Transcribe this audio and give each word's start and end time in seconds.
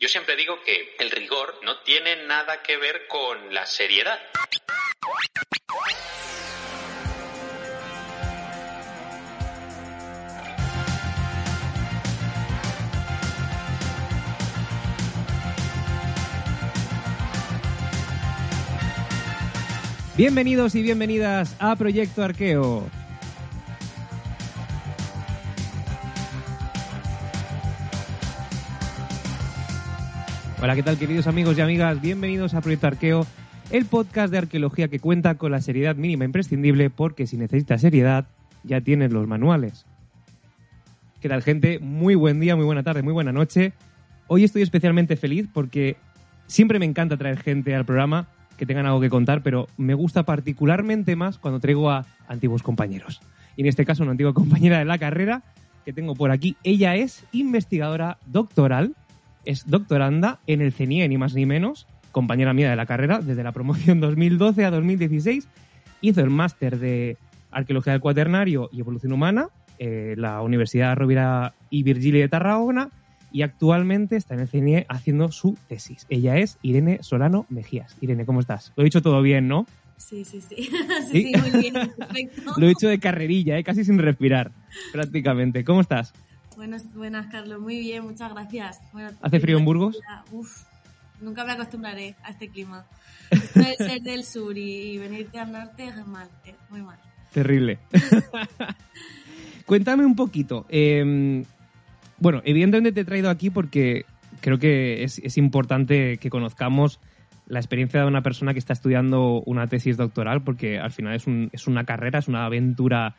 Yo 0.00 0.08
siempre 0.08 0.36
digo 0.36 0.62
que 0.64 0.94
el 1.00 1.10
rigor 1.10 1.58
no 1.64 1.80
tiene 1.80 2.24
nada 2.26 2.62
que 2.62 2.76
ver 2.76 3.08
con 3.08 3.52
la 3.52 3.66
seriedad. 3.66 4.20
Bienvenidos 20.16 20.76
y 20.76 20.82
bienvenidas 20.82 21.56
a 21.58 21.74
Proyecto 21.74 22.22
Arqueo. 22.22 22.88
Hola, 30.60 30.74
¿qué 30.74 30.82
tal 30.82 30.98
queridos 30.98 31.28
amigos 31.28 31.56
y 31.56 31.60
amigas? 31.60 32.00
Bienvenidos 32.00 32.52
a 32.54 32.60
Proyecto 32.60 32.88
Arqueo, 32.88 33.24
el 33.70 33.84
podcast 33.84 34.32
de 34.32 34.38
arqueología 34.38 34.88
que 34.88 34.98
cuenta 34.98 35.36
con 35.36 35.52
la 35.52 35.60
seriedad 35.60 35.94
mínima 35.94 36.24
imprescindible 36.24 36.90
porque 36.90 37.28
si 37.28 37.36
necesitas 37.36 37.80
seriedad 37.80 38.26
ya 38.64 38.80
tienes 38.80 39.12
los 39.12 39.28
manuales. 39.28 39.86
¿Qué 41.20 41.28
tal 41.28 41.44
gente? 41.44 41.78
Muy 41.78 42.16
buen 42.16 42.40
día, 42.40 42.56
muy 42.56 42.64
buena 42.64 42.82
tarde, 42.82 43.02
muy 43.02 43.12
buena 43.12 43.30
noche. 43.30 43.72
Hoy 44.26 44.42
estoy 44.42 44.62
especialmente 44.62 45.14
feliz 45.14 45.48
porque 45.52 45.96
siempre 46.48 46.80
me 46.80 46.86
encanta 46.86 47.16
traer 47.16 47.38
gente 47.38 47.76
al 47.76 47.84
programa 47.84 48.26
que 48.56 48.66
tengan 48.66 48.86
algo 48.86 49.00
que 49.00 49.10
contar, 49.10 49.44
pero 49.44 49.68
me 49.76 49.94
gusta 49.94 50.24
particularmente 50.24 51.14
más 51.14 51.38
cuando 51.38 51.60
traigo 51.60 51.88
a 51.88 52.04
antiguos 52.26 52.64
compañeros. 52.64 53.20
Y 53.54 53.60
en 53.60 53.68
este 53.68 53.84
caso 53.84 54.02
una 54.02 54.10
antigua 54.10 54.34
compañera 54.34 54.80
de 54.80 54.86
la 54.86 54.98
carrera 54.98 55.44
que 55.84 55.92
tengo 55.92 56.16
por 56.16 56.32
aquí. 56.32 56.56
Ella 56.64 56.96
es 56.96 57.24
investigadora 57.30 58.18
doctoral, 58.26 58.96
es 59.48 59.66
doctoranda 59.66 60.40
en 60.46 60.60
el 60.60 60.72
CENIE, 60.72 61.08
ni 61.08 61.16
más 61.16 61.34
ni 61.34 61.46
menos, 61.46 61.86
compañera 62.12 62.52
mía 62.52 62.68
de 62.68 62.76
la 62.76 62.84
carrera, 62.84 63.20
desde 63.20 63.42
la 63.42 63.52
promoción 63.52 63.98
2012 64.00 64.62
a 64.66 64.70
2016. 64.70 65.48
Hizo 66.02 66.20
el 66.20 66.28
máster 66.28 66.78
de 66.78 67.16
Arqueología 67.50 67.94
del 67.94 68.02
Cuaternario 68.02 68.68
y 68.72 68.80
Evolución 68.80 69.12
Humana 69.12 69.48
en 69.78 70.20
la 70.20 70.42
Universidad 70.42 70.94
Rovira 70.96 71.54
y 71.70 71.82
Virgili 71.82 72.20
de 72.20 72.28
Tarragona 72.28 72.90
y 73.32 73.40
actualmente 73.40 74.16
está 74.16 74.34
en 74.34 74.40
el 74.40 74.48
CNE 74.48 74.86
haciendo 74.90 75.32
su 75.32 75.56
tesis. 75.66 76.04
Ella 76.10 76.36
es 76.36 76.58
Irene 76.60 76.98
Solano 77.00 77.46
Mejías. 77.48 77.96
Irene, 78.02 78.26
¿cómo 78.26 78.40
estás? 78.40 78.74
Lo 78.76 78.82
he 78.82 78.84
dicho 78.84 79.00
todo 79.00 79.22
bien, 79.22 79.48
¿no? 79.48 79.66
Sí, 79.96 80.26
sí, 80.26 80.42
sí. 80.42 80.56
sí, 81.10 81.32
sí, 81.32 81.40
muy 81.40 81.60
bien, 81.62 81.74
perfecto. 81.96 82.52
Lo 82.58 82.68
he 82.68 82.70
hecho 82.70 82.88
de 82.88 82.98
carrerilla, 82.98 83.58
¿eh? 83.58 83.64
casi 83.64 83.82
sin 83.82 83.98
respirar, 83.98 84.52
prácticamente. 84.92 85.64
¿Cómo 85.64 85.80
estás? 85.80 86.12
Buenas, 86.58 86.92
buenas, 86.92 87.26
Carlos. 87.28 87.60
Muy 87.60 87.78
bien, 87.78 88.02
muchas 88.02 88.32
gracias. 88.32 88.80
Bueno, 88.92 89.10
¿Hace 89.22 89.38
frío 89.38 89.58
en 89.58 89.64
Burgos? 89.64 89.96
Uf, 90.32 90.64
nunca 91.20 91.44
me 91.44 91.52
acostumbraré 91.52 92.16
a 92.24 92.30
este 92.30 92.48
clima. 92.48 92.84
Esto 93.30 93.60
de 93.60 93.76
ser 93.78 94.02
del 94.02 94.24
sur 94.24 94.58
y 94.58 94.98
venirte 94.98 95.38
al 95.38 95.52
norte 95.52 95.84
es 95.84 96.04
mal, 96.04 96.28
eh, 96.44 96.56
muy 96.68 96.82
mal. 96.82 96.98
Terrible. 97.32 97.78
Cuéntame 99.66 100.04
un 100.04 100.16
poquito. 100.16 100.66
Eh, 100.68 101.44
bueno, 102.18 102.42
evidentemente 102.44 102.90
te 102.90 103.02
he 103.02 103.04
traído 103.04 103.30
aquí 103.30 103.50
porque 103.50 104.04
creo 104.40 104.58
que 104.58 105.04
es, 105.04 105.20
es, 105.20 105.38
importante 105.38 106.18
que 106.18 106.28
conozcamos 106.28 106.98
la 107.46 107.60
experiencia 107.60 108.00
de 108.00 108.08
una 108.08 108.22
persona 108.22 108.52
que 108.52 108.58
está 108.58 108.72
estudiando 108.72 109.44
una 109.46 109.68
tesis 109.68 109.96
doctoral, 109.96 110.42
porque 110.42 110.80
al 110.80 110.90
final 110.90 111.14
es, 111.14 111.28
un, 111.28 111.50
es 111.52 111.68
una 111.68 111.84
carrera, 111.84 112.18
es 112.18 112.26
una 112.26 112.46
aventura 112.46 113.14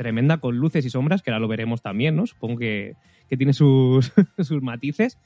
tremenda 0.00 0.38
con 0.38 0.56
luces 0.56 0.86
y 0.86 0.88
sombras, 0.88 1.20
que 1.20 1.30
ahora 1.30 1.40
lo 1.40 1.46
veremos 1.46 1.82
también, 1.82 2.16
¿no? 2.16 2.26
Supongo 2.26 2.56
que, 2.56 2.94
que 3.28 3.36
tiene 3.36 3.52
sus, 3.52 4.12
sus 4.38 4.62
matices, 4.62 5.18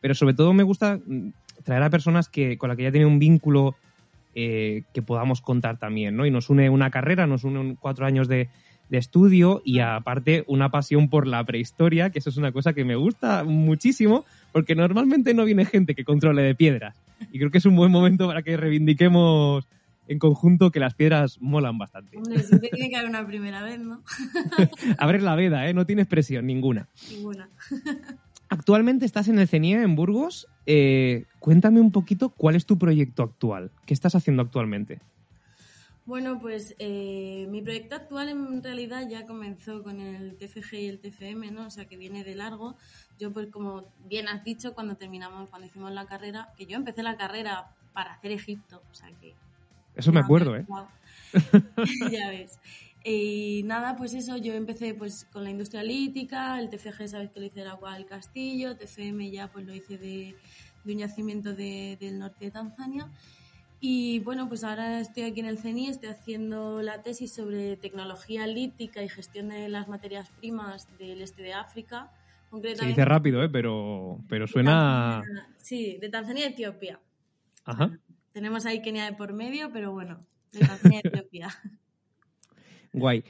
pero 0.00 0.14
sobre 0.14 0.32
todo 0.32 0.54
me 0.54 0.62
gusta 0.62 1.00
traer 1.64 1.82
a 1.82 1.90
personas 1.90 2.30
que, 2.30 2.56
con 2.56 2.70
las 2.70 2.78
que 2.78 2.84
ya 2.84 2.92
tiene 2.92 3.04
un 3.04 3.18
vínculo 3.18 3.76
eh, 4.34 4.84
que 4.94 5.02
podamos 5.02 5.42
contar 5.42 5.78
también, 5.78 6.16
¿no? 6.16 6.24
Y 6.24 6.30
nos 6.30 6.48
une 6.48 6.70
una 6.70 6.90
carrera, 6.90 7.26
nos 7.26 7.44
une 7.44 7.76
cuatro 7.78 8.06
años 8.06 8.26
de, 8.26 8.48
de 8.88 8.96
estudio 8.96 9.60
y 9.66 9.80
aparte 9.80 10.44
una 10.46 10.70
pasión 10.70 11.10
por 11.10 11.26
la 11.26 11.44
prehistoria, 11.44 12.08
que 12.08 12.20
eso 12.20 12.30
es 12.30 12.38
una 12.38 12.52
cosa 12.52 12.72
que 12.72 12.86
me 12.86 12.96
gusta 12.96 13.44
muchísimo, 13.44 14.24
porque 14.50 14.74
normalmente 14.74 15.34
no 15.34 15.44
viene 15.44 15.66
gente 15.66 15.94
que 15.94 16.04
controle 16.04 16.40
de 16.40 16.54
piedras. 16.54 16.96
Y 17.32 17.38
creo 17.38 17.50
que 17.50 17.58
es 17.58 17.66
un 17.66 17.76
buen 17.76 17.92
momento 17.92 18.28
para 18.28 18.42
que 18.42 18.56
reivindiquemos 18.56 19.68
en 20.12 20.18
conjunto 20.18 20.70
que 20.70 20.78
las 20.78 20.94
piedras 20.94 21.40
molan 21.40 21.78
bastante. 21.78 22.18
Hombre, 22.18 22.42
siempre 22.42 22.68
tiene 22.70 22.90
que 22.90 22.96
haber 22.96 23.08
una 23.08 23.26
primera 23.26 23.62
vez, 23.62 23.80
¿no? 23.80 24.02
Abres 24.98 25.22
la 25.22 25.34
veda, 25.34 25.68
¿eh? 25.68 25.74
No 25.74 25.86
tienes 25.86 26.06
presión, 26.06 26.46
ninguna. 26.46 26.88
Ninguna. 27.10 27.48
Actualmente 28.48 29.06
estás 29.06 29.28
en 29.28 29.38
el 29.38 29.48
CENIE, 29.48 29.82
en 29.82 29.96
Burgos. 29.96 30.46
Eh, 30.66 31.24
cuéntame 31.38 31.80
un 31.80 31.90
poquito 31.90 32.30
cuál 32.30 32.54
es 32.54 32.66
tu 32.66 32.78
proyecto 32.78 33.22
actual. 33.22 33.70
¿Qué 33.86 33.94
estás 33.94 34.14
haciendo 34.14 34.42
actualmente? 34.42 35.00
Bueno, 36.04 36.40
pues 36.40 36.74
eh, 36.78 37.46
mi 37.48 37.62
proyecto 37.62 37.94
actual 37.94 38.28
en 38.28 38.62
realidad 38.62 39.08
ya 39.08 39.24
comenzó 39.24 39.82
con 39.82 40.00
el 40.00 40.36
TFG 40.36 40.74
y 40.74 40.88
el 40.88 40.98
TFM, 40.98 41.52
¿no? 41.52 41.66
O 41.66 41.70
sea, 41.70 41.86
que 41.86 41.96
viene 41.96 42.24
de 42.24 42.34
largo. 42.34 42.76
Yo, 43.18 43.32
pues 43.32 43.46
como 43.46 43.86
bien 44.06 44.28
has 44.28 44.44
dicho, 44.44 44.74
cuando 44.74 44.96
terminamos, 44.96 45.48
cuando 45.48 45.68
hicimos 45.68 45.92
la 45.92 46.06
carrera, 46.06 46.52
que 46.56 46.66
yo 46.66 46.76
empecé 46.76 47.02
la 47.02 47.16
carrera 47.16 47.70
para 47.92 48.14
hacer 48.14 48.32
Egipto, 48.32 48.82
o 48.90 48.94
sea 48.94 49.10
que... 49.20 49.34
Eso 49.94 50.12
me 50.12 50.20
acuerdo, 50.20 50.56
¿eh? 50.56 50.66
ya 52.10 52.28
ves. 52.28 52.58
Y 53.04 53.62
nada, 53.64 53.96
pues 53.96 54.14
eso, 54.14 54.36
yo 54.36 54.54
empecé 54.54 54.94
pues 54.94 55.26
con 55.32 55.42
la 55.42 55.50
industria 55.50 55.82
lítica, 55.82 56.60
el 56.60 56.70
TFG 56.70 57.08
sabes 57.08 57.30
que 57.30 57.40
lo 57.40 57.46
hice 57.46 57.60
del 57.60 57.68
agua 57.68 57.94
del 57.94 58.06
castillo, 58.06 58.76
TFM 58.76 59.30
ya 59.30 59.48
pues 59.48 59.66
lo 59.66 59.74
hice 59.74 59.98
de, 59.98 60.36
de 60.84 60.92
un 60.92 60.98
yacimiento 61.00 61.52
de, 61.52 61.96
del 62.00 62.18
norte 62.18 62.44
de 62.46 62.50
Tanzania. 62.52 63.08
Y 63.84 64.20
bueno, 64.20 64.48
pues 64.48 64.62
ahora 64.62 65.00
estoy 65.00 65.24
aquí 65.24 65.40
en 65.40 65.46
el 65.46 65.58
CENI, 65.58 65.88
estoy 65.88 66.10
haciendo 66.10 66.82
la 66.82 67.02
tesis 67.02 67.32
sobre 67.32 67.76
tecnología 67.76 68.46
lítica 68.46 69.02
y 69.02 69.08
gestión 69.08 69.48
de 69.48 69.68
las 69.68 69.88
materias 69.88 70.30
primas 70.38 70.86
del 70.98 71.20
este 71.20 71.42
de 71.42 71.54
África. 71.54 72.12
Se 72.62 72.86
dice 72.86 73.04
rápido, 73.04 73.42
¿eh? 73.42 73.48
pero, 73.48 74.20
pero 74.28 74.46
suena... 74.46 75.22
Sí, 75.56 75.98
de 76.00 76.08
Tanzania 76.10 76.44
y 76.44 76.52
Etiopía. 76.52 77.00
Ajá. 77.64 77.98
Tenemos 78.32 78.66
ahí 78.66 78.82
Kenia 78.82 79.04
de 79.04 79.16
por 79.16 79.32
medio, 79.32 79.70
pero 79.72 79.92
bueno, 79.92 80.20
de 80.52 81.00
Etiopía. 81.04 81.48
Guay. 82.92 83.24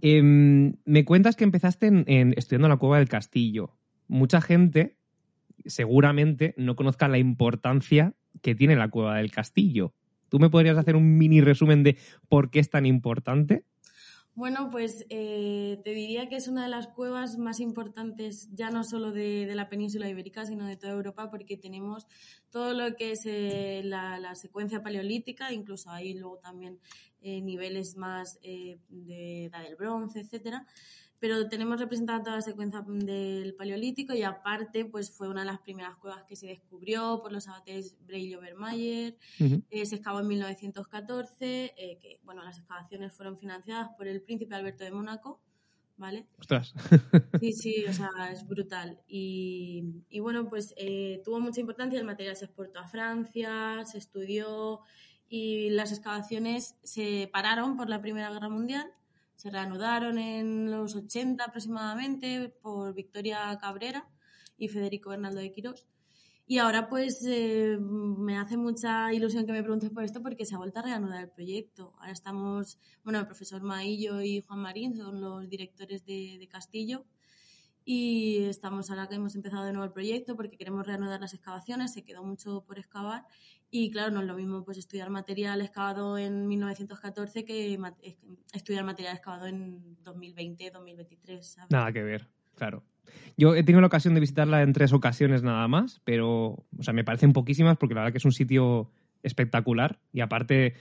Eh, 0.00 0.22
me 0.22 1.04
cuentas 1.04 1.36
que 1.36 1.44
empezaste 1.44 1.86
en, 1.86 2.04
en, 2.06 2.34
estudiando 2.36 2.68
la 2.68 2.76
cueva 2.76 2.98
del 2.98 3.08
castillo. 3.08 3.70
Mucha 4.06 4.40
gente 4.40 4.96
seguramente 5.64 6.54
no 6.56 6.76
conozca 6.76 7.08
la 7.08 7.18
importancia 7.18 8.14
que 8.42 8.54
tiene 8.54 8.76
la 8.76 8.88
cueva 8.88 9.16
del 9.16 9.30
castillo. 9.30 9.94
¿Tú 10.28 10.38
me 10.38 10.50
podrías 10.50 10.76
hacer 10.76 10.96
un 10.96 11.16
mini 11.16 11.40
resumen 11.40 11.82
de 11.82 11.96
por 12.28 12.50
qué 12.50 12.58
es 12.58 12.70
tan 12.70 12.86
importante? 12.86 13.64
Bueno, 14.36 14.68
pues 14.68 15.06
eh, 15.10 15.80
te 15.84 15.90
diría 15.90 16.28
que 16.28 16.34
es 16.34 16.48
una 16.48 16.64
de 16.64 16.68
las 16.68 16.88
cuevas 16.88 17.38
más 17.38 17.60
importantes 17.60 18.48
ya 18.52 18.70
no 18.70 18.82
solo 18.82 19.12
de, 19.12 19.48
la 19.54 19.68
península 19.68 20.08
ibérica, 20.08 20.44
sino 20.44 20.66
de 20.66 20.76
toda 20.76 20.92
Europa, 20.92 21.30
porque 21.30 21.56
tenemos 21.56 22.08
todo 22.50 22.74
lo 22.74 22.96
que 22.96 23.12
es 23.12 23.26
eh, 23.26 23.82
la, 23.84 24.18
la, 24.18 24.34
secuencia 24.34 24.82
paleolítica, 24.82 25.52
incluso 25.52 25.88
hay 25.90 26.14
luego 26.14 26.38
también 26.38 26.80
eh, 27.26 27.40
niveles 27.40 27.96
más 27.96 28.38
eh, 28.42 28.78
de 28.90 29.46
edad 29.46 29.62
del 29.62 29.76
bronce, 29.76 30.20
etcétera 30.20 30.66
pero 31.24 31.48
tenemos 31.48 31.80
representada 31.80 32.22
toda 32.22 32.36
la 32.36 32.42
secuencia 32.42 32.84
del 32.86 33.54
Paleolítico 33.54 34.12
y 34.12 34.22
aparte 34.22 34.84
pues 34.84 35.10
fue 35.10 35.26
una 35.26 35.40
de 35.40 35.46
las 35.46 35.58
primeras 35.58 35.96
cuevas 35.96 36.22
que 36.24 36.36
se 36.36 36.48
descubrió 36.48 37.20
por 37.22 37.32
los 37.32 37.48
abates 37.48 37.96
y 38.10 38.34
Obermayer, 38.34 39.16
uh 39.40 39.44
-huh. 39.44 39.62
eh, 39.70 39.86
se 39.86 39.94
excavó 39.96 40.20
en 40.20 40.26
1914, 40.26 41.72
eh, 41.78 41.98
que 41.98 42.20
bueno, 42.24 42.44
las 42.44 42.58
excavaciones 42.58 43.14
fueron 43.14 43.38
financiadas 43.38 43.88
por 43.96 44.06
el 44.06 44.20
príncipe 44.20 44.54
Alberto 44.54 44.84
de 44.84 44.90
Mónaco, 44.90 45.40
¿vale? 45.96 46.26
¡Ostras! 46.38 46.74
Sí, 47.40 47.52
sí, 47.54 47.86
o 47.88 47.92
sea, 47.94 48.10
es 48.30 48.46
brutal. 48.46 49.00
Y, 49.08 50.04
y 50.10 50.20
bueno, 50.20 50.50
pues 50.50 50.74
eh, 50.76 51.22
tuvo 51.24 51.40
mucha 51.40 51.58
importancia, 51.58 51.98
el 51.98 52.04
material 52.04 52.36
se 52.36 52.44
exportó 52.44 52.80
a 52.80 52.86
Francia, 52.86 53.82
se 53.86 53.96
estudió 53.96 54.80
y 55.26 55.70
las 55.70 55.90
excavaciones 55.90 56.76
se 56.82 57.30
pararon 57.32 57.78
por 57.78 57.88
la 57.88 58.02
Primera 58.02 58.30
Guerra 58.30 58.50
Mundial 58.50 58.92
se 59.36 59.50
reanudaron 59.50 60.18
en 60.18 60.70
los 60.70 60.94
80 60.94 61.44
aproximadamente 61.44 62.48
por 62.62 62.94
Victoria 62.94 63.56
Cabrera 63.60 64.08
y 64.56 64.68
Federico 64.68 65.10
Bernaldo 65.10 65.40
de 65.40 65.52
Quirós. 65.52 65.86
Y 66.46 66.58
ahora 66.58 66.88
pues 66.88 67.24
eh, 67.26 67.78
me 67.80 68.36
hace 68.36 68.56
mucha 68.56 69.12
ilusión 69.14 69.46
que 69.46 69.52
me 69.52 69.62
preguntes 69.62 69.90
por 69.90 70.04
esto 70.04 70.22
porque 70.22 70.44
se 70.44 70.54
ha 70.54 70.58
vuelto 70.58 70.80
a 70.80 70.82
reanudar 70.82 71.22
el 71.22 71.30
proyecto. 71.30 71.94
Ahora 71.98 72.12
estamos, 72.12 72.78
bueno, 73.02 73.18
el 73.18 73.26
profesor 73.26 73.62
Maillo 73.62 74.20
y 74.20 74.42
Juan 74.42 74.60
Marín 74.60 74.94
son 74.94 75.20
los 75.20 75.48
directores 75.48 76.04
de, 76.04 76.36
de 76.38 76.48
Castillo 76.48 77.06
y 77.84 78.44
estamos 78.44 78.90
ahora 78.90 79.08
que 79.08 79.16
hemos 79.16 79.34
empezado 79.34 79.64
de 79.64 79.72
nuevo 79.72 79.84
el 79.84 79.92
proyecto 79.92 80.36
porque 80.36 80.56
queremos 80.56 80.86
reanudar 80.86 81.20
las 81.20 81.34
excavaciones, 81.34 81.92
se 81.92 82.02
quedó 82.02 82.24
mucho 82.24 82.64
por 82.66 82.78
excavar 82.78 83.24
y 83.70 83.90
claro, 83.90 84.12
no 84.12 84.20
es 84.20 84.26
lo 84.26 84.34
mismo 84.34 84.64
pues 84.64 84.78
estudiar 84.78 85.10
material 85.10 85.60
excavado 85.60 86.16
en 86.16 86.46
1914 86.46 87.44
que 87.44 87.78
estudiar 88.52 88.84
material 88.84 89.16
excavado 89.16 89.46
en 89.46 89.96
2020, 90.02 90.70
2023. 90.70 91.46
¿sabes? 91.46 91.70
Nada 91.70 91.92
que 91.92 92.02
ver. 92.02 92.28
Claro. 92.54 92.84
Yo 93.36 93.54
he 93.54 93.62
tenido 93.62 93.80
la 93.80 93.88
ocasión 93.88 94.14
de 94.14 94.20
visitarla 94.20 94.62
en 94.62 94.72
tres 94.72 94.92
ocasiones 94.92 95.42
nada 95.42 95.66
más, 95.68 96.00
pero, 96.04 96.64
o 96.78 96.82
sea, 96.82 96.94
me 96.94 97.04
parecen 97.04 97.32
poquísimas 97.32 97.76
porque 97.76 97.94
la 97.94 98.02
verdad 98.02 98.12
que 98.12 98.18
es 98.18 98.24
un 98.24 98.32
sitio 98.32 98.90
espectacular 99.22 99.98
y 100.12 100.20
aparte 100.20 100.74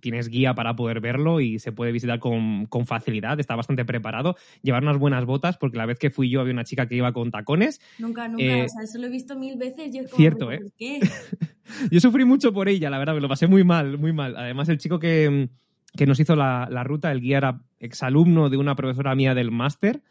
tienes 0.00 0.28
guía 0.28 0.54
para 0.54 0.76
poder 0.76 1.00
verlo 1.00 1.40
y 1.40 1.58
se 1.58 1.72
puede 1.72 1.92
visitar 1.92 2.18
con, 2.18 2.66
con, 2.66 2.86
facilidad, 2.86 3.38
está 3.38 3.54
bastante 3.56 3.84
preparado. 3.84 4.36
Llevar 4.62 4.82
unas 4.82 4.98
buenas 4.98 5.24
botas, 5.24 5.56
porque 5.58 5.76
la 5.76 5.86
vez 5.86 5.98
que 5.98 6.10
fui 6.10 6.30
yo 6.30 6.40
había 6.40 6.52
una 6.52 6.64
chica 6.64 6.86
que 6.88 6.96
iba 6.96 7.12
con 7.12 7.30
tacones. 7.30 7.80
Nunca, 7.98 8.28
nunca, 8.28 8.44
eh, 8.44 8.64
o 8.64 8.68
sea, 8.68 8.82
eso 8.82 8.98
lo 8.98 9.06
he 9.06 9.10
visto 9.10 9.38
mil 9.38 9.56
veces 9.56 9.94
y 9.94 9.98
es 9.98 10.10
como, 10.10 10.16
cierto, 10.16 10.52
¿eh? 10.52 10.60
yo 11.90 12.00
sufrí 12.00 12.24
mucho 12.24 12.52
por 12.52 12.68
ella, 12.68 12.90
la 12.90 12.98
verdad, 12.98 13.14
me 13.14 13.20
lo 13.20 13.28
pasé 13.28 13.46
muy 13.46 13.64
mal, 13.64 13.98
muy 13.98 14.12
mal. 14.12 14.36
Además, 14.36 14.68
el 14.68 14.78
chico 14.78 14.98
que, 14.98 15.48
que 15.96 16.06
nos 16.06 16.18
hizo 16.20 16.36
la, 16.36 16.68
la, 16.70 16.84
ruta, 16.84 17.12
el 17.12 17.20
guía 17.20 17.38
era 17.38 17.62
exalumno 17.78 18.48
de 18.48 18.56
una 18.56 18.76
profesora 18.76 19.14
mía 19.14 19.34
del 19.34 19.50
máster 19.50 20.02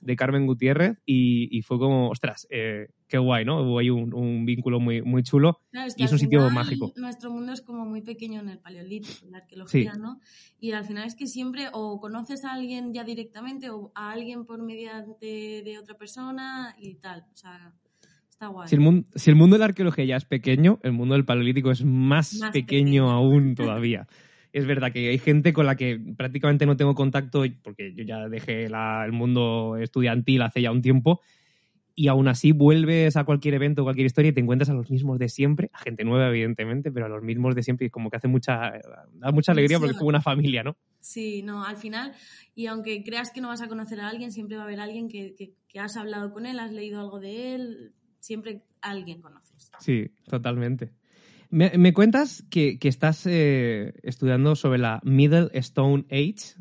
de 0.00 0.16
Carmen 0.16 0.46
Gutiérrez 0.46 0.98
y, 1.06 1.48
y 1.56 1.62
fue 1.62 1.78
como, 1.78 2.10
ostras, 2.10 2.46
eh, 2.50 2.88
qué 3.08 3.18
guay, 3.18 3.44
¿no? 3.44 3.62
Hubo 3.62 3.78
ahí 3.78 3.90
un, 3.90 4.12
un 4.14 4.44
vínculo 4.44 4.78
muy, 4.80 5.02
muy 5.02 5.22
chulo 5.22 5.60
Claro, 5.70 5.88
es 5.88 5.94
que 5.94 6.02
y 6.02 6.04
es 6.04 6.12
un 6.12 6.18
sitio 6.18 6.40
final 6.40 6.54
mágico. 6.54 6.92
Nuestro 6.96 7.30
mundo 7.30 7.52
es 7.52 7.62
como 7.62 7.84
muy 7.86 8.02
pequeño 8.02 8.40
en 8.40 8.48
el 8.50 8.58
paleolítico, 8.58 9.26
en 9.26 9.32
la 9.32 9.38
arqueología, 9.38 9.94
Sí. 9.94 10.00
¿no? 10.00 10.20
Y 10.60 10.72
al 10.72 10.84
final 10.84 11.06
es 11.06 11.14
que 11.14 11.26
siempre 11.26 11.68
o 11.72 11.98
conoces 12.00 12.44
a 12.44 12.52
alguien 12.52 12.92
ya 12.92 13.04
directamente 13.04 13.70
o 13.70 13.90
a 13.94 14.10
alguien 14.12 14.44
por 14.44 14.62
mediante 14.62 15.62
de 15.64 15.78
otra 15.78 15.96
persona 15.96 16.74
y 16.78 16.94
tal. 16.96 17.24
O 17.32 17.36
sea, 17.36 17.72
está 18.28 18.48
guay. 18.48 18.68
Si 18.68 18.74
el, 18.74 18.80
mundo, 18.80 19.08
si 19.14 19.30
el 19.30 19.36
mundo 19.36 19.54
de 19.54 19.60
la 19.60 19.64
arqueología 19.66 20.04
ya 20.04 20.16
es 20.16 20.24
pequeño, 20.24 20.78
el 20.82 20.92
mundo 20.92 21.14
del 21.14 21.24
paleolítico 21.24 21.70
es 21.70 21.84
más, 21.84 22.34
Más 22.34 22.50
pequeño, 22.52 23.06
pequeño. 23.06 23.10
aún 23.10 23.54
todavía. 23.56 24.06
Es 24.52 24.66
verdad 24.66 24.92
que 24.92 25.08
hay 25.10 25.18
gente 25.18 25.52
con 25.52 25.66
la 25.66 25.76
que 25.76 26.00
prácticamente 26.16 26.66
no 26.66 26.76
tengo 26.76 26.94
contacto 26.94 27.44
porque 27.62 27.94
yo 27.94 28.02
ya 28.04 28.28
dejé 28.28 28.68
la- 28.68 29.04
el 29.04 29.12
mundo 29.12 29.76
estudiantil 29.76 30.42
hace 30.42 30.60
ya 30.62 30.72
un 30.72 30.82
tiempo 30.82 31.20
y 31.94 32.08
aún 32.08 32.28
así 32.28 32.52
vuelves 32.52 33.16
a 33.16 33.24
cualquier 33.24 33.54
evento, 33.54 33.82
cualquier 33.84 34.06
historia 34.06 34.30
y 34.30 34.32
te 34.32 34.40
encuentras 34.40 34.70
a 34.70 34.74
los 34.74 34.90
mismos 34.90 35.18
de 35.18 35.28
siempre, 35.28 35.70
a 35.72 35.78
gente 35.78 36.02
nueva 36.04 36.28
evidentemente, 36.28 36.90
pero 36.90 37.06
a 37.06 37.08
los 37.08 37.22
mismos 37.22 37.54
de 37.54 37.62
siempre 37.62 37.86
y 37.88 37.90
como 37.90 38.10
que 38.10 38.16
hace 38.16 38.28
mucha, 38.28 38.72
da 39.12 39.32
mucha 39.32 39.52
alegría 39.52 39.78
porque 39.78 39.92
es 39.92 39.98
como 39.98 40.08
una 40.08 40.22
familia, 40.22 40.62
¿no? 40.62 40.76
Sí, 41.00 41.42
no, 41.42 41.64
al 41.64 41.76
final, 41.76 42.12
y 42.54 42.66
aunque 42.66 43.02
creas 43.04 43.30
que 43.32 43.40
no 43.40 43.48
vas 43.48 43.60
a 43.62 43.68
conocer 43.68 44.00
a 44.00 44.08
alguien, 44.08 44.32
siempre 44.32 44.56
va 44.56 44.62
a 44.62 44.66
haber 44.66 44.80
alguien 44.80 45.08
que, 45.08 45.34
que- 45.34 45.52
que 45.68 45.78
has 45.78 45.96
hablado 45.96 46.32
con 46.32 46.46
él, 46.46 46.58
has 46.58 46.72
leído 46.72 47.00
algo 47.00 47.20
de 47.20 47.54
él, 47.54 47.92
siempre 48.18 48.62
alguien 48.80 49.20
conoces. 49.20 49.70
Sí, 49.78 50.10
totalmente. 50.26 50.90
Me, 51.50 51.72
me 51.76 51.92
cuentas 51.92 52.44
que, 52.48 52.78
que 52.78 52.88
estás 52.88 53.26
eh, 53.26 53.94
estudiando 54.02 54.54
sobre 54.54 54.78
la 54.78 55.00
Middle 55.02 55.48
Stone 55.54 56.04
Age, 56.10 56.54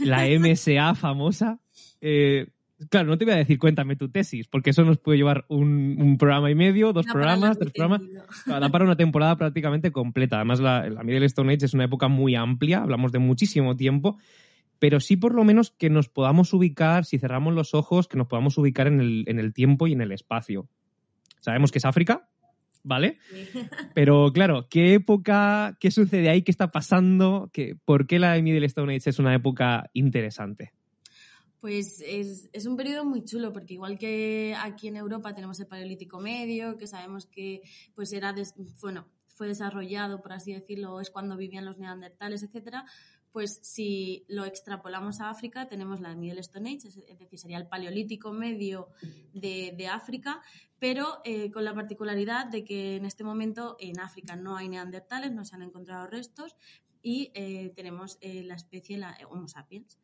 la 0.00 0.26
MSA 0.26 0.94
famosa. 0.94 1.60
Eh, 2.00 2.48
claro, 2.88 3.08
no 3.08 3.18
te 3.18 3.26
voy 3.26 3.34
a 3.34 3.38
decir 3.38 3.58
cuéntame 3.58 3.96
tu 3.96 4.08
tesis, 4.08 4.48
porque 4.48 4.70
eso 4.70 4.82
nos 4.82 4.98
puede 4.98 5.18
llevar 5.18 5.44
un, 5.48 5.96
un 6.00 6.16
programa 6.16 6.50
y 6.50 6.54
medio, 6.54 6.94
dos 6.94 7.04
programas, 7.04 7.58
tres 7.58 7.72
programas. 7.72 8.02
Da 8.46 8.68
para 8.70 8.84
una 8.84 8.96
temporada 8.96 9.36
prácticamente 9.36 9.92
completa. 9.92 10.36
Además, 10.36 10.60
la, 10.60 10.88
la 10.88 11.02
Middle 11.02 11.26
Stone 11.26 11.52
Age 11.52 11.66
es 11.66 11.74
una 11.74 11.84
época 11.84 12.08
muy 12.08 12.34
amplia, 12.34 12.78
hablamos 12.78 13.12
de 13.12 13.18
muchísimo 13.18 13.76
tiempo, 13.76 14.16
pero 14.78 15.00
sí 15.00 15.16
por 15.18 15.34
lo 15.34 15.44
menos 15.44 15.70
que 15.70 15.90
nos 15.90 16.08
podamos 16.08 16.54
ubicar, 16.54 17.04
si 17.04 17.18
cerramos 17.18 17.54
los 17.54 17.74
ojos, 17.74 18.08
que 18.08 18.16
nos 18.16 18.26
podamos 18.26 18.56
ubicar 18.56 18.86
en 18.86 19.00
el, 19.00 19.24
en 19.26 19.38
el 19.38 19.52
tiempo 19.52 19.86
y 19.86 19.92
en 19.92 20.00
el 20.00 20.12
espacio. 20.12 20.66
Sabemos 21.40 21.70
que 21.70 21.78
es 21.78 21.84
África, 21.84 22.28
¿vale? 22.86 23.18
Pero 23.94 24.32
claro, 24.32 24.68
¿qué 24.70 24.94
época, 24.94 25.76
qué 25.80 25.90
sucede 25.90 26.28
ahí, 26.30 26.42
qué 26.42 26.50
está 26.50 26.70
pasando? 26.70 27.50
¿Qué, 27.52 27.76
¿Por 27.84 28.06
qué 28.06 28.18
la 28.18 28.40
Middle 28.40 28.66
Stone 28.66 28.94
Age 28.94 29.10
es 29.10 29.18
una 29.18 29.34
época 29.34 29.90
interesante? 29.92 30.72
Pues 31.60 32.00
es, 32.06 32.48
es 32.52 32.66
un 32.66 32.76
periodo 32.76 33.04
muy 33.04 33.24
chulo, 33.24 33.52
porque 33.52 33.74
igual 33.74 33.98
que 33.98 34.54
aquí 34.62 34.88
en 34.88 34.96
Europa 34.96 35.34
tenemos 35.34 35.58
el 35.58 35.66
Paleolítico 35.66 36.20
Medio, 36.20 36.76
que 36.76 36.86
sabemos 36.86 37.26
que 37.26 37.62
pues 37.94 38.12
era 38.12 38.32
des- 38.32 38.54
bueno, 38.80 39.08
fue 39.26 39.48
desarrollado, 39.48 40.22
por 40.22 40.32
así 40.32 40.52
decirlo, 40.52 41.00
es 41.00 41.10
cuando 41.10 41.36
vivían 41.36 41.64
los 41.64 41.78
neandertales, 41.78 42.42
etcétera. 42.42 42.84
Pues 43.32 43.58
si 43.62 44.24
lo 44.28 44.46
extrapolamos 44.46 45.20
a 45.20 45.28
África, 45.28 45.68
tenemos 45.68 46.00
la 46.00 46.14
Middle 46.14 46.40
Stone 46.40 46.70
Age, 46.70 46.88
es, 46.88 46.96
es 47.06 47.18
decir, 47.18 47.38
sería 47.38 47.58
el 47.58 47.66
Paleolítico 47.66 48.32
Medio 48.32 48.88
de, 49.34 49.74
de 49.76 49.88
África, 49.88 50.40
pero 50.78 51.20
eh, 51.24 51.50
con 51.50 51.64
la 51.64 51.74
particularidad 51.74 52.46
de 52.46 52.64
que 52.64 52.96
en 52.96 53.04
este 53.04 53.24
momento 53.24 53.76
en 53.80 54.00
África 54.00 54.36
no 54.36 54.56
hay 54.56 54.68
neandertales, 54.68 55.32
no 55.32 55.44
se 55.44 55.54
han 55.54 55.62
encontrado 55.62 56.06
restos 56.06 56.56
y 57.02 57.30
eh, 57.34 57.72
tenemos 57.74 58.18
eh, 58.20 58.42
la 58.42 58.54
especie 58.54 58.98
la, 58.98 59.16
Homo 59.30 59.48
sapiens. 59.48 59.98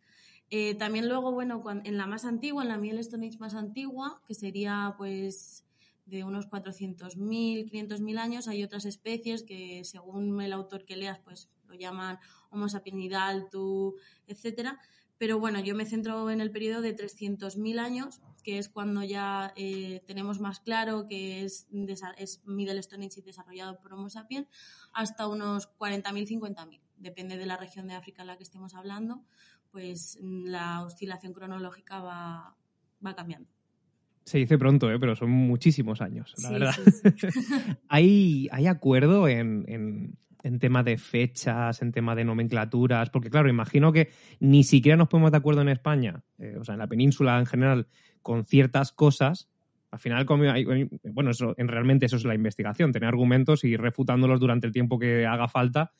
También 0.79 1.09
luego, 1.09 1.33
bueno, 1.33 1.65
en 1.83 1.97
la 1.97 2.07
más 2.07 2.27
antigua, 2.27 2.63
en 2.63 2.69
la 2.69 2.77
Middle 2.77 3.01
Stone 3.01 3.31
más 3.39 3.55
antigua, 3.55 4.21
que 4.27 4.35
sería 4.35 4.95
pues 4.99 5.65
de 6.05 6.25
unos 6.25 6.47
400.000, 6.51 7.71
500.000 7.71 8.19
años, 8.19 8.49
hay 8.49 8.63
otras 8.63 8.85
especies 8.85 9.45
que 9.45 9.83
según 9.85 10.39
el 10.43 10.53
autor 10.53 10.85
que 10.85 10.97
leas, 10.97 11.21
pues 11.21 11.49
lo 11.73 11.79
llaman 11.79 12.19
Homo 12.51 12.69
sapienidaltu, 12.69 13.97
etcétera. 14.27 14.79
Pero 15.19 15.39
bueno, 15.39 15.61
yo 15.61 15.75
me 15.77 15.87
centro 15.87 16.31
en 16.31 16.41
el 16.41 16.51
periodo 16.51 16.83
de 16.83 16.97
300.000 16.97 17.79
años, 17.79 18.21
que 18.43 18.59
es 18.59 18.69
cuando 18.69 19.05
ya 19.05 19.53
eh, 19.57 20.03
tenemos 20.07 20.41
más 20.41 20.59
claro 20.61 21.07
que 21.07 21.45
es, 21.45 21.69
Middle 22.45 22.81
Stone 22.81 23.07
Age 23.07 23.23
desarrollado 23.23 23.79
por 23.79 23.93
Homo 23.93 24.11
sapiens, 24.11 24.49
hasta 24.93 25.29
unos 25.29 25.69
40.000, 25.79 26.41
50.000. 26.41 26.81
Depende 26.97 27.37
de 27.37 27.47
la 27.47 27.57
región 27.57 27.87
de 27.87 27.95
África 27.95 28.23
en 28.23 28.29
la 28.29 28.37
que 28.37 28.43
estemos 28.43 28.75
hablando, 28.75 29.23
pues 29.71 30.19
la 30.21 30.83
oscilación 30.83 31.33
cronológica 31.33 32.01
va, 32.01 32.57
va 33.05 33.15
cambiando. 33.15 33.49
Se 34.25 34.39
dice 34.39 34.57
pronto, 34.59 34.91
¿eh? 34.91 34.99
pero 35.01 35.17
son 35.17 35.31
muchísimos 35.31 36.01
años, 36.01 36.33
la 36.39 36.49
Sí, 36.49 36.55
verdad. 36.55 36.75
sí, 37.17 37.31
sí. 37.31 37.41
¿Hay, 37.89 38.49
hay 38.53 38.67
acuerdo 38.69 39.27
en, 39.29 39.65
en, 39.69 40.17
en 40.43 40.59
tema 40.59 40.83
de 40.83 40.99
fechas, 40.99 41.83
en 41.83 41.93
tema 41.93 42.15
de 42.15 42.25
nomenclaturas? 42.25 43.11
Porque 43.11 43.31
claro, 43.31 43.49
imagino 43.49 43.93
que 43.93 44.11
ni 44.41 44.65
siquiera 44.65 44.97
nos 44.97 45.09
ponemos 45.09 45.31
de 45.31 45.39
acuerdo 45.39 45.63
en 45.63 45.69
España, 45.69 46.23
eh, 46.39 46.57
o 46.59 46.65
sea, 46.65 46.75
en 46.75 46.79
la 46.81 46.87
península 46.87 47.39
en 47.39 47.47
general, 47.47 47.87
con 48.23 48.45
ciertas 48.45 48.93
cosas. 48.93 49.49
Al 49.91 49.99
final, 49.99 50.25
como 50.25 50.45
hay- 50.45 50.89
bueno, 51.05 51.31
eso, 51.31 51.55
en 51.59 51.69
realmente 51.69 52.07
eso 52.07 52.17
es 52.17 52.25
la 52.25 52.35
investigación, 52.35 52.93
tener 52.93 53.09
argumentos 53.09 53.65
y 53.65 53.77
refutándolos 53.77 54.41
durante 54.41 54.67
el 54.67 54.73
tiempo 54.73 54.99
que 54.99 55.27
haga 55.27 55.49
falta, 55.49 55.93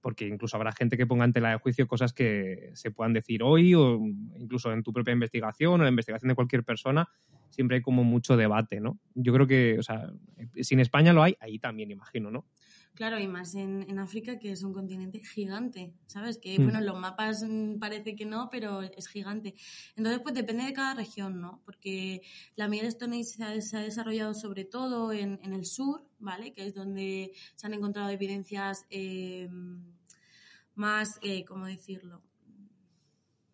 porque 0.00 0.26
incluso 0.26 0.56
habrá 0.56 0.72
gente 0.72 0.96
que 0.96 1.06
ponga 1.06 1.24
en 1.24 1.32
tela 1.32 1.50
de 1.50 1.56
juicio 1.58 1.86
cosas 1.86 2.12
que 2.12 2.70
se 2.74 2.90
puedan 2.90 3.12
decir 3.12 3.42
hoy 3.42 3.74
o 3.74 3.98
incluso 4.38 4.72
en 4.72 4.82
tu 4.82 4.92
propia 4.92 5.12
investigación 5.12 5.72
o 5.72 5.76
en 5.76 5.82
la 5.82 5.88
investigación 5.88 6.28
de 6.28 6.34
cualquier 6.34 6.62
persona, 6.62 7.08
siempre 7.50 7.78
hay 7.78 7.82
como 7.82 8.04
mucho 8.04 8.36
debate, 8.36 8.80
¿no? 8.80 9.00
Yo 9.14 9.32
creo 9.32 9.46
que, 9.46 9.76
o 9.78 9.82
sea, 9.82 10.12
si 10.60 10.74
en 10.74 10.80
España 10.80 11.12
lo 11.12 11.22
hay, 11.22 11.36
ahí 11.40 11.58
también 11.58 11.90
imagino, 11.90 12.30
¿no? 12.30 12.44
Claro, 12.98 13.20
y 13.20 13.28
más 13.28 13.54
en, 13.54 13.88
en 13.88 14.00
África, 14.00 14.40
que 14.40 14.50
es 14.50 14.64
un 14.64 14.72
continente 14.74 15.20
gigante, 15.20 15.94
¿sabes? 16.08 16.36
Que, 16.36 16.58
Mm. 16.58 16.62
bueno, 16.64 16.78
en 16.80 16.86
los 16.86 16.98
mapas 16.98 17.44
mm, 17.48 17.78
parece 17.78 18.16
que 18.16 18.26
no, 18.26 18.48
pero 18.50 18.82
es 18.82 19.06
gigante. 19.06 19.54
Entonces, 19.94 20.20
pues 20.20 20.34
depende 20.34 20.64
de 20.64 20.72
cada 20.72 20.94
región, 20.94 21.40
¿no? 21.40 21.62
Porque 21.64 22.22
la 22.56 22.66
Middle 22.66 22.88
Stone 22.88 23.14
Age 23.14 23.24
se 23.24 23.44
ha, 23.44 23.60
se 23.60 23.76
ha 23.76 23.82
desarrollado 23.82 24.34
sobre 24.34 24.64
todo 24.64 25.12
en, 25.12 25.38
en 25.44 25.52
el 25.52 25.64
sur, 25.64 26.08
¿vale? 26.18 26.52
Que 26.52 26.66
es 26.66 26.74
donde 26.74 27.30
se 27.54 27.68
han 27.68 27.74
encontrado 27.74 28.08
evidencias 28.10 28.84
eh, 28.90 29.48
más, 30.74 31.20
eh, 31.22 31.44
¿cómo 31.44 31.66
decirlo? 31.66 32.20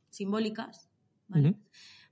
Simbólicas, 0.08 0.88
¿vale? 1.28 1.54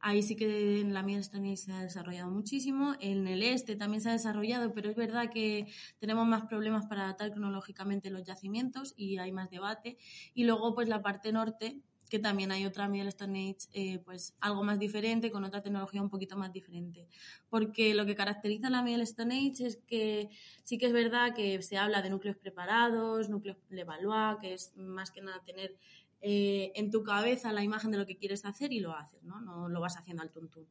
Ahí 0.04 0.24
sí 0.24 0.34
que 0.34 0.80
en 0.80 0.92
la 0.92 1.00
Age 1.00 1.56
se 1.56 1.72
ha 1.72 1.80
desarrollado 1.80 2.28
muchísimo. 2.28 2.94
En 2.98 3.28
el 3.28 3.40
este 3.40 3.76
también 3.76 4.00
se 4.00 4.10
ha 4.10 4.12
desarrollado, 4.12 4.74
pero 4.74 4.90
es 4.90 4.96
verdad 4.96 5.30
que 5.30 5.68
tenemos 6.00 6.26
más 6.26 6.42
problemas 6.46 6.86
para 6.86 7.04
datar 7.04 7.30
cronológicamente 7.30 8.10
los 8.10 8.24
yacimientos 8.24 8.94
y 8.96 9.18
hay 9.18 9.30
más 9.30 9.48
debate. 9.48 9.98
Y 10.34 10.42
luego, 10.42 10.74
pues 10.74 10.88
la 10.88 11.02
parte 11.02 11.30
norte, 11.30 11.80
que 12.10 12.18
también 12.18 12.50
hay 12.50 12.66
otra 12.66 12.88
Middle 12.88 13.10
Stone 13.10 13.50
Age, 13.50 13.68
eh, 13.72 14.00
pues 14.00 14.34
algo 14.40 14.64
más 14.64 14.80
diferente, 14.80 15.30
con 15.30 15.44
otra 15.44 15.62
tecnología 15.62 16.02
un 16.02 16.10
poquito 16.10 16.36
más 16.36 16.52
diferente. 16.52 17.06
Porque 17.48 17.94
lo 17.94 18.04
que 18.04 18.16
caracteriza 18.16 18.66
a 18.66 18.70
la 18.70 18.82
Middle 18.82 19.04
Stone 19.04 19.34
Age 19.34 19.66
es 19.66 19.76
que 19.86 20.30
sí 20.64 20.78
que 20.78 20.86
es 20.86 20.92
verdad 20.92 21.32
que 21.32 21.62
se 21.62 21.78
habla 21.78 22.02
de 22.02 22.10
núcleos 22.10 22.36
preparados, 22.36 23.28
núcleos 23.28 23.56
Levallois, 23.70 24.36
que 24.40 24.52
es 24.52 24.76
más 24.76 25.12
que 25.12 25.22
nada 25.22 25.44
tener 25.44 25.78
eh, 26.22 26.70
en 26.76 26.90
tu 26.90 27.02
cabeza 27.02 27.52
la 27.52 27.64
imagen 27.64 27.90
de 27.90 27.98
lo 27.98 28.06
que 28.06 28.16
quieres 28.16 28.44
hacer 28.44 28.72
y 28.72 28.78
lo 28.78 28.96
haces, 28.96 29.22
¿no? 29.24 29.40
No 29.40 29.68
lo 29.68 29.80
vas 29.80 29.96
haciendo 29.96 30.22
al 30.22 30.30
tuntún. 30.30 30.68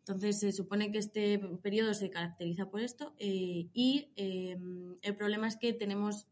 Entonces 0.00 0.40
se 0.40 0.50
supone 0.50 0.90
que 0.90 0.98
este 0.98 1.38
periodo 1.62 1.94
se 1.94 2.10
caracteriza 2.10 2.68
por 2.68 2.80
esto 2.80 3.14
eh, 3.18 3.68
y 3.72 4.10
eh, 4.16 4.58
el 5.02 5.16
problema 5.16 5.46
es 5.46 5.56
que 5.56 5.72
tenemos 5.72 6.26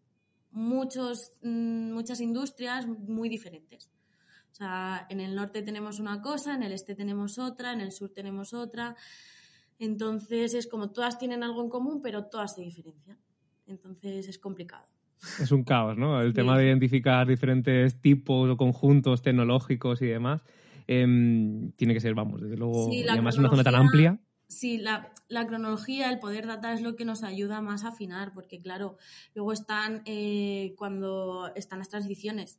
muchos, 0.51 1.33
mm, 1.43 1.93
muchas 1.93 2.21
industrias 2.21 2.87
muy 2.87 3.29
diferentes. 3.29 3.91
O 4.51 4.55
sea, 4.55 5.07
en 5.09 5.21
el 5.21 5.37
norte 5.37 5.63
tenemos 5.63 6.01
una 6.01 6.21
cosa, 6.21 6.55
en 6.55 6.65
el 6.65 6.73
este 6.73 6.97
tenemos 6.97 7.39
otra, 7.39 7.73
en 7.73 7.81
el 7.81 7.93
sur 7.93 8.11
tenemos 8.11 8.55
otra. 8.55 8.97
Entonces 9.79 10.55
es 10.55 10.67
como 10.67 10.91
todas 10.91 11.17
tienen 11.17 11.45
algo 11.45 11.63
en 11.63 11.69
común, 11.69 12.01
pero 12.03 12.27
todas 12.27 12.57
se 12.57 12.63
diferencian. 12.63 13.19
Entonces 13.67 14.27
es 14.27 14.39
complicado. 14.39 14.89
Es 15.41 15.51
un 15.53 15.65
caos, 15.65 15.97
¿no? 15.97 16.21
El 16.21 16.29
Sí. 16.29 16.35
tema 16.35 16.57
de 16.59 16.67
identificar 16.67 17.27
diferentes 17.27 18.01
tipos 18.01 18.49
o 18.51 18.57
conjuntos 18.57 19.23
tecnológicos 19.23 20.01
y 20.03 20.07
demás. 20.07 20.43
em, 20.91 21.71
tiene 21.73 21.93
que 21.93 22.01
ser, 22.01 22.15
vamos, 22.15 22.41
desde 22.41 22.57
luego, 22.57 22.89
Sí, 22.91 23.01
y 23.01 23.09
además 23.09 23.37
una 23.37 23.51
zona 23.51 23.63
tan 23.63 23.75
amplia. 23.75 24.19
Sí, 24.47 24.79
la, 24.79 25.13
la 25.29 25.47
cronología, 25.47 26.09
el 26.11 26.19
poder 26.19 26.47
datar 26.47 26.73
es 26.75 26.81
lo 26.81 26.97
que 26.97 27.05
nos 27.05 27.23
ayuda 27.23 27.61
más 27.61 27.85
a 27.85 27.89
afinar, 27.89 28.33
porque 28.33 28.59
claro, 28.63 28.97
luego 29.35 29.53
están 29.53 30.01
eh, 30.07 30.73
cuando 30.79 31.53
están 31.55 31.81
las 31.81 31.91
transiciones. 31.91 32.59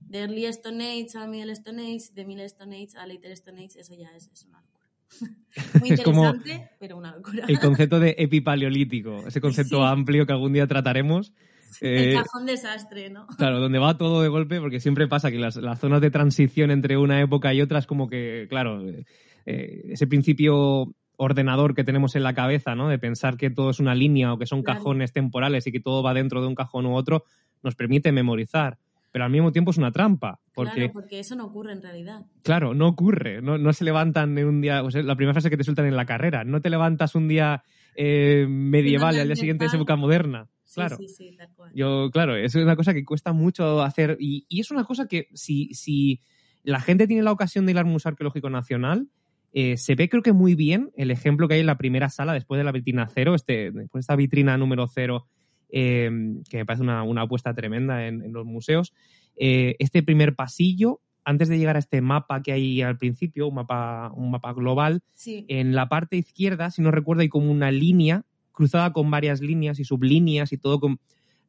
De 0.00 0.20
Early 0.20 0.46
Stone 0.46 0.82
Age 0.82 1.18
a 1.18 1.26
Middle 1.26 1.52
Stone 1.52 1.82
Age, 1.82 2.14
de 2.14 2.24
Middle 2.24 2.46
Stone 2.46 2.74
Age 2.74 2.96
a 2.96 3.06
Later 3.06 3.32
Stone 3.32 3.62
Age, 3.62 3.80
eso 3.80 3.94
ya 3.94 4.08
es, 4.16 4.30
es 4.32 4.46
una 4.46 4.62
locura. 4.62 4.86
Muy 5.80 5.90
Es 5.90 6.02
como 6.02 6.24
interesante, 6.24 6.70
pero 6.80 6.96
una 6.96 7.14
locura. 7.14 7.44
El 7.48 7.58
concepto 7.60 8.00
de 8.00 8.14
epipaleolítico, 8.16 9.26
ese 9.26 9.42
concepto 9.42 9.76
Sí. 9.76 9.82
amplio 9.84 10.24
que 10.24 10.32
algún 10.32 10.54
día 10.54 10.66
trataremos. 10.66 11.34
El 11.80 12.10
eh, 12.10 12.14
cajón 12.14 12.46
desastre, 12.46 13.10
¿no? 13.10 13.26
Claro, 13.36 13.60
donde 13.60 13.78
va 13.78 13.96
todo 13.98 14.22
de 14.22 14.28
golpe, 14.28 14.60
porque 14.60 14.80
siempre 14.80 15.06
pasa 15.08 15.30
que 15.30 15.38
las, 15.38 15.56
las 15.56 15.78
zonas 15.78 16.00
de 16.00 16.10
transición 16.10 16.70
entre 16.70 16.96
una 16.96 17.20
época 17.20 17.52
y 17.54 17.60
otra 17.60 17.78
es 17.78 17.86
como 17.86 18.08
que, 18.08 18.46
claro, 18.48 18.86
eh, 18.88 19.04
eh, 19.46 19.82
ese 19.90 20.06
principio 20.06 20.94
ordenador 21.16 21.74
que 21.74 21.84
tenemos 21.84 22.14
en 22.14 22.22
la 22.22 22.32
cabeza, 22.34 22.74
¿no? 22.74 22.88
De 22.88 22.98
pensar 22.98 23.36
que 23.36 23.50
todo 23.50 23.70
es 23.70 23.80
una 23.80 23.94
línea 23.94 24.32
o 24.32 24.38
que 24.38 24.46
son 24.46 24.62
Claro. 24.62 24.78
cajones 24.78 25.12
temporales 25.12 25.66
y 25.66 25.72
que 25.72 25.80
todo 25.80 26.02
va 26.02 26.14
dentro 26.14 26.40
de 26.40 26.46
un 26.46 26.54
cajón 26.54 26.86
u 26.86 26.94
otro, 26.94 27.24
nos 27.62 27.74
permite 27.74 28.12
memorizar. 28.12 28.78
Pero 29.10 29.24
al 29.24 29.30
mismo 29.30 29.50
tiempo 29.50 29.70
es 29.70 29.78
una 29.78 29.90
trampa, 29.90 30.38
porque, 30.54 30.74
Claro, 30.74 30.92
porque 30.92 31.18
eso 31.18 31.34
no 31.34 31.46
ocurre 31.46 31.72
en 31.72 31.82
realidad. 31.82 32.20
claro, 32.44 32.74
no 32.74 32.86
ocurre, 32.88 33.40
no, 33.40 33.56
no 33.56 33.72
se 33.72 33.84
levantan 33.84 34.36
en 34.36 34.46
un 34.46 34.60
día, 34.60 34.82
o 34.82 34.90
sea, 34.90 35.02
la 35.02 35.16
primera 35.16 35.32
frase 35.32 35.48
que 35.48 35.56
te 35.56 35.64
sueltan 35.64 35.86
en 35.86 35.96
la 35.96 36.04
carrera, 36.04 36.44
no 36.44 36.60
te 36.60 36.68
levantas 36.70 37.14
un 37.14 37.26
día 37.26 37.62
eh, 37.96 38.46
medieval 38.48 39.16
y 39.16 39.20
al 39.20 39.26
día 39.28 39.36
siguiente 39.36 39.64
es 39.64 39.74
época 39.74 39.96
moderna. 39.96 40.46
Sí, 40.68 40.74
Claro. 40.74 40.96
sí, 40.98 41.08
sí, 41.08 41.34
tal 41.36 41.48
cual. 41.56 41.72
Yo, 41.74 42.10
claro, 42.12 42.36
eso 42.36 42.58
es 42.58 42.64
una 42.64 42.76
cosa 42.76 42.92
que 42.92 43.02
cuesta 43.02 43.32
mucho 43.32 43.80
hacer 43.80 44.18
y, 44.20 44.44
y 44.50 44.60
es 44.60 44.70
una 44.70 44.84
cosa 44.84 45.08
que 45.08 45.28
si, 45.32 45.72
si 45.72 46.20
la 46.62 46.78
gente 46.80 47.06
tiene 47.06 47.22
la 47.22 47.32
ocasión 47.32 47.64
de 47.64 47.72
ir 47.72 47.78
al 47.78 47.86
Museo 47.86 48.10
Arqueológico 48.10 48.50
Nacional, 48.50 49.08
eh, 49.54 49.78
se 49.78 49.94
ve 49.94 50.10
creo 50.10 50.22
que 50.22 50.34
muy 50.34 50.54
bien 50.54 50.90
el 50.94 51.10
ejemplo 51.10 51.48
que 51.48 51.54
hay 51.54 51.60
en 51.60 51.66
la 51.66 51.78
primera 51.78 52.10
sala 52.10 52.34
después 52.34 52.58
de 52.58 52.64
la 52.64 52.72
vitrina 52.72 53.08
cero, 53.08 53.34
este, 53.34 53.70
después 53.70 53.92
de 53.92 54.00
esta 54.00 54.14
vitrina 54.16 54.58
número 54.58 54.86
cero, 54.88 55.26
eh, 55.70 56.10
que 56.50 56.58
me 56.58 56.66
parece 56.66 56.82
una, 56.82 57.02
una 57.02 57.22
apuesta 57.22 57.54
tremenda 57.54 58.06
en, 58.06 58.22
en 58.22 58.32
los 58.34 58.44
museos. 58.44 58.92
Eh, 59.36 59.74
este 59.78 60.02
primer 60.02 60.34
pasillo, 60.34 61.00
antes 61.24 61.48
de 61.48 61.56
llegar 61.58 61.76
a 61.76 61.78
este 61.78 62.02
mapa 62.02 62.42
que 62.42 62.52
hay 62.52 62.82
al 62.82 62.98
principio, 62.98 63.48
un 63.48 63.54
mapa, 63.54 64.12
un 64.14 64.30
mapa 64.30 64.52
global, 64.52 65.02
Sí, 65.14 65.46
en 65.48 65.74
la 65.74 65.88
parte 65.88 66.18
izquierda, 66.18 66.70
si 66.70 66.82
no 66.82 66.90
recuerdo, 66.90 67.22
hay 67.22 67.30
como 67.30 67.50
una 67.50 67.70
línea 67.70 68.26
cruzada 68.58 68.92
con 68.92 69.08
varias 69.10 69.40
líneas 69.40 69.78
y 69.78 69.84
sublíneas 69.84 70.52
y 70.52 70.58
todo 70.58 70.80
con... 70.80 70.98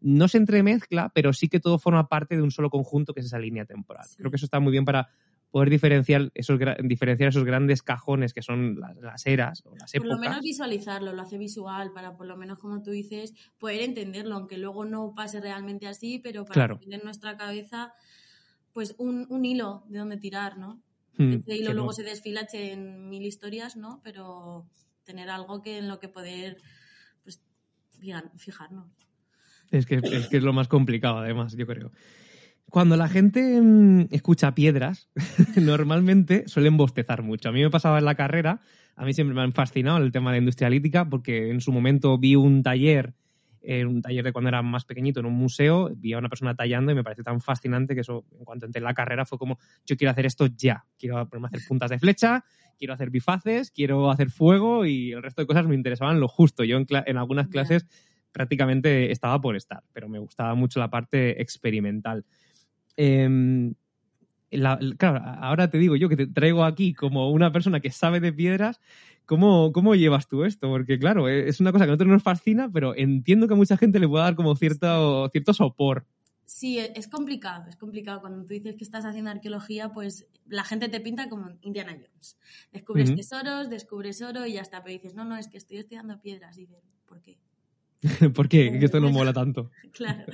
No 0.01 0.27
se 0.27 0.37
entremezcla, 0.37 1.11
pero 1.13 1.33
sí 1.33 1.49
que 1.49 1.59
todo 1.59 1.77
forma 1.79 2.07
parte 2.07 2.35
de 2.37 2.41
un 2.43 2.51
solo 2.51 2.69
conjunto 2.69 3.13
que 3.13 3.19
es 3.21 3.25
esa 3.25 3.39
línea 3.39 3.65
temporal. 3.65 4.05
Sí. 4.07 4.15
Creo 4.17 4.29
que 4.31 4.37
eso 4.37 4.45
está 4.45 4.59
muy 4.61 4.71
bien 4.71 4.85
para 4.85 5.09
poder 5.51 5.69
diferenciar 5.71 6.31
esos, 6.35 6.59
diferenciar 6.83 7.29
esos 7.29 7.43
grandes 7.43 7.81
cajones 7.81 8.33
que 8.33 8.43
son 8.43 8.79
las, 8.79 8.95
las 8.97 9.25
eras 9.25 9.63
o 9.65 9.75
las 9.75 9.91
por 9.91 10.05
lo 10.05 10.13
épocas. 10.13 10.29
menos 10.29 10.41
visualizarlo, 10.43 11.11
lo 11.11 11.21
hace 11.23 11.37
visual 11.39 11.91
para 11.91 12.15
por 12.15 12.27
lo 12.27 12.37
menos, 12.37 12.59
como 12.59 12.81
tú 12.83 12.91
dices, 12.91 13.33
poder 13.57 13.81
entenderlo, 13.81 14.35
aunque 14.35 14.57
luego 14.59 14.85
no 14.85 15.13
pase 15.15 15.41
realmente 15.41 15.87
así, 15.87 16.19
pero 16.19 16.43
para 16.45 16.53
Claro. 16.53 16.77
tener 16.77 16.99
en 16.99 17.05
nuestra 17.05 17.35
cabeza 17.35 17.91
pues 18.71 18.93
un, 18.99 19.25
un 19.29 19.43
hilo 19.43 19.83
de 19.89 19.97
donde 19.99 20.17
tirar, 20.17 20.57
¿no? 20.59 20.79
Hmm, 21.17 21.33
Ese 21.33 21.55
hilo 21.57 21.73
luego 21.73 21.87
no- 21.89 21.93
se 21.93 22.03
desfilache 22.03 22.71
en 22.71 23.09
mil 23.09 23.25
historias, 23.25 23.75
¿no? 23.75 23.99
Pero 24.03 24.65
tener 25.03 25.29
algo 25.31 25.61
que 25.63 25.79
en 25.79 25.87
lo 25.87 25.99
que 25.99 26.07
poder 26.07 26.57
fijarnos. 28.35 28.87
Es 29.71 29.85
que, 29.85 30.01
es 30.03 30.43
lo 30.43 30.53
más 30.53 30.67
complicado, 30.67 31.19
además, 31.19 31.55
yo 31.55 31.67
creo. 31.67 31.91
Cuando 32.69 32.97
la 32.97 33.07
gente 33.07 33.61
mm, 33.61 34.07
escucha 34.11 34.55
piedras, 34.55 35.09
normalmente 35.55 36.47
suelen 36.47 36.77
bostezar 36.77 37.23
mucho. 37.23 37.49
A 37.49 37.51
mí 37.51 37.61
me 37.61 37.69
pasaba 37.69 37.99
en 37.99 38.05
la 38.05 38.15
carrera, 38.15 38.61
a 38.95 39.05
mí 39.05 39.13
siempre 39.13 39.35
me 39.35 39.41
han 39.41 39.53
fascinado 39.53 39.97
el 39.97 40.11
tema 40.11 40.31
de 40.31 40.39
industria 40.39 40.69
lítica, 40.69 41.09
porque 41.09 41.49
en 41.49 41.61
su 41.61 41.71
momento 41.71 42.17
vi 42.17 42.35
un 42.35 42.63
taller, 42.63 43.13
eh, 43.61 43.85
un 43.85 44.01
taller 44.01 44.23
de 44.23 44.31
cuando 44.31 44.49
era 44.49 44.61
más 44.61 44.85
pequeñito 44.85 45.19
en 45.19 45.25
un 45.25 45.33
museo, 45.33 45.91
vi 45.95 46.13
a 46.13 46.17
una 46.17 46.29
persona 46.29 46.55
tallando 46.55 46.91
y 46.91 46.95
me 46.95 47.03
pareció 47.03 47.23
tan 47.23 47.41
fascinante 47.41 47.95
que 47.95 48.01
eso, 48.01 48.25
en 48.37 48.45
cuanto 48.45 48.65
entré 48.65 48.79
en 48.79 48.85
la 48.85 48.93
carrera, 48.93 49.25
fue 49.25 49.37
como, 49.37 49.57
yo 49.85 49.97
quiero 49.97 50.11
hacer 50.11 50.25
esto 50.25 50.47
ya. 50.47 50.85
Quiero 50.97 51.27
ponerme 51.27 51.47
a 51.47 51.49
hacer 51.49 51.67
puntas 51.67 51.89
de 51.89 51.99
flecha, 51.99 52.43
quiero 52.77 52.93
hacer 52.93 53.09
bifaces, 53.09 53.71
quiero 53.71 54.09
hacer 54.11 54.29
fuego 54.29 54.85
y 54.85 55.11
el 55.11 55.21
resto 55.21 55.41
de 55.41 55.47
cosas 55.47 55.65
me 55.67 55.75
interesaban 55.75 56.19
lo 56.19 56.27
justo. 56.27 56.63
Yo 56.63 56.77
en, 56.77 56.85
en 56.89 57.17
algunas 57.17 57.47
clases 57.47 57.85
prácticamente 58.31 59.11
estaba 59.11 59.41
por 59.41 59.55
estar, 59.55 59.83
pero 59.93 60.07
me 60.07 60.19
gustaba 60.19 60.55
mucho 60.55 60.79
la 60.79 60.89
parte 60.89 61.41
experimental. 61.41 62.25
Em, 62.95 63.73
la- 64.51 64.79
claro, 64.97 65.21
ahora 65.23 65.69
te 65.69 65.77
digo 65.77 65.95
yo 65.95 66.09
que 66.09 66.15
te 66.17 66.27
traigo 66.27 66.63
aquí 66.63 66.93
como 66.93 67.29
una 67.31 67.51
persona 67.51 67.79
que 67.79 67.91
sabe 67.91 68.19
de 68.19 68.33
piedras, 68.33 68.79
¿cómo, 69.29 69.71
cómo 69.71 69.93
llevas 69.93 70.27
tú 70.27 70.43
esto? 70.43 70.67
Porque 70.69 70.97
claro, 70.97 71.29
e- 71.29 71.47
es 71.47 71.59
una 71.59 71.71
cosa 71.71 71.85
que 71.85 71.91
a 71.91 71.93
nosotros 71.93 72.09
nos 72.11 72.23
fascina, 72.23 72.67
pero 72.73 72.95
entiendo 72.97 73.47
que 73.47 73.53
a 73.53 73.57
mucha 73.57 73.77
gente 73.77 73.99
le 73.99 74.07
pueda 74.07 74.23
dar 74.23 74.35
como 74.35 74.55
cierto, 74.55 75.29
cierto 75.29 75.53
sopor. 75.53 76.07
Sí, 76.45 76.79
e- 76.79 76.93
es 76.95 77.07
complicado, 77.07 77.69
es 77.69 77.75
complicado. 77.75 78.21
Cuando 78.21 78.41
tú 78.41 78.53
dices 78.55 78.75
que 78.75 78.83
estás 78.83 79.05
haciendo 79.05 79.29
arqueología, 79.29 79.89
pues 79.93 80.27
la 80.47 80.63
gente 80.63 80.89
te 80.89 80.99
pinta 80.99 81.29
como 81.29 81.51
Indiana 81.61 81.91
Jones. 81.93 82.37
Descubres 82.73 83.15
tesoros, 83.15 83.69
descubres 83.69 84.19
oro 84.23 84.47
y 84.47 84.53
ya 84.53 84.61
está. 84.61 84.83
Pero 84.83 84.93
dices, 84.93 85.13
no, 85.13 85.25
no, 85.25 85.37
es 85.37 85.47
que 85.47 85.57
estoy 85.57 85.77
estudiando 85.77 86.19
piedras. 86.19 86.57
Y 86.57 86.61
dices, 86.61 86.81
¿por 87.05 87.21
qué? 87.21 87.37
¿Por 88.33 88.49
qué? 88.49 88.79
Que 88.79 88.85
esto 88.85 88.99
no 88.99 89.11
mola 89.11 89.31
tanto. 89.31 89.69
Claro. 89.91 90.25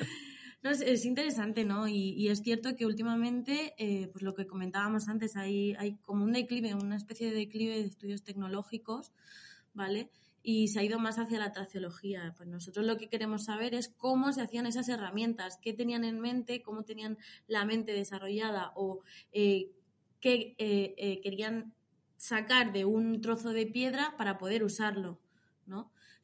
No, 0.65 0.72
es, 0.72 0.81
es 0.81 1.05
interesante, 1.05 1.63
¿no? 1.63 1.88
Y, 1.88 2.27
es 2.27 2.41
cierto 2.41 2.75
que 2.75 2.88
últimamente, 2.88 3.75
eh, 3.77 4.10
pues 4.12 4.24
lo 4.24 4.34
que 4.34 4.48
comentábamos 4.48 5.07
antes, 5.07 5.36
hay, 5.36 6.00
como 6.01 6.24
un 6.24 6.34
declive, 6.34 6.74
una 6.74 6.95
especie 6.95 7.29
de 7.29 7.38
declive 7.38 7.75
de 7.75 7.86
estudios 7.86 8.24
tecnológicos, 8.24 9.12
¿vale? 9.75 10.10
Y 10.41 10.69
se 10.69 10.79
ha 10.79 10.84
ido 10.84 10.98
más 10.98 11.19
hacia 11.19 11.38
la 11.38 11.51
traceología. 11.51 12.34
Pues 12.36 12.50
nosotros 12.50 12.84
lo 12.84 12.98
que 12.98 13.10
queremos 13.10 13.43
saber 13.43 13.75
es 13.75 13.89
cómo 13.89 14.34
se 14.34 14.41
hacían 14.41 14.65
esas 14.65 14.89
herramientas, 14.89 15.60
qué 15.62 15.72
tenían 15.72 16.03
en 16.03 16.19
mente, 16.19 16.63
cómo 16.63 16.81
tenían 16.81 17.19
la 17.45 17.63
mente 17.63 17.93
desarrollada 17.93 18.72
o 18.75 19.01
eh, 19.34 19.69
qué 20.19 20.55
eh, 20.57 21.22
querían 21.22 21.75
sacar 22.17 22.74
de 22.74 22.86
un 22.86 23.22
trozo 23.22 23.53
de 23.53 23.67
piedra 23.67 24.15
para 24.17 24.39
poder 24.39 24.63
usarlo, 24.63 25.19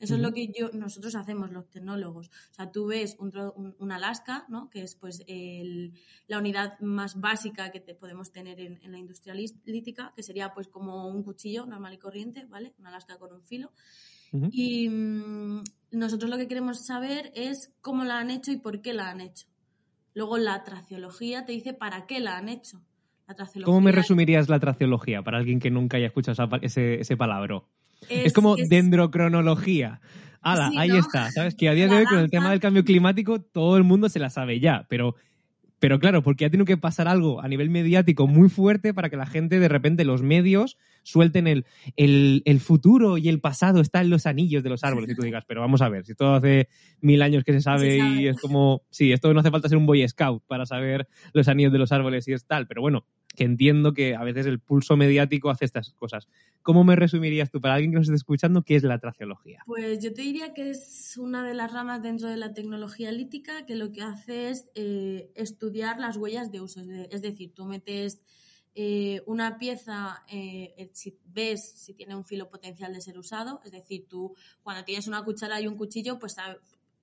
Eso 0.01 0.15
es 0.15 0.19
lo 0.19 0.33
que 0.33 0.47
yo, 0.47 0.69
nosotros 0.73 1.15
hacemos 1.15 1.51
los 1.51 1.69
tecnólogos. 1.69 2.27
O 2.27 2.53
sea, 2.53 2.71
tú 2.71 2.87
ves 2.87 3.15
un, 3.19 3.31
un, 3.55 3.75
un 3.77 3.91
Alaska, 3.91 4.45
¿no? 4.49 4.69
que 4.69 4.81
es 4.81 4.95
pues 4.95 5.23
el- 5.27 5.93
la 6.27 6.39
unidad 6.39 6.79
más 6.79 7.19
básica 7.21 7.71
que 7.71 7.79
te 7.79 7.93
podemos 7.93 8.31
tener 8.31 8.59
en, 8.59 8.79
en 8.83 8.91
la 8.91 8.97
industria 8.97 9.33
lítica, 9.35 10.11
que 10.15 10.23
sería 10.23 10.53
pues 10.53 10.67
como 10.67 11.07
un 11.07 11.23
cuchillo 11.23 11.65
normal 11.65 11.93
y 11.93 11.97
corriente, 11.97 12.45
¿vale? 12.49 12.73
Un 12.79 12.87
Alaska 12.87 13.17
con 13.17 13.31
un 13.31 13.43
filo. 13.43 13.71
Y 14.51 14.89
mm, 14.89 15.63
nosotros 15.91 16.29
lo 16.31 16.37
que 16.37 16.47
queremos 16.47 16.85
saber 16.85 17.31
es 17.35 17.71
cómo 17.81 18.03
la 18.03 18.19
han 18.19 18.29
hecho 18.31 18.51
y 18.51 18.57
por 18.57 18.81
qué 18.81 18.93
la 18.93 19.09
han 19.09 19.21
hecho. 19.21 19.47
Luego 20.13 20.37
la 20.37 20.63
traceología 20.63 21.45
te 21.45 21.51
dice 21.51 21.73
para 21.73 22.05
qué 22.05 22.19
la 22.19 22.37
han 22.37 22.49
hecho. 22.49 22.81
La 23.27 23.65
¿Cómo 23.65 23.79
me 23.79 23.91
resumirías 23.93 24.49
la 24.49 24.59
traceología 24.59 25.21
para 25.21 25.37
alguien 25.37 25.59
que 25.59 25.69
nunca 25.71 25.97
haya 25.97 26.07
escuchado 26.07 26.49
ese, 26.61 26.99
ese 26.99 27.15
palabra? 27.15 27.61
Es, 28.09 28.33
como 28.33 28.57
es- 28.57 28.69
dendrocronología. 28.69 30.01
Ala, 30.41 30.69
Sí, 30.69 30.77
ahí 30.77 30.89
¿no? 30.89 30.95
está, 30.97 31.29
¿sabes? 31.31 31.55
Que 31.55 31.69
a 31.69 31.73
día 31.73 31.87
de 31.87 31.95
hoy 31.97 32.05
con 32.05 32.17
el 32.19 32.29
tema 32.31 32.49
del 32.49 32.59
cambio 32.59 32.83
climático 32.83 33.41
todo 33.41 33.77
el 33.77 33.83
mundo 33.83 34.09
se 34.09 34.19
la 34.19 34.29
sabe 34.31 34.59
ya, 34.59 34.87
pero, 34.89 35.15
pero 35.79 35.99
claro, 35.99 36.23
porque 36.23 36.45
ha 36.45 36.49
tenido 36.49 36.65
que 36.65 36.77
pasar 36.77 37.07
algo 37.07 37.41
a 37.41 37.47
nivel 37.47 37.69
mediático 37.69 38.25
muy 38.25 38.49
fuerte 38.49 38.93
para 38.93 39.09
que 39.11 39.17
la 39.17 39.27
gente 39.27 39.59
de 39.59 39.67
repente, 39.67 40.03
los 40.03 40.23
medios, 40.23 40.77
suelten 41.03 41.45
el, 41.47 41.65
el, 41.95 42.41
el 42.45 42.59
futuro 42.59 43.17
y 43.19 43.29
el 43.29 43.39
pasado 43.39 43.81
está 43.81 44.01
en 44.01 44.09
los 44.09 44.25
anillos 44.25 44.63
de 44.63 44.69
los 44.69 44.83
árboles 44.83 45.11
y 45.11 45.15
tú 45.15 45.21
digas, 45.23 45.43
pero 45.47 45.61
vamos 45.61 45.81
a 45.83 45.89
ver, 45.89 46.05
si 46.05 46.15
todo 46.15 46.33
hace 46.35 46.69
mil 47.01 47.21
años 47.21 47.43
que 47.43 47.53
se 47.53 47.61
sabe, 47.61 47.91
Se 47.91 47.97
sabe. 47.99 48.21
y 48.21 48.27
es 48.27 48.39
como, 48.41 48.81
sí, 48.89 49.11
esto 49.11 49.31
no 49.33 49.39
hace 49.41 49.51
falta 49.51 49.69
ser 49.69 49.77
un 49.77 49.85
Boy 49.85 50.07
Scout 50.07 50.43
para 50.47 50.65
saber 50.65 51.07
los 51.33 51.47
anillos 51.47 51.71
de 51.71 51.79
los 51.79 51.91
árboles 51.91 52.27
y 52.27 52.33
es 52.33 52.45
tal, 52.45 52.65
pero 52.67 52.81
bueno, 52.81 53.05
que 53.35 53.43
entiendo 53.43 53.93
que 53.93 54.15
a 54.15 54.23
veces 54.23 54.45
el 54.45 54.59
pulso 54.59 54.97
mediático 54.97 55.49
hace 55.49 55.65
estas 55.65 55.93
cosas. 55.93 56.27
¿Cómo 56.61 56.83
me 56.83 56.95
resumirías 56.95 57.49
tú, 57.49 57.61
para 57.61 57.75
alguien 57.75 57.91
que 57.91 57.97
nos 57.97 58.07
esté 58.07 58.15
escuchando, 58.15 58.63
qué 58.63 58.75
es 58.75 58.83
la 58.83 58.99
traceología? 58.99 59.63
Pues 59.65 60.03
yo 60.03 60.13
te 60.13 60.21
diría 60.21 60.53
que 60.53 60.69
es 60.71 61.17
una 61.17 61.43
de 61.47 61.53
las 61.53 61.71
ramas 61.71 62.01
dentro 62.01 62.27
de 62.29 62.37
la 62.37 62.53
tecnología 62.53 63.11
lítica 63.11 63.65
que 63.65 63.75
lo 63.75 63.91
que 63.91 64.01
hace 64.01 64.49
es 64.49 64.69
eh, 64.75 65.31
estudiar 65.35 65.99
las 65.99 66.17
huellas 66.17 66.51
de 66.51 66.61
uso. 66.61 66.81
Es 66.81 66.87
de- 66.87 67.07
Es 67.11 67.21
decir, 67.21 67.53
tú 67.53 67.65
metes 67.65 68.21
eh, 68.73 69.21
una 69.25 69.57
pieza, 69.57 70.23
eh, 70.29 70.89
si 70.93 71.17
ves 71.25 71.73
si 71.75 71.93
tiene 71.93 72.15
un 72.15 72.23
filo 72.23 72.49
potencial 72.49 72.93
de 72.93 73.01
ser 73.01 73.17
usado, 73.19 73.59
es 73.65 73.71
decir, 73.71 74.07
tú 74.07 74.33
cuando 74.61 74.85
tienes 74.85 75.07
una 75.07 75.23
cuchara 75.23 75.59
y 75.59 75.67
un 75.67 75.75
cuchillo, 75.75 76.19
pues 76.19 76.37
sab- 76.37 76.59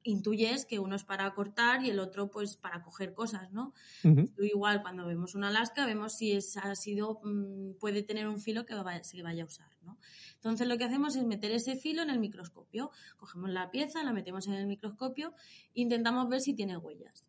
intuyes 0.09 0.65
que 0.65 0.79
uno 0.79 0.97
es 0.97 1.05
para 1.05 1.33
cortar 1.35 1.85
y 1.85 1.91
el 1.91 1.99
otro 1.99 2.31
pues 2.31 2.57
para 2.57 2.83
coger 2.83 3.15
cosas, 3.15 3.53
¿no? 3.53 3.75
Tú 4.03 4.43
igual 4.43 4.83
cuando 4.83 5.07
vemos 5.07 5.35
una 5.35 5.51
lasca 5.51 5.87
vemos 5.87 6.15
si 6.15 6.33
es, 6.33 6.57
ha 6.57 6.75
sido, 6.75 7.21
mm, 7.23 7.75
puede 7.79 8.03
tener 8.03 8.27
un 8.27 8.41
filo 8.41 8.65
que 8.65 8.75
se 9.03 9.23
vaya 9.23 9.43
a 9.43 9.47
usar, 9.47 9.71
¿no? 9.83 9.99
Entonces 10.35 10.67
lo 10.67 10.79
que 10.79 10.85
hacemos 10.85 11.17
es 11.17 11.25
meter 11.25 11.51
ese 11.51 11.77
filo 11.77 12.03
en 12.03 12.11
el 12.11 12.19
microscopio. 12.19 12.91
Cogemos 13.17 13.51
la 13.51 13.71
pieza, 13.71 14.03
la 14.03 14.13
metemos 14.13 14.47
en 14.47 14.55
el 14.55 14.67
microscopio 14.67 15.35
e 15.75 15.81
intentamos 15.83 16.29
ver 16.29 16.41
si 16.41 16.55
tiene 16.55 16.77
huellas. 16.77 17.25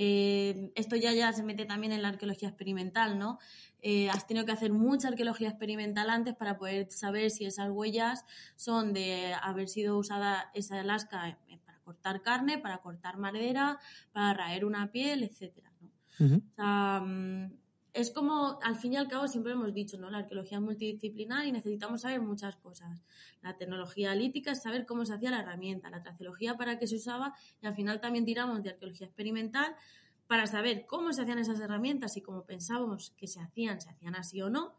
Eh, 0.00 0.70
esto 0.76 0.94
ya, 0.94 1.12
ya 1.12 1.32
se 1.32 1.42
mete 1.42 1.64
también 1.66 1.92
en 1.92 2.02
la 2.02 2.08
arqueología 2.08 2.48
experimental, 2.48 3.18
¿no? 3.18 3.40
Eh, 3.82 4.08
has 4.10 4.28
tenido 4.28 4.46
que 4.46 4.52
hacer 4.52 4.72
mucha 4.72 5.08
arqueología 5.08 5.48
experimental 5.48 6.08
antes 6.08 6.36
para 6.36 6.56
poder 6.56 6.88
saber 6.92 7.32
si 7.32 7.46
esas 7.46 7.70
huellas 7.70 8.24
son 8.54 8.92
de 8.92 9.34
haber 9.42 9.68
sido 9.68 9.98
usada 9.98 10.52
esa 10.54 10.80
lasca 10.84 11.36
cortar 11.88 12.20
carne, 12.20 12.58
para 12.58 12.78
cortar 12.78 13.16
madera, 13.16 13.78
para 14.12 14.34
raer 14.34 14.66
una 14.66 14.92
piel, 14.92 15.22
etcétera. 15.22 15.72
¿no? 15.80 16.36
O 16.36 16.54
sea, 16.54 17.00
mm, 17.00 17.50
es 17.94 18.10
como, 18.10 18.58
al 18.62 18.76
fin 18.76 18.92
y 18.92 18.96
al 18.96 19.08
cabo, 19.08 19.26
siempre 19.26 19.52
hemos 19.52 19.72
dicho, 19.72 19.96
¿no? 19.96 20.10
La 20.10 20.18
arqueología 20.18 20.58
es 20.58 20.64
multidisciplinar 20.64 21.46
y 21.46 21.52
necesitamos 21.52 22.02
saber 22.02 22.20
muchas 22.20 22.56
cosas. 22.56 23.02
La 23.40 23.56
tecnología 23.56 24.14
lítica 24.14 24.50
es 24.50 24.62
saber 24.62 24.84
cómo 24.84 25.06
se 25.06 25.14
hacía 25.14 25.30
la 25.30 25.40
herramienta, 25.40 25.88
la 25.88 26.02
traceología 26.02 26.58
para 26.58 26.78
qué 26.78 26.86
se 26.86 26.96
usaba 26.96 27.34
y 27.62 27.66
al 27.66 27.74
final 27.74 28.02
también 28.02 28.26
tiramos 28.26 28.62
de 28.62 28.70
arqueología 28.70 29.06
experimental 29.06 29.74
para 30.26 30.46
saber 30.46 30.84
cómo 30.86 31.14
se 31.14 31.22
hacían 31.22 31.38
esas 31.38 31.58
herramientas 31.58 32.18
y 32.18 32.20
cómo 32.20 32.44
pensábamos 32.44 33.14
que 33.16 33.26
se 33.26 33.40
hacían, 33.40 33.80
se 33.80 33.88
hacían 33.88 34.14
así 34.14 34.42
o 34.42 34.50
no. 34.50 34.76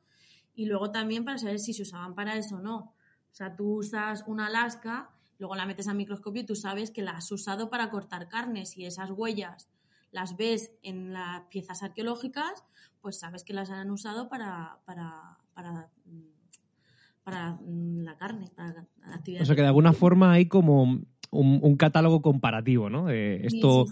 Y 0.53 0.67
luego 0.67 0.91
también 0.91 1.25
para 1.25 1.39
saber 1.39 1.57
si 1.57 1.73
se 1.73 1.81
usaban 1.81 2.13
para 2.13 2.35
eso 2.35 2.57
o 2.57 2.61
no. 2.61 2.93
O 3.31 3.33
sea, 3.33 3.55
tú 3.55 3.79
usas 3.79 4.23
una 4.27 4.49
lasca, 4.49 5.09
luego 5.39 5.55
la 5.55 5.65
metes 5.65 5.87
al 5.87 5.95
microscopio 5.95 6.43
y 6.43 6.45
tú 6.45 6.55
sabes 6.55 6.91
que 6.91 7.01
la 7.01 7.11
has 7.11 7.31
usado 7.31 7.69
para 7.69 7.89
cortar 7.89 8.27
carnes 8.27 8.77
y 8.77 8.85
esas 8.85 9.09
huellas 9.09 9.67
las 10.11 10.37
ves 10.37 10.71
en 10.83 11.13
las 11.13 11.43
piezas 11.49 11.81
arqueológicas, 11.83 12.63
pues 13.01 13.19
sabes 13.19 13.43
que 13.43 13.53
las 13.53 13.69
han 13.69 13.89
usado 13.91 14.29
para, 14.29 14.79
para, 14.85 15.37
para, 15.53 15.89
para 17.23 17.59
la 17.65 18.17
carne, 18.17 18.51
para 18.55 18.87
la 19.05 19.15
actividad. 19.15 19.43
O 19.43 19.45
sea, 19.45 19.55
que 19.55 19.61
de 19.61 19.67
alguna 19.67 19.93
forma 19.93 20.33
hay 20.33 20.47
como 20.47 20.99
un, 21.31 21.75
catálogo 21.77 22.21
comparativo, 22.21 22.89
¿no? 22.89 23.09
esto, 23.09 23.85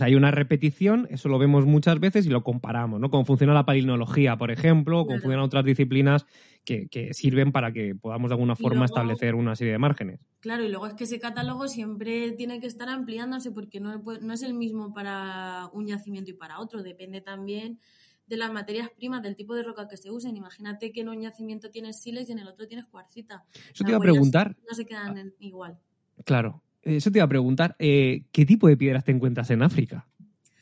hay 0.00 0.14
una 0.14 0.30
repetición, 0.30 1.06
eso 1.10 1.28
lo 1.28 1.38
vemos 1.38 1.66
muchas 1.66 1.98
veces 1.98 2.26
y 2.26 2.28
lo 2.28 2.44
comparamos, 2.44 3.00
¿no? 3.00 3.10
Cómo 3.10 3.24
funciona 3.24 3.52
la 3.54 3.66
palinología, 3.66 4.36
por 4.36 4.50
ejemplo, 4.50 5.04
cómo 5.04 5.18
funcionan 5.18 5.44
otras 5.44 5.64
disciplinas 5.64 6.26
que, 6.64 7.10
sirven 7.12 7.52
para 7.52 7.72
que 7.72 7.94
podamos 7.94 8.30
de 8.30 8.34
alguna 8.34 8.56
forma 8.56 8.84
establecer 8.84 9.34
una 9.34 9.56
serie 9.56 9.72
de 9.72 9.78
márgenes. 9.78 10.20
Claro, 10.40 10.64
y 10.64 10.68
luego 10.68 10.86
es 10.86 10.94
que 10.94 11.04
ese 11.04 11.18
catálogo 11.18 11.68
siempre 11.68 12.32
tiene 12.32 12.60
que 12.60 12.66
estar 12.66 12.88
ampliándose 12.88 13.50
porque 13.50 13.80
no, 13.80 14.02
no 14.20 14.32
es 14.32 14.42
el 14.42 14.54
mismo 14.54 14.92
para 14.92 15.68
un 15.72 15.86
yacimiento 15.86 16.30
y 16.30 16.34
para 16.34 16.60
otro, 16.60 16.82
depende 16.82 17.20
también 17.20 17.78
de 18.26 18.36
las 18.36 18.52
materias 18.52 18.90
primas, 18.90 19.22
del 19.22 19.36
tipo 19.36 19.54
de 19.54 19.62
roca 19.62 19.88
que 19.88 19.96
se 19.96 20.10
usen. 20.10 20.36
Imagínate 20.36 20.92
que 20.92 21.00
en 21.00 21.08
un 21.08 21.20
yacimiento 21.20 21.70
tienes 21.70 22.00
siles 22.00 22.28
y 22.28 22.32
en 22.32 22.40
el 22.40 22.48
otro 22.48 22.66
tienes 22.66 22.86
cuarcita. 22.86 23.44
Eso 23.72 23.84
te 23.84 23.90
iba 23.90 23.98
a 23.98 24.00
preguntar. 24.00 24.56
No 24.68 24.74
se 24.74 24.84
quedan 24.84 25.32
igual. 25.38 25.78
Claro. 26.24 26.62
Eso 26.86 27.10
te 27.10 27.18
iba 27.18 27.24
a 27.24 27.28
preguntar. 27.28 27.74
Eh, 27.78 28.24
¿Qué 28.32 28.46
tipo 28.46 28.68
de 28.68 28.76
piedras 28.76 29.04
te 29.04 29.12
encuentras 29.12 29.50
en 29.50 29.62
África? 29.62 30.06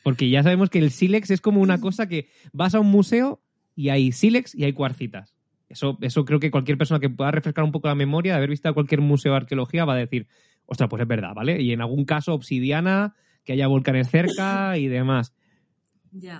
Porque 0.03 0.29
ya 0.29 0.43
sabemos 0.43 0.69
que 0.69 0.79
el 0.79 0.91
sílex 0.91 1.29
es 1.31 1.39
como 1.39 1.61
una 1.61 1.79
cosa 1.79 2.07
que 2.07 2.27
vas 2.51 2.75
a 2.75 2.79
un 2.79 2.87
museo 2.87 3.41
y 3.75 3.89
hay 3.89 4.11
sílex 4.11 4.55
y 4.55 4.63
hay 4.63 4.73
cuarcitas. 4.73 5.35
Eso, 5.69 5.97
eso 6.01 6.25
creo 6.25 6.39
que 6.39 6.51
cualquier 6.51 6.77
persona 6.77 6.99
que 6.99 7.09
pueda 7.09 7.31
refrescar 7.31 7.63
un 7.63 7.71
poco 7.71 7.87
la 7.87 7.95
memoria 7.95 8.33
de 8.33 8.37
haber 8.37 8.49
visto 8.49 8.73
cualquier 8.73 9.01
museo 9.01 9.31
de 9.33 9.37
arqueología 9.37 9.85
va 9.85 9.93
a 9.93 9.97
decir, 9.97 10.27
ostras, 10.65 10.89
pues 10.89 11.01
es 11.01 11.07
verdad, 11.07 11.33
¿vale? 11.35 11.61
Y 11.61 11.71
en 11.71 11.81
algún 11.81 12.05
caso 12.05 12.33
obsidiana, 12.33 13.15
que 13.43 13.53
haya 13.53 13.67
volcanes 13.67 14.09
cerca 14.09 14.77
y 14.77 14.87
demás. 14.87 15.33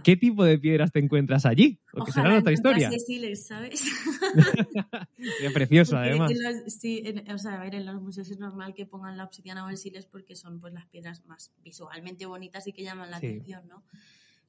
¿Qué 0.04 0.16
tipo 0.16 0.44
de 0.44 0.58
piedras 0.58 0.92
te 0.92 1.00
encuentras 1.00 1.46
allí? 1.46 1.80
Porque 1.92 2.12
será 2.12 2.38
otra 2.38 2.52
historia. 2.52 2.90
¿sabes? 3.36 3.84
es 5.42 5.54
precioso, 5.54 5.98
además. 5.98 6.32
sí, 6.68 7.04
o 7.34 7.38
sea, 7.38 7.60
a 7.60 7.64
ver, 7.64 7.76
en 7.76 7.86
los 7.86 8.02
museos 8.02 8.30
es 8.30 8.40
normal 8.40 8.74
que 8.74 8.86
pongan 8.86 9.18
la 9.18 9.24
obsidiana 9.24 9.66
o 9.66 9.70
el 9.70 9.78
siles 9.78 10.06
porque 10.06 10.36
son 10.36 10.60
pues 10.60 10.74
las 10.74 10.86
piedras 10.88 11.26
más 11.26 11.52
visualmente 11.64 12.26
bonitas 12.26 12.68
y 12.68 12.74
que 12.74 12.84
llaman 12.84 13.12
la 13.12 13.18
atención, 13.18 13.68
¿no? 13.68 13.84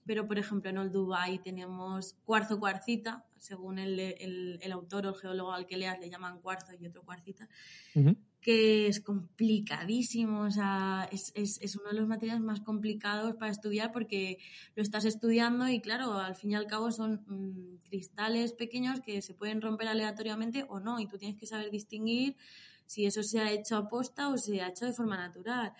Pero, 0.04 0.28
por 0.28 0.38
ejemplo, 0.38 0.70
en 0.70 0.78
Old 0.78 0.92
Dubai 0.92 1.42
tenemos 1.42 2.14
cuarzo 2.24 2.60
cuarcita, 2.60 3.26
según 3.38 3.80
el, 3.80 3.98
el, 3.98 4.72
autor 4.72 5.06
o 5.06 5.08
el 5.10 5.16
geólogo 5.16 5.52
al 5.52 5.66
que 5.66 5.76
leas 5.76 5.98
le 5.98 6.08
llaman 6.08 6.40
cuarzo 6.40 6.72
y 6.78 6.86
otro 6.86 7.02
cuarcita 7.02 7.48
que 8.46 8.86
es 8.86 9.00
complicadísimo, 9.00 10.42
o 10.42 10.50
sea, 10.52 11.08
es, 11.10 11.32
es, 11.34 11.58
es, 11.60 11.74
uno 11.74 11.88
de 11.88 11.96
los 11.96 12.06
materiales 12.06 12.40
más 12.40 12.60
complicados 12.60 13.34
para 13.34 13.50
estudiar 13.50 13.90
porque 13.90 14.38
lo 14.76 14.84
estás 14.84 15.04
estudiando 15.04 15.66
y 15.66 15.80
claro, 15.80 16.12
al 16.12 16.36
fin 16.36 16.52
y 16.52 16.54
al 16.54 16.68
cabo 16.68 16.92
son 16.92 17.24
mm, 17.26 17.78
cristales 17.88 18.52
pequeños 18.52 19.00
que 19.00 19.20
se 19.20 19.34
pueden 19.34 19.60
romper 19.60 19.88
aleatoriamente 19.88 20.64
o 20.68 20.78
no 20.78 21.00
y 21.00 21.08
tú 21.08 21.18
tienes 21.18 21.36
que 21.36 21.48
saber 21.48 21.72
distinguir 21.72 22.36
si 22.86 23.04
eso 23.04 23.24
se 23.24 23.40
ha 23.40 23.50
hecho 23.50 23.76
a 23.78 23.88
posta 23.88 24.28
o 24.28 24.38
se 24.38 24.62
ha 24.62 24.68
hecho 24.68 24.86
de 24.86 24.92
forma 24.92 25.16
natural. 25.16 25.72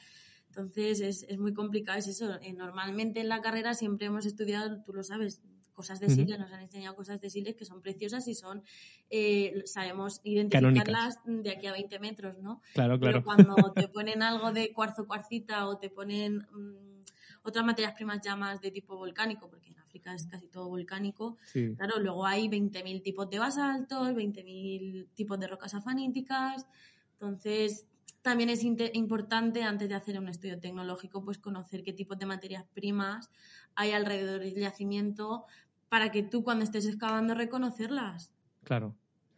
Entonces 0.48 0.98
es, 0.98 1.22
es 1.22 1.38
muy 1.38 1.54
complicado, 1.54 2.00
es 2.00 2.08
eso. 2.08 2.34
Eh, 2.42 2.52
normalmente 2.52 3.20
en 3.20 3.28
la 3.28 3.42
carrera 3.42 3.74
siempre 3.74 4.08
hemos 4.08 4.26
estudiado, 4.26 4.82
tú 4.82 4.92
lo 4.92 5.04
sabes, 5.04 5.40
cosas 5.76 6.00
de 6.00 6.08
Siles, 6.08 6.38
nos 6.38 6.50
han 6.50 6.62
enseñado 6.62 6.96
cosas 6.96 7.20
de 7.20 7.30
Siles 7.30 7.54
que 7.54 7.66
son 7.66 7.82
preciosas 7.82 8.26
y 8.26 8.34
son, 8.34 8.64
eh, 9.10 9.62
sabemos 9.66 10.22
identificarlas 10.24 11.20
de 11.26 11.50
aquí 11.50 11.66
a 11.66 11.72
20 11.72 11.98
metros, 12.00 12.38
¿no? 12.38 12.62
Claro, 12.72 12.98
claro. 12.98 13.22
Pero 13.22 13.24
cuando 13.24 13.72
te 13.72 13.86
ponen 13.96 14.22
algo 14.22 14.50
de 14.52 14.72
cuarzo, 14.72 15.06
cuarcita 15.06 15.68
o 15.68 15.76
te 15.78 15.90
ponen 15.90 16.38
mm, 16.38 17.04
otras 17.42 17.64
materias 17.64 17.92
primas 17.92 18.20
ya 18.22 18.34
más 18.34 18.60
de 18.60 18.70
tipo 18.70 18.96
volcánico, 18.96 19.48
porque 19.48 19.68
en 19.68 19.78
África 19.78 20.14
es 20.14 20.26
casi 20.26 20.48
todo 20.48 20.68
volcánico, 20.68 21.36
claro, 21.76 22.00
luego 22.00 22.26
hay 22.26 22.48
20.000 22.48 23.02
tipos 23.02 23.30
de 23.30 23.38
basaltos, 23.38 24.08
20.000 24.08 25.08
tipos 25.14 25.38
de 25.38 25.46
rocas 25.46 25.74
afaníticas, 25.74 26.66
entonces 27.12 27.86
también 28.22 28.50
es 28.50 28.64
importante 28.64 29.62
antes 29.62 29.88
de 29.88 29.94
hacer 29.94 30.18
un 30.18 30.28
estudio 30.28 30.58
tecnológico 30.58 31.24
pues 31.24 31.38
conocer 31.38 31.84
qué 31.84 31.92
tipos 31.92 32.18
de 32.18 32.26
materias 32.26 32.64
primas 32.74 33.30
hay 33.76 33.92
alrededor 33.92 34.40
del 34.40 34.56
yacimiento 34.56 35.44
para 35.88 36.10
que 36.10 36.22
tú 36.22 36.42
cuando 36.42 36.64
estés 36.64 36.86
excavando 36.86 37.34
reconocerlas. 37.34 38.32
Claro. 38.64 38.96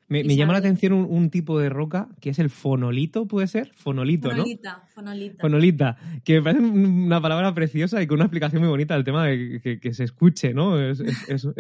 Me, 0.09 0.23
llama 0.25 0.55
la 0.55 0.61
atención 0.61 0.95
un, 0.95 1.29
tipo 1.29 1.59
de 1.59 1.69
roca 1.69 2.09
que 2.23 2.31
es 2.31 2.39
el 2.39 2.49
fonolito, 2.49 3.27
¿puede 3.27 3.47
ser? 3.47 3.73
Fonolito, 3.75 4.31
fonolita, 4.31 4.73
¿no? 4.73 4.89
Fonolita, 4.95 5.39
fonolita. 5.39 5.97
Que 6.25 6.37
me 6.37 6.43
parece 6.43 6.65
una 6.65 7.21
palabra 7.21 7.55
preciosa 7.55 8.03
y 8.03 8.07
con 8.07 8.15
una 8.15 8.25
explicación 8.25 8.63
muy 8.63 8.71
bonita 8.71 8.95
del 8.95 9.05
tema 9.05 9.27
de 9.27 9.79
que, 9.83 9.93
se 9.93 10.05
escuche, 10.05 10.55
¿no? 10.55 10.81
Es, 10.81 11.03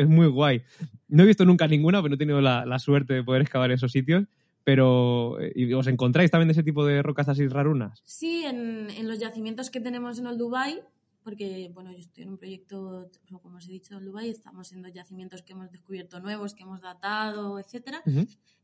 muy 0.08 0.28
guay. 0.28 0.62
No 1.08 1.24
he 1.24 1.26
visto 1.26 1.44
nunca 1.44 1.68
ninguna, 1.68 1.98
pero 1.98 2.08
no 2.08 2.14
he 2.14 2.18
tenido 2.18 2.40
la, 2.40 2.78
suerte 2.78 3.12
de 3.12 3.22
poder 3.22 3.42
excavar 3.42 3.70
esos 3.70 3.92
sitios. 3.92 4.24
Pero, 4.64 5.38
eh, 5.40 5.52
¿y 5.54 5.72
¿os 5.74 5.86
encontráis 5.86 6.30
también 6.30 6.48
de 6.48 6.52
ese 6.52 6.62
tipo 6.62 6.86
de 6.86 7.02
rocas 7.02 7.28
así 7.28 7.46
rarunas? 7.48 8.02
Sí, 8.04 8.44
en, 8.44 8.88
en 8.90 9.08
los 9.08 9.18
yacimientos 9.18 9.70
que 9.70 9.80
tenemos 9.80 10.18
en 10.18 10.26
el 10.26 10.38
Dubai 10.38 10.80
porque 11.28 11.70
bueno, 11.74 11.92
yo 11.92 11.98
estoy 11.98 12.22
en 12.22 12.30
un 12.30 12.38
proyecto, 12.38 13.10
como 13.42 13.58
os 13.58 13.68
he 13.68 13.72
dicho, 13.72 13.98
en 13.98 14.06
Dubái, 14.06 14.30
estamos 14.30 14.72
en 14.72 14.80
dos 14.80 14.94
yacimientos 14.94 15.42
que 15.42 15.52
hemos 15.52 15.70
descubierto 15.70 16.20
nuevos, 16.20 16.54
que 16.54 16.62
hemos 16.62 16.80
datado, 16.80 17.58
etcétera. 17.58 18.02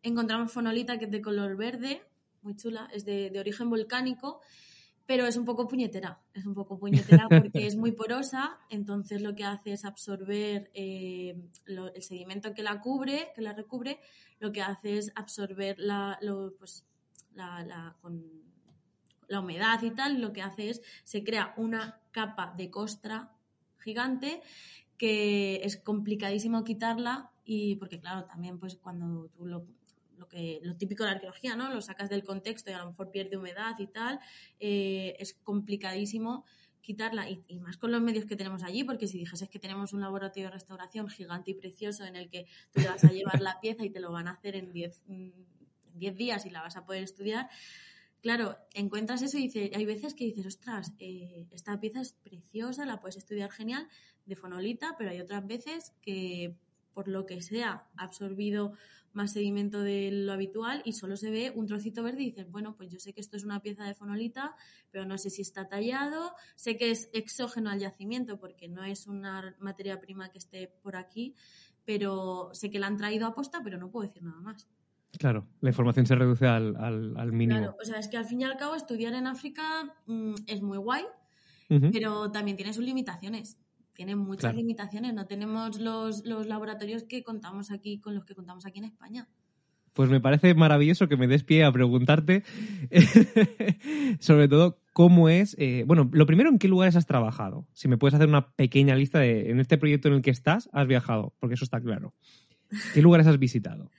Encontramos 0.02 0.50
fonolita 0.50 0.96
que 0.98 1.04
es 1.04 1.10
de 1.10 1.20
color 1.20 1.58
verde, 1.58 2.00
muy 2.40 2.56
chula, 2.56 2.88
es 2.90 3.04
de, 3.04 3.28
de, 3.28 3.38
origen 3.38 3.68
volcánico, 3.68 4.40
pero 5.04 5.26
es 5.26 5.36
un 5.36 5.44
poco 5.44 5.68
puñetera, 5.68 6.22
es 6.32 6.46
un 6.46 6.54
poco 6.54 6.78
puñetera 6.78 7.28
porque 7.28 7.66
es 7.66 7.76
muy 7.76 7.92
porosa, 7.92 8.58
entonces 8.70 9.20
lo 9.20 9.34
que 9.34 9.44
hace 9.44 9.72
es 9.72 9.84
absorber 9.84 10.70
eh, 10.72 11.36
el 11.66 12.02
sedimento 12.02 12.54
que 12.54 12.62
la 12.62 12.80
cubre, 12.80 13.28
que 13.34 13.42
la 13.42 13.52
recubre, 13.52 14.00
lo 14.38 14.52
que 14.52 14.62
hace 14.62 14.96
es 14.96 15.12
absorber 15.16 15.78
la, 15.78 16.18
lo, 16.22 16.54
pues, 16.58 16.86
la, 17.34 17.62
la 17.62 17.94
con, 18.00 18.24
la 19.28 19.40
humedad 19.40 19.82
y 19.82 19.90
tal, 19.90 20.20
lo 20.20 20.32
que 20.32 20.42
hace 20.42 20.70
es, 20.70 20.82
se 21.04 21.24
crea 21.24 21.54
una 21.56 22.00
capa 22.10 22.54
de 22.56 22.70
costra 22.70 23.32
gigante 23.78 24.42
que 24.96 25.60
es 25.64 25.76
complicadísimo 25.76 26.64
quitarla 26.64 27.30
y 27.44 27.76
porque 27.76 28.00
claro, 28.00 28.24
también 28.24 28.58
pues 28.58 28.76
cuando 28.76 29.28
tú 29.28 29.46
lo, 29.46 29.66
lo 30.16 30.28
que 30.28 30.60
lo 30.62 30.76
típico 30.76 31.04
de 31.04 31.10
la 31.10 31.14
arqueología, 31.16 31.56
¿no? 31.56 31.72
Lo 31.72 31.82
sacas 31.82 32.08
del 32.08 32.24
contexto 32.24 32.70
y 32.70 32.74
a 32.74 32.78
lo 32.78 32.90
mejor 32.90 33.10
pierde 33.10 33.36
humedad 33.36 33.74
y 33.78 33.86
tal, 33.86 34.20
eh, 34.60 35.16
es 35.18 35.34
complicadísimo 35.34 36.44
quitarla 36.80 37.28
y, 37.28 37.42
más 37.56 37.78
con 37.78 37.90
los 37.90 38.02
medios 38.02 38.26
que 38.26 38.36
tenemos 38.36 38.62
allí, 38.62 38.84
porque 38.84 39.08
si 39.08 39.18
dijes 39.18 39.48
que 39.48 39.58
tenemos 39.58 39.92
un 39.94 40.02
laboratorio 40.02 40.48
de 40.48 40.52
restauración 40.52 41.08
gigante 41.08 41.50
y 41.52 41.54
precioso 41.54 42.04
en 42.04 42.14
el 42.14 42.28
que 42.28 42.46
tú 42.72 42.82
te 42.82 42.88
vas 42.88 43.02
a 43.04 43.08
llevar 43.08 43.40
la 43.40 43.58
pieza 43.60 43.84
y 43.84 43.90
te 43.90 44.00
lo 44.00 44.12
van 44.12 44.28
a 44.28 44.32
hacer 44.32 44.54
en 44.54 44.70
10 44.72 46.16
días 46.16 46.44
y 46.44 46.50
la 46.50 46.60
vas 46.60 46.76
a 46.76 46.84
poder 46.84 47.02
estudiar, 47.02 47.48
claro, 48.24 48.56
encuentras 48.72 49.20
eso 49.20 49.36
y 49.36 49.42
dice, 49.42 49.70
hay 49.74 49.84
veces 49.84 50.14
que 50.14 50.24
dices, 50.24 50.46
ostras, 50.46 50.94
eh, 50.98 51.46
esta 51.50 51.78
pieza 51.78 52.00
es 52.00 52.14
preciosa, 52.14 52.86
la 52.86 52.98
puedes 52.98 53.18
estudiar 53.18 53.50
genial, 53.50 53.86
de 54.24 54.34
fonolita, 54.34 54.94
pero 54.96 55.10
hay 55.10 55.20
otras 55.20 55.46
veces 55.46 55.92
que 56.00 56.56
por 56.94 57.06
lo 57.06 57.26
que 57.26 57.42
sea 57.42 57.86
ha 57.98 58.02
absorbido 58.02 58.72
más 59.12 59.34
sedimento 59.34 59.82
de 59.82 60.10
lo 60.10 60.32
habitual 60.32 60.80
y 60.86 60.94
solo 60.94 61.18
se 61.18 61.30
ve 61.30 61.52
un 61.54 61.66
trocito 61.66 62.02
verde 62.02 62.22
y 62.22 62.30
dices, 62.30 62.50
bueno, 62.50 62.74
pues 62.78 62.90
yo 62.90 62.98
sé 62.98 63.12
que 63.12 63.20
esto 63.20 63.36
es 63.36 63.44
una 63.44 63.60
pieza 63.60 63.84
de 63.84 63.92
fonolita, 63.92 64.56
pero 64.90 65.04
no 65.04 65.18
sé 65.18 65.28
si 65.28 65.42
está 65.42 65.68
tallado, 65.68 66.32
sé 66.56 66.78
que 66.78 66.90
es 66.90 67.10
exógeno 67.12 67.68
al 67.68 67.80
yacimiento 67.80 68.40
porque 68.40 68.68
no 68.68 68.84
es 68.84 69.06
una 69.06 69.54
materia 69.58 70.00
prima 70.00 70.30
que 70.30 70.38
esté 70.38 70.68
por 70.82 70.96
aquí, 70.96 71.34
pero 71.84 72.48
sé 72.54 72.70
que 72.70 72.78
la 72.78 72.86
han 72.86 72.96
traído 72.96 73.26
a 73.26 73.34
posta, 73.34 73.60
pero 73.62 73.76
no 73.76 73.90
puedo 73.90 74.06
decir 74.06 74.22
nada 74.22 74.40
más. 74.40 74.66
Claro, 75.18 75.46
la 75.60 75.70
información 75.70 76.06
se 76.06 76.14
reduce 76.14 76.46
al, 76.46 76.76
al, 76.76 77.32
mínimo. 77.32 77.58
Claro, 77.58 77.76
o 77.80 77.84
sea, 77.84 77.98
es 77.98 78.08
que 78.08 78.16
al 78.16 78.24
fin 78.24 78.40
y 78.40 78.44
al 78.44 78.56
cabo 78.56 78.74
estudiar 78.74 79.14
en 79.14 79.26
África 79.26 79.94
mm, 80.06 80.34
es 80.46 80.62
muy 80.62 80.78
guay, 80.78 81.04
pero 81.92 82.30
también 82.30 82.56
tiene 82.56 82.72
sus 82.72 82.84
limitaciones. 82.84 83.58
tiene 83.94 84.16
muchas 84.16 84.54
limitaciones. 84.54 85.14
No 85.14 85.26
tenemos 85.26 85.80
los, 85.80 86.24
los 86.24 86.46
laboratorios 86.46 87.04
que 87.04 87.22
contamos 87.22 87.70
aquí, 87.70 88.00
con 88.00 88.14
los 88.14 88.24
que 88.24 88.34
contamos 88.34 88.66
aquí 88.66 88.78
en 88.78 88.86
España. 88.86 89.28
Pues 89.94 90.10
me 90.10 90.20
parece 90.20 90.54
maravilloso 90.54 91.06
que 91.06 91.16
me 91.16 91.28
des 91.28 91.44
pie 91.44 91.62
a 91.62 91.70
preguntarte, 91.70 92.42
sobre 94.18 94.48
todo, 94.48 94.80
cómo 94.92 95.28
es. 95.28 95.54
Eh, 95.58 95.84
bueno, 95.86 96.10
lo 96.12 96.26
primero, 96.26 96.50
¿en 96.50 96.58
qué 96.58 96.66
lugares 96.66 96.96
has 96.96 97.06
trabajado? 97.06 97.68
Si 97.74 97.86
me 97.86 97.96
puedes 97.96 98.14
hacer 98.14 98.28
una 98.28 98.50
pequeña 98.56 98.96
lista 98.96 99.20
de. 99.20 99.50
En 99.50 99.60
este 99.60 99.78
proyecto 99.78 100.08
en 100.08 100.14
el 100.14 100.22
que 100.22 100.32
estás, 100.32 100.68
has 100.72 100.88
viajado, 100.88 101.32
porque 101.38 101.54
eso 101.54 101.64
está 101.64 101.80
claro. 101.80 102.12
¿Qué 102.92 103.02
lugares 103.02 103.28
has 103.28 103.38
visitado? 103.38 103.92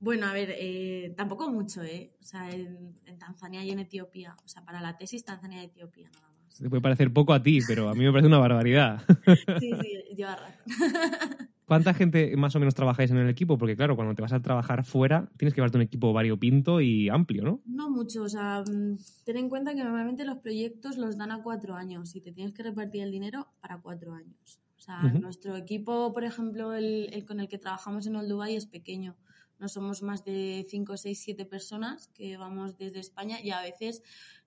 Bueno, 0.00 0.26
a 0.26 0.32
ver, 0.32 0.54
eh, 0.58 1.12
tampoco 1.16 1.50
mucho, 1.50 1.82
¿eh? 1.82 2.12
O 2.20 2.24
sea, 2.24 2.50
en, 2.50 2.94
Tanzania 3.18 3.62
y 3.62 3.70
en 3.70 3.80
Etiopía. 3.80 4.34
O 4.44 4.48
sea, 4.48 4.64
para 4.64 4.80
la 4.80 4.96
tesis, 4.96 5.24
Tanzania 5.24 5.62
y 5.62 5.66
Etiopía, 5.66 6.08
nada 6.10 6.32
más. 6.42 6.56
Te 6.58 6.68
puede 6.68 6.80
parecer 6.80 7.12
poco 7.12 7.32
a 7.32 7.42
ti, 7.42 7.60
pero 7.66 7.88
a 7.88 7.94
mí 7.94 8.04
me 8.04 8.10
parece 8.10 8.26
una 8.26 8.38
barbaridad. 8.38 9.02
sí, 9.60 9.72
sí, 9.80 10.14
lleva 10.16 10.36
razón. 10.36 10.64
¿Cuánta 11.70 11.94
gente 11.94 12.34
más 12.36 12.56
o 12.56 12.58
menos 12.58 12.74
trabajáis 12.74 13.12
en 13.12 13.18
el 13.18 13.28
equipo? 13.28 13.56
Porque 13.56 13.76
claro, 13.76 13.94
cuando 13.94 14.12
te 14.16 14.22
vas 14.22 14.32
a 14.32 14.42
trabajar 14.42 14.84
fuera, 14.84 15.30
tienes 15.36 15.54
que 15.54 15.60
llevarte 15.60 15.78
un 15.78 15.82
equipo 15.82 16.12
variopinto 16.12 16.80
y 16.80 17.08
amplio, 17.08 17.44
¿no? 17.44 17.60
No 17.64 17.88
mucho, 17.88 18.24
o 18.24 18.28
sea, 18.28 18.64
mm, 18.66 18.96
ten 19.24 19.36
en 19.36 19.48
cuenta 19.48 19.72
que 19.72 19.84
normalmente 19.84 20.24
los 20.24 20.38
proyectos 20.38 20.98
los 20.98 21.16
dan 21.16 21.30
a 21.30 21.44
cuatro 21.44 21.76
años 21.76 22.16
y 22.16 22.22
te 22.22 22.32
tienes 22.32 22.54
que 22.54 22.64
repartir 22.64 23.02
el 23.02 23.12
dinero 23.12 23.46
para 23.60 23.80
cuatro 23.80 24.14
años. 24.14 24.60
O 24.76 24.80
sea, 24.80 25.02
nuestro 25.02 25.54
equipo, 25.56 26.12
por 26.12 26.24
ejemplo, 26.24 26.72
el, 26.72 27.24
con 27.28 27.38
el 27.38 27.46
que 27.46 27.58
trabajamos 27.58 28.06
en 28.06 28.16
el 28.16 28.26
Dubai 28.26 28.56
es 28.56 28.66
pequeño. 28.66 29.14
No 29.60 29.68
somos 29.68 30.02
más 30.02 30.24
de 30.24 30.66
cinco, 30.68 30.96
seis, 30.96 31.20
siete 31.22 31.44
personas 31.44 32.08
que 32.08 32.36
vamos 32.36 32.78
desde 32.78 32.98
España 32.98 33.40
y 33.40 33.50
a 33.50 33.60
veces 33.60 34.02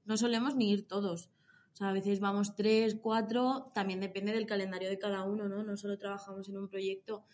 no 0.06 0.17
solemos 0.17 0.56
ni 0.56 0.71
ir 0.71 0.88
todos. 0.88 1.30
O 1.73 1.76
sea, 1.76 1.89
a 1.89 1.93
veces 1.93 2.19
vamos 2.19 2.56
tres, 2.56 2.97
cuatro, 3.02 3.71
también 3.73 3.99
depende 3.99 4.34
del 4.34 4.45
calendario 4.45 4.89
de 4.89 4.97
cada 4.97 5.23
uno, 5.23 5.47
¿no? 5.47 5.63
No 5.63 5.78
solo 5.78 5.97
trabajamos 5.97 6.49
en 6.49 6.58
un 6.58 6.67
proyecto, 6.67 7.26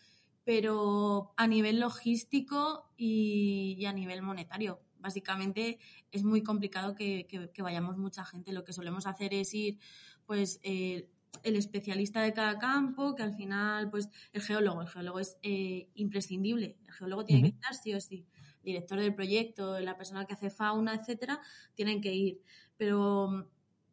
pero 0.43 1.33
a 1.37 1.47
nivel 1.47 1.79
logístico 1.79 2.91
y, 2.97 3.85
a 3.85 3.93
nivel 3.93 4.21
monetario. 4.21 4.81
Básicamente 4.99 5.79
es 6.11 6.23
muy 6.23 6.43
complicado 6.43 6.95
que, 6.95 7.51
vayamos 7.59 7.97
mucha 7.97 8.25
gente. 8.25 8.51
Lo 8.51 8.65
que 8.65 8.73
solemos 8.73 9.07
hacer 9.07 9.33
es 9.33 9.53
ir, 9.53 9.79
pues, 10.25 10.59
eh, 10.63 11.09
el 11.43 11.55
especialista 11.55 12.21
de 12.21 12.33
cada 12.33 12.59
campo, 12.59 13.15
que 13.15 13.23
al 13.23 13.33
final, 13.33 13.89
pues, 13.89 14.09
el 14.33 14.41
geólogo, 14.41 14.81
el 14.81 14.87
geólogo 14.87 15.19
es 15.19 15.37
eh, 15.41 15.89
imprescindible. 15.95 16.77
El 16.87 16.93
geólogo 16.93 17.25
tiene 17.25 17.43
que 17.43 17.55
estar 17.55 17.73
sí 17.75 17.93
o 17.93 18.01
sí. 18.01 18.25
El 18.59 18.73
director 18.73 18.99
del 18.99 19.15
proyecto, 19.15 19.79
la 19.79 19.97
persona 19.97 20.25
que 20.25 20.33
hace 20.33 20.49
fauna, 20.49 20.95
etcétera, 20.95 21.39
tienen 21.75 22.01
que 22.01 22.13
ir. 22.13 22.41
Pero 22.77 23.49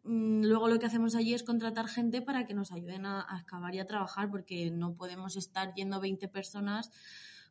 Mm, 0.07 0.45
luego 0.45 0.69
lo 0.69 0.79
que 0.79 0.87
hacemos 0.87 1.17
allí 1.17 1.35
es 1.35 1.43
contratar 1.43 1.89
gente 1.89 2.23
para 2.23 2.47
que 2.47 2.55
nos 2.55 2.71
ayuden 2.71 3.07
a, 3.07 3.27
excavar 3.41 3.75
y 3.75 3.81
a 3.81 3.87
trabajar, 3.87 4.31
porque 4.31 4.71
no 4.71 4.95
podemos 4.95 5.37
estar 5.37 5.75
yendo 5.75 6.01
20 6.01 6.29
personas 6.29 6.93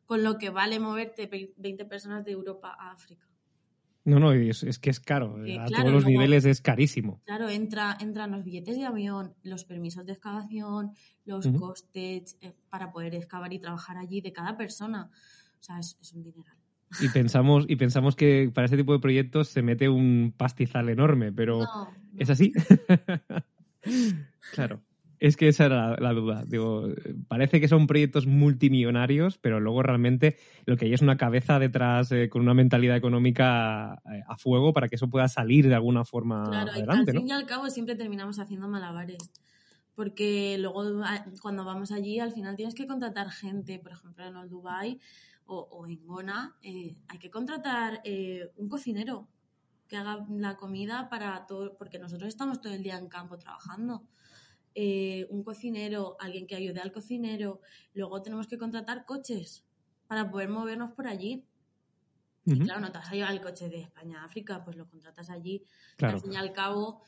con 0.06 0.22
lo 0.22 0.38
que 0.38 0.50
vale 0.50 0.80
moverte 0.80 1.28
20 1.56 1.84
personas 1.84 2.24
de 2.24 2.32
Europa 2.32 2.74
a 2.78 2.92
África. 2.92 3.28
No, 4.06 4.20
no, 4.20 4.32
es, 4.32 4.78
que 4.78 4.90
es 4.90 5.00
caro. 5.00 5.36
a 5.60 5.66
todos 5.66 5.92
los 5.92 6.06
niveles 6.06 6.44
es 6.44 6.60
carísimo. 6.60 7.20
Claro, 7.26 7.48
entra, 7.48 7.98
entran 8.00 8.30
los 8.30 8.44
billetes 8.44 8.76
de 8.76 8.86
avión, 8.86 9.34
los 9.42 9.64
permisos 9.64 10.06
de 10.06 10.12
excavación, 10.12 10.92
los 11.24 11.48
costes 11.48 12.38
eh, 12.40 12.54
para 12.70 12.92
poder 12.92 13.16
excavar 13.16 13.52
y 13.52 13.58
trabajar 13.58 13.98
allí 13.98 14.20
de 14.20 14.32
cada 14.32 14.56
persona. 14.56 15.10
O 15.58 15.62
sea, 15.62 15.80
es, 15.80 15.98
es 16.00 16.12
un 16.12 16.22
dineral. 16.22 16.56
Y 17.00 17.08
pensamos, 17.08 17.64
y 17.68 17.74
pensamos 17.74 18.14
que 18.14 18.48
para 18.54 18.66
este 18.66 18.76
tipo 18.76 18.92
de 18.92 19.00
proyectos 19.00 19.48
se 19.48 19.60
mete 19.60 19.88
un 19.88 20.32
pastizal 20.36 20.88
enorme, 20.88 21.32
pero 21.32 21.66
¿es 22.16 22.30
así? 22.30 22.52
claro. 24.52 24.85
Es 25.18 25.36
que 25.36 25.48
esa 25.48 25.66
era 25.66 25.96
la, 25.98 26.12
duda. 26.12 26.44
Digo, 26.46 26.88
parece 27.28 27.60
que 27.60 27.68
son 27.68 27.86
proyectos 27.86 28.26
multimillonarios, 28.26 29.38
pero 29.38 29.60
luego 29.60 29.82
realmente 29.82 30.36
lo 30.66 30.76
que 30.76 30.86
hay 30.86 30.94
es 30.94 31.02
una 31.02 31.16
cabeza 31.16 31.58
detrás 31.58 32.12
eh, 32.12 32.28
con 32.28 32.42
una 32.42 32.54
mentalidad 32.54 32.96
económica 32.96 34.02
eh, 34.12 34.22
a, 34.26 34.36
fuego 34.36 34.72
para 34.72 34.88
que 34.88 34.96
eso 34.96 35.08
pueda 35.08 35.28
salir 35.28 35.68
de 35.68 35.74
alguna 35.74 36.04
forma 36.04 36.44
claro, 36.44 36.72
adelante. 36.72 37.12
al 37.12 37.16
fin 37.18 37.28
y 37.28 37.32
al 37.32 37.46
cabo 37.46 37.68
siempre 37.70 37.94
terminamos 37.94 38.38
haciendo 38.38 38.68
malabares. 38.68 39.30
Porque 39.94 40.58
luego 40.58 40.84
cuando 41.40 41.64
vamos 41.64 41.90
allí 41.90 42.20
al 42.20 42.30
final 42.30 42.54
tienes 42.54 42.74
que 42.74 42.86
contratar 42.86 43.30
gente, 43.30 43.78
por 43.78 43.92
ejemplo 43.92 44.26
en 44.26 44.36
el 44.36 44.48
Dubai 44.50 45.00
o, 45.46 45.86
en 45.86 46.04
Gona, 46.06 46.56
eh, 46.62 46.96
hay 47.08 47.18
que 47.18 47.30
contratar 47.30 48.00
eh, 48.04 48.50
un 48.56 48.68
cocinero 48.68 49.28
que 49.88 49.96
haga 49.96 50.26
la 50.28 50.56
comida 50.56 51.08
para 51.08 51.46
todo, 51.46 51.76
porque 51.76 51.98
nosotros 51.98 52.28
estamos 52.28 52.60
todo 52.60 52.72
el 52.72 52.82
día 52.82 52.98
en 52.98 53.08
campo 53.08 53.38
trabajando. 53.38 54.02
Eh, 54.78 55.26
un 55.30 55.42
cocinero, 55.42 56.18
alguien 56.20 56.46
que 56.46 56.54
ayude 56.54 56.80
al 56.80 56.92
cocinero. 56.92 57.62
Luego 57.94 58.20
tenemos 58.20 58.46
que 58.46 58.58
contratar 58.58 59.06
coches 59.06 59.64
para 60.06 60.30
poder 60.30 60.50
movernos 60.50 60.92
por 60.92 61.06
allí. 61.06 61.46
Y 62.44 62.58
claro, 62.60 62.80
no 62.80 62.92
te 62.92 62.98
vas 62.98 63.10
a 63.10 63.14
llevar 63.14 63.32
el 63.32 63.40
coche 63.40 63.70
de 63.70 63.80
España 63.80 64.20
a 64.20 64.26
África, 64.26 64.62
pues 64.62 64.76
lo 64.76 64.86
contratas 64.86 65.30
allí. 65.30 65.64
al 65.98 66.20
fin 66.20 66.34
y 66.34 66.36
al 66.36 66.52
cabo, 66.52 67.00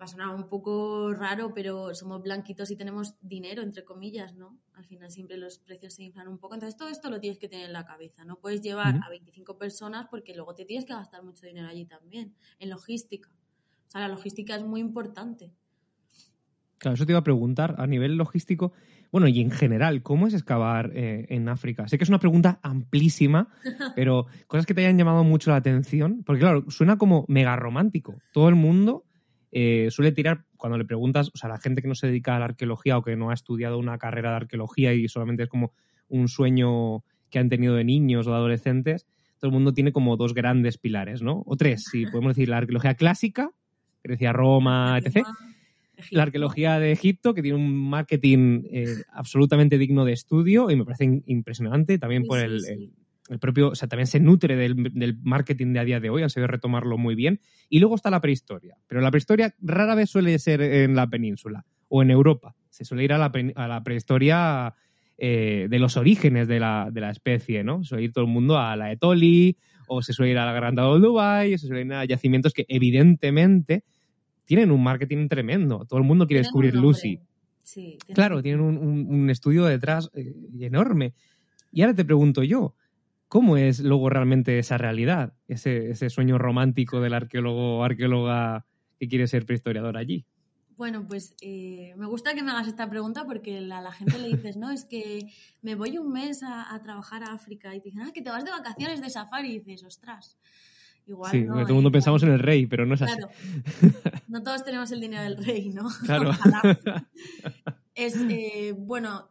va 0.00 0.04
a 0.04 0.08
sonar 0.08 0.34
un 0.34 0.48
poco 0.48 1.14
raro, 1.14 1.54
pero 1.54 1.94
somos 1.94 2.20
blanquitos 2.22 2.72
y 2.72 2.76
tenemos 2.76 3.14
dinero, 3.20 3.62
entre 3.62 3.84
comillas, 3.84 4.34
¿no? 4.34 4.58
Al 4.74 4.84
final 4.84 5.08
siempre 5.12 5.36
los 5.36 5.58
precios 5.58 5.94
se 5.94 6.02
inflan 6.02 6.26
un 6.26 6.38
poco. 6.38 6.54
Entonces 6.54 6.76
todo 6.76 6.88
esto 6.88 7.08
lo 7.08 7.20
tienes 7.20 7.38
que 7.38 7.48
tener 7.48 7.66
en 7.66 7.72
la 7.72 7.86
cabeza. 7.86 8.24
No 8.24 8.40
puedes 8.40 8.62
llevar 8.62 9.00
a 9.00 9.08
25 9.08 9.56
personas 9.58 10.08
porque 10.10 10.34
luego 10.34 10.56
te 10.56 10.64
tienes 10.64 10.84
que 10.84 10.92
gastar 10.92 11.22
mucho 11.22 11.46
dinero 11.46 11.68
allí 11.68 11.86
también, 11.86 12.34
en 12.58 12.68
logística. 12.68 13.30
O 13.86 13.90
sea, 13.92 14.00
la 14.00 14.08
logística 14.08 14.56
es 14.56 14.64
muy 14.64 14.80
importante. 14.80 15.52
Claro, 16.78 16.94
eso 16.94 17.06
te 17.06 17.12
iba 17.12 17.20
a 17.20 17.24
preguntar 17.24 17.74
a 17.78 17.86
nivel 17.86 18.16
logístico. 18.16 18.72
Bueno, 19.10 19.28
y 19.28 19.40
en 19.40 19.50
general, 19.50 20.02
¿cómo 20.02 20.26
es 20.26 20.34
excavar 20.34 20.90
eh, 20.94 21.26
en 21.30 21.48
África? 21.48 21.88
Sé 21.88 21.96
que 21.96 22.04
es 22.04 22.10
una 22.10 22.18
pregunta 22.18 22.58
amplísima, 22.62 23.48
pero 23.96 24.26
cosas 24.46 24.66
que 24.66 24.74
te 24.74 24.82
hayan 24.82 24.98
llamado 24.98 25.24
mucho 25.24 25.50
la 25.50 25.56
atención, 25.56 26.22
porque 26.24 26.40
claro, 26.40 26.64
suena 26.68 26.98
como 26.98 27.24
mega 27.28 27.56
romántico. 27.56 28.16
Todo 28.32 28.48
el 28.48 28.56
mundo 28.56 29.04
eh, 29.52 29.88
suele 29.90 30.12
tirar, 30.12 30.44
cuando 30.56 30.76
le 30.76 30.84
preguntas, 30.84 31.30
o 31.32 31.38
sea, 31.38 31.48
la 31.48 31.58
gente 31.58 31.80
que 31.80 31.88
no 31.88 31.94
se 31.94 32.08
dedica 32.08 32.36
a 32.36 32.38
la 32.38 32.46
arqueología 32.46 32.98
o 32.98 33.02
que 33.02 33.16
no 33.16 33.30
ha 33.30 33.34
estudiado 33.34 33.78
una 33.78 33.96
carrera 33.96 34.30
de 34.30 34.36
arqueología 34.36 34.92
y 34.92 35.08
solamente 35.08 35.44
es 35.44 35.48
como 35.48 35.72
un 36.08 36.28
sueño 36.28 37.04
que 37.30 37.38
han 37.38 37.48
tenido 37.48 37.74
de 37.74 37.84
niños 37.84 38.26
o 38.26 38.30
de 38.30 38.36
adolescentes, 38.36 39.06
todo 39.38 39.48
el 39.48 39.54
mundo 39.54 39.72
tiene 39.72 39.92
como 39.92 40.16
dos 40.16 40.34
grandes 40.34 40.78
pilares, 40.78 41.22
¿no? 41.22 41.42
O 41.46 41.56
tres, 41.56 41.84
si 41.90 42.06
podemos 42.06 42.36
decir, 42.36 42.48
la 42.48 42.58
arqueología 42.58 42.94
clásica, 42.94 43.50
Grecia, 44.02 44.32
Roma, 44.32 44.98
etc. 45.04 45.26
La 46.10 46.24
arqueología 46.24 46.78
de 46.78 46.92
Egipto, 46.92 47.34
que 47.34 47.42
tiene 47.42 47.56
un 47.56 47.74
marketing 47.88 48.64
eh, 48.70 48.86
absolutamente 49.12 49.78
digno 49.78 50.04
de 50.04 50.12
estudio 50.12 50.70
y 50.70 50.76
me 50.76 50.84
parece 50.84 51.22
impresionante 51.26 51.98
también 51.98 52.24
por 52.24 52.38
el, 52.38 52.60
el 53.28 53.38
propio, 53.38 53.70
o 53.70 53.74
sea, 53.74 53.88
también 53.88 54.06
se 54.06 54.20
nutre 54.20 54.56
del, 54.56 55.18
marketing 55.22 55.72
de 55.72 55.80
a 55.80 55.84
día 55.84 56.00
de 56.00 56.10
hoy, 56.10 56.22
han 56.22 56.30
sabido 56.30 56.48
retomarlo 56.48 56.98
muy 56.98 57.14
bien. 57.14 57.40
Y 57.68 57.80
luego 57.80 57.96
está 57.96 58.10
la 58.10 58.20
prehistoria. 58.20 58.76
Pero 58.86 59.00
la 59.00 59.10
prehistoria 59.10 59.54
rara 59.60 59.94
vez 59.94 60.10
suele 60.10 60.38
ser 60.38 60.60
en 60.60 60.94
la 60.94 61.08
península 61.08 61.64
o 61.88 62.02
en 62.02 62.10
Europa. 62.10 62.54
Se 62.70 62.84
suele 62.84 63.04
ir 63.04 63.12
a 63.12 63.18
la, 63.18 63.32
a 63.54 63.68
la 63.68 63.82
prehistoria 63.82 64.74
eh, 65.18 65.66
de 65.68 65.78
los 65.78 65.96
orígenes 65.96 66.46
de 66.48 66.60
la, 66.60 66.88
de 66.92 67.00
la, 67.00 67.10
especie, 67.10 67.64
¿no? 67.64 67.82
Suele 67.84 68.04
ir 68.04 68.12
todo 68.12 68.24
el 68.24 68.30
mundo 68.30 68.58
a 68.58 68.76
la 68.76 68.92
Etoli, 68.92 69.56
o 69.88 70.02
se 70.02 70.12
suele 70.12 70.32
ir 70.32 70.38
a 70.38 70.46
la 70.46 70.52
Gran 70.52 70.74
del 70.74 71.00
Dubai, 71.00 71.54
o 71.54 71.58
se 71.58 71.66
suele 71.66 71.82
ir 71.82 71.92
a 71.92 72.04
yacimientos 72.04 72.52
que 72.52 72.66
evidentemente 72.68 73.84
tienen 74.46 74.70
un 74.70 74.82
marketing 74.82 75.28
tremendo. 75.28 75.84
Todo 75.84 75.98
el 75.98 76.06
mundo 76.06 76.26
quiere 76.26 76.40
descubrir 76.40 76.74
Lucy. 76.74 77.20
claro, 78.14 78.42
tienen 78.42 78.62
un, 78.62 79.28
estudio 79.28 79.66
detrás 79.66 80.10
eh, 80.14 80.34
enorme. 80.60 81.12
Y 81.70 81.82
ahora 81.82 81.94
te 81.94 82.04
pregunto 82.04 82.42
yo, 82.42 82.74
¿Cómo 83.28 83.56
es 83.56 83.80
luego 83.80 84.08
realmente 84.08 84.58
esa 84.58 84.78
realidad? 84.78 85.34
Ese, 85.48 85.90
ese 85.90 86.10
sueño 86.10 86.38
romántico 86.38 87.00
del 87.00 87.12
arqueólogo 87.12 87.78
o 87.78 87.82
arqueóloga 87.82 88.64
que 89.00 89.08
quiere 89.08 89.26
ser 89.26 89.44
prehistoriador 89.44 89.96
allí. 89.96 90.24
Bueno, 90.76 91.06
pues 91.08 91.34
eh, 91.40 91.94
me 91.96 92.06
gusta 92.06 92.34
que 92.34 92.42
me 92.42 92.50
hagas 92.50 92.68
esta 92.68 92.88
pregunta 92.88 93.24
porque 93.24 93.58
a 93.58 93.80
la 93.80 93.92
gente 93.92 94.18
le 94.18 94.28
dices, 94.28 94.56
no, 94.56 94.70
es 94.70 94.84
que 94.84 95.26
me 95.62 95.74
voy 95.74 95.96
un 95.98 96.12
mes 96.12 96.42
a, 96.42 96.78
trabajar 96.82 97.24
a 97.24 97.32
África 97.32 97.74
y 97.74 97.80
te 97.80 97.86
dicen, 97.86 98.02
ah, 98.02 98.12
que 98.12 98.22
te 98.22 98.30
vas 98.30 98.44
de 98.44 98.50
vacaciones 98.50 99.00
de 99.00 99.10
safari 99.10 99.48
y 99.48 99.58
dices, 99.60 99.84
ostras. 99.84 100.38
Igual 101.06 101.30
sí, 101.30 101.46
todo 101.46 101.60
el 101.60 101.74
mundo 101.74 101.92
pensamos 101.92 102.22
en 102.24 102.30
el 102.30 102.40
rey, 102.40 102.66
pero 102.66 102.84
no 102.84 102.94
es 102.94 103.02
así. 103.02 103.14
no 104.28 104.42
todos 104.42 104.64
tenemos 104.64 104.90
el 104.90 105.00
dinero 105.00 105.22
del 105.22 105.36
rey, 105.44 105.70
¿no? 105.70 105.88
Claro. 106.04 106.32
es, 107.94 108.16
eh, 108.28 108.74
bueno, 108.76 109.28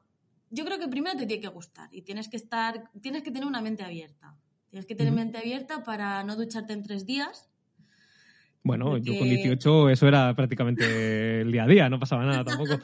yo 0.51 0.63
creo 0.63 0.79
que 0.79 0.87
primero 0.87 1.17
te 1.17 1.25
tiene 1.25 1.41
que 1.41 1.49
gustar 1.49 1.89
y 1.91 2.03
tienes 2.03 2.29
que 2.29 2.37
estar, 2.37 2.89
tienes 3.01 3.23
que 3.23 3.31
tener 3.31 3.47
una 3.47 3.61
mente 3.61 3.83
abierta. 3.83 4.35
Tienes 4.69 4.85
que 4.85 4.95
tener 4.95 5.13
mente 5.13 5.37
abierta 5.37 5.83
para 5.83 6.23
no 6.23 6.35
ducharte 6.35 6.73
en 6.73 6.83
tres 6.83 7.05
días. 7.05 7.49
Bueno, 8.65 8.97
yo 8.97 9.17
con 9.19 9.29
18 9.29 9.91
eso 9.91 10.07
era 10.07 10.35
prácticamente 10.35 11.41
el 11.41 11.51
día 11.51 11.65
a 11.65 11.67
día, 11.67 11.87
no 11.87 11.99
pasaba 11.99 12.25
nada 12.25 12.43
tampoco. 12.43 12.79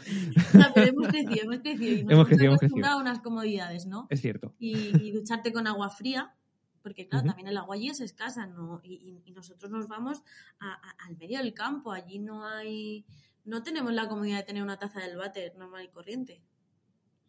pero 0.76 0.88
hemos 0.88 1.08
crecido, 1.08 1.44
hemos 1.44 1.58
crecido. 1.58 1.92
Y 1.92 2.04
nos 2.04 2.14
hemos 2.14 2.28
crecido, 2.28 2.48
hemos 2.50 2.60
crecido. 2.60 2.98
unas 3.00 3.20
comodidades, 3.22 3.88
¿no? 3.88 4.06
Es 4.12 4.22
cierto. 4.22 4.54
Y, 4.60 5.12
ducharte 5.12 5.52
con 5.52 5.66
agua 5.66 5.90
fría, 5.90 6.36
porque 6.82 7.08
claro, 7.08 7.26
también 7.28 7.48
el 7.48 7.58
agua 7.58 7.76
allí 7.76 7.90
es 7.90 8.02
escasa, 8.02 8.48
¿no? 8.48 8.82
Y, 8.84 9.22
nosotros 9.34 9.72
nos 9.72 9.88
vamos 9.88 10.24
al 10.60 11.18
medio 11.18 11.40
del 11.40 11.54
campo, 11.54 11.92
allí 11.92 12.20
no 12.20 12.46
hay 12.46 13.06
no 13.46 13.64
tenemos 13.64 13.92
la 13.94 14.08
comodidad 14.08 14.38
de 14.38 14.44
tener 14.44 14.62
una 14.64 14.78
taza 14.78 15.00
del 15.00 15.18
váter 15.18 15.56
normal 15.58 15.86
y 15.86 15.88
corriente. 15.90 16.42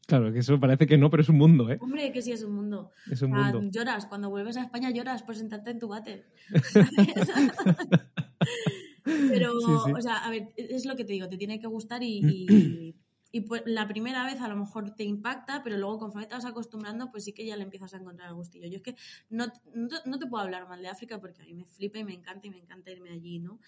Claro, 0.06 0.32
que 0.32 0.40
eso 0.40 0.58
parece 0.58 0.86
que 0.86 0.98
no, 0.98 1.08
pero 1.10 1.22
es 1.22 1.28
un 1.28 1.38
mundo, 1.38 1.70
¿eh? 1.70 1.78
Hombre, 1.80 2.12
que 2.12 2.20
sí 2.22 2.32
es 2.32 2.42
un 2.42 2.54
mundo. 2.54 2.90
Es 3.10 3.22
un 3.22 3.32
O 3.32 3.42
sea, 3.42 3.52
mundo. 3.52 3.70
lloras, 3.70 4.06
cuando 4.06 4.28
vuelves 4.30 4.56
a 4.56 4.62
España 4.62 4.90
lloras 4.90 5.22
por 5.22 5.36
sentarte 5.36 5.70
en 5.70 5.78
tu 5.78 5.88
váter. 5.88 6.28
Pero, 9.04 9.52
Sí, 9.60 9.66
sí. 9.86 9.92
o 9.96 10.00
sea, 10.00 10.16
a 10.18 10.30
ver, 10.30 10.52
es 10.56 10.84
lo 10.86 10.96
que 10.96 11.04
te 11.04 11.12
digo, 11.12 11.28
te 11.28 11.36
tiene 11.36 11.60
que 11.60 11.66
gustar 11.66 12.02
y, 12.02 12.18
y, 12.48 12.94
y, 13.32 13.40
pues, 13.42 13.62
la 13.66 13.88
primera 13.88 14.24
vez 14.26 14.40
a 14.40 14.48
lo 14.48 14.56
mejor 14.56 14.94
te 14.94 15.04
impacta, 15.04 15.62
pero 15.64 15.76
luego 15.78 15.98
conforme 15.98 16.26
te 16.26 16.34
vas 16.34 16.44
acostumbrando, 16.44 17.10
pues 17.10 17.24
sí 17.24 17.32
que 17.32 17.46
ya 17.46 17.56
le 17.56 17.62
empiezas 17.64 17.94
a 17.94 17.96
encontrar 17.96 18.28
el 18.28 18.34
gustillo. 18.34 18.68
Yo 18.68 18.76
es 18.76 18.82
que 18.82 18.96
no, 19.30 19.46
no, 19.74 20.18
te- 20.18 20.26
puedo 20.26 20.42
hablar 20.44 20.68
mal 20.68 20.82
de 20.82 20.88
África 20.88 21.18
porque 21.20 21.42
a 21.42 21.44
mí 21.46 21.54
me 21.54 21.64
flipa 21.64 21.98
y 21.98 22.04
me 22.04 22.12
encanta 22.14 22.46
y 22.46 22.50
me 22.50 22.58
encanta 22.58 22.90
irme 22.90 23.10
allí, 23.10 23.38
¿no? 23.40 23.58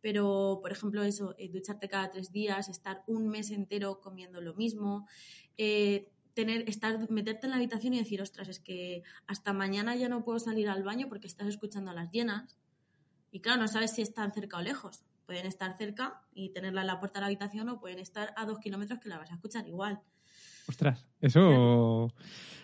Pero, 0.00 0.58
por 0.60 0.72
ejemplo, 0.72 1.02
eso, 1.02 1.34
eh, 1.38 1.48
ducharte 1.48 1.88
cada 1.88 2.10
tres 2.10 2.30
días, 2.32 2.68
estar 2.68 3.02
un 3.06 3.28
mes 3.28 3.50
entero 3.50 4.00
comiendo 4.00 4.40
lo 4.42 4.54
mismo, 4.54 5.08
eh, 5.56 6.10
tener, 6.34 6.68
estar, 6.68 7.10
meterte 7.10 7.46
en 7.46 7.50
la 7.50 7.56
habitación 7.56 7.94
y 7.94 7.98
decir, 7.98 8.20
ostras, 8.20 8.48
es 8.48 8.60
que 8.60 9.02
hasta 9.26 9.52
mañana 9.52 9.96
ya 9.96 10.08
no 10.08 10.24
puedo 10.24 10.38
salir 10.38 10.68
al 10.68 10.82
baño 10.82 11.08
porque 11.08 11.26
estás 11.26 11.48
escuchando 11.48 11.90
a 11.90 11.94
las 11.94 12.10
llenas. 12.10 12.58
Y 13.32 13.40
claro, 13.40 13.62
no 13.62 13.68
sabes 13.68 13.92
si 13.92 14.02
están 14.02 14.32
cerca 14.32 14.58
o 14.58 14.62
lejos. 14.62 15.04
Pueden 15.26 15.46
estar 15.46 15.76
cerca 15.76 16.22
y 16.34 16.50
tenerla 16.50 16.82
en 16.82 16.86
la 16.88 17.00
puerta 17.00 17.18
de 17.18 17.22
la 17.22 17.26
habitación 17.26 17.68
o 17.68 17.80
pueden 17.80 17.98
estar 17.98 18.34
a 18.36 18.44
dos 18.44 18.58
kilómetros 18.58 19.00
que 19.00 19.08
la 19.08 19.18
vas 19.18 19.30
a 19.30 19.34
escuchar 19.34 19.66
igual. 19.66 20.00
Ostras, 20.68 21.06
eso 21.20 22.12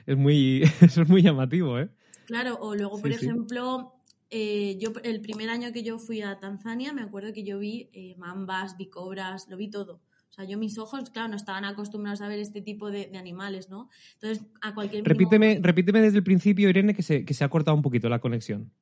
es 0.06 0.16
muy, 0.16 0.62
eso 0.80 1.02
es 1.02 1.08
muy 1.08 1.22
llamativo, 1.22 1.78
¿eh? 1.78 1.88
Claro, 2.26 2.58
o 2.60 2.74
luego, 2.74 3.00
por 3.00 3.12
sí. 3.12 3.24
ejemplo, 3.26 3.94
eh, 4.30 4.78
yo 4.78 4.92
el 5.02 5.20
primer 5.20 5.50
año 5.50 5.72
que 5.72 5.82
yo 5.82 5.98
fui 5.98 6.22
a 6.22 6.38
Tanzania, 6.38 6.92
me 6.92 7.02
acuerdo 7.02 7.32
que 7.32 7.42
yo 7.42 7.58
vi 7.58 7.90
eh, 7.92 8.14
mambas, 8.16 8.76
vi 8.76 8.86
cobras, 8.86 9.48
lo 9.48 9.56
vi 9.56 9.68
todo. 9.68 10.00
O 10.30 10.32
sea, 10.32 10.44
yo 10.44 10.56
mis 10.56 10.78
ojos, 10.78 11.10
claro, 11.10 11.28
no 11.28 11.36
estaban 11.36 11.64
acostumbrados 11.64 12.20
a 12.20 12.28
ver 12.28 12.38
este 12.38 12.62
tipo 12.62 12.90
de, 12.92 13.08
de 13.08 13.18
animales, 13.18 13.68
¿no? 13.68 13.88
Entonces, 14.14 14.46
a 14.62 14.72
cualquier 14.74 15.02
mínimo 15.02 15.18
Repíteme, 15.18 15.58
repíteme 15.60 16.00
desde 16.00 16.18
el 16.18 16.24
principio, 16.24 16.68
Irene, 16.68 16.94
que 16.94 17.02
se, 17.02 17.24
que 17.24 17.34
se 17.34 17.42
ha 17.42 17.48
cortado 17.48 17.76
un 17.76 17.82
poquito 17.82 18.08
la 18.08 18.20
conexión. 18.20 18.72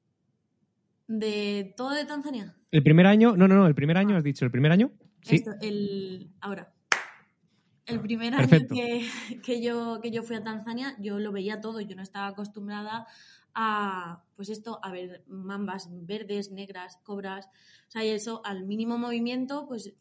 De 1.09 1.75
todo 1.77 1.91
de 1.91 2.05
Tanzania. 2.05 2.55
El 2.71 2.83
primer 2.83 3.07
año, 3.07 3.37
no, 3.37 3.49
no, 3.49 3.57
no, 3.57 3.67
el 3.67 3.75
primer 3.75 3.97
año, 3.97 4.17
has 4.17 4.23
dicho, 4.23 4.45
el 4.45 4.51
primer 4.51 4.71
año. 4.71 4.93
Sí, 5.23 5.37
Esto, 5.37 5.53
el, 5.61 6.31
ahora. 6.41 6.73
El 7.87 8.01
primer 8.01 8.37
Perfecto. 8.37 8.75
año 8.75 8.83
que, 8.83 9.41
que 9.43 9.63
yo, 9.63 10.01
que 10.03 10.11
yo 10.11 10.23
fui 10.23 10.37
a 10.37 10.45
Tanzania, 10.45 10.95
yo 11.01 11.19
lo 11.19 11.33
veía 11.33 11.61
todo. 11.61 11.81
Yo 11.81 11.97
no 11.97 12.03
estaba 12.03 12.29
acostumbrada 12.29 13.07
a, 13.55 14.23
pues 14.37 14.51
esto, 14.51 14.79
a 14.83 14.93
ver 14.93 15.25
mambas 15.27 15.89
verdes, 15.91 16.53
negras, 16.53 16.99
cobras. 17.03 17.47
O 17.47 17.91
sea, 17.91 18.05
y 18.05 18.11
eso, 18.11 18.43
al 18.45 18.65
mínimo 18.65 18.99
movimiento, 18.99 19.67
pues 19.67 19.95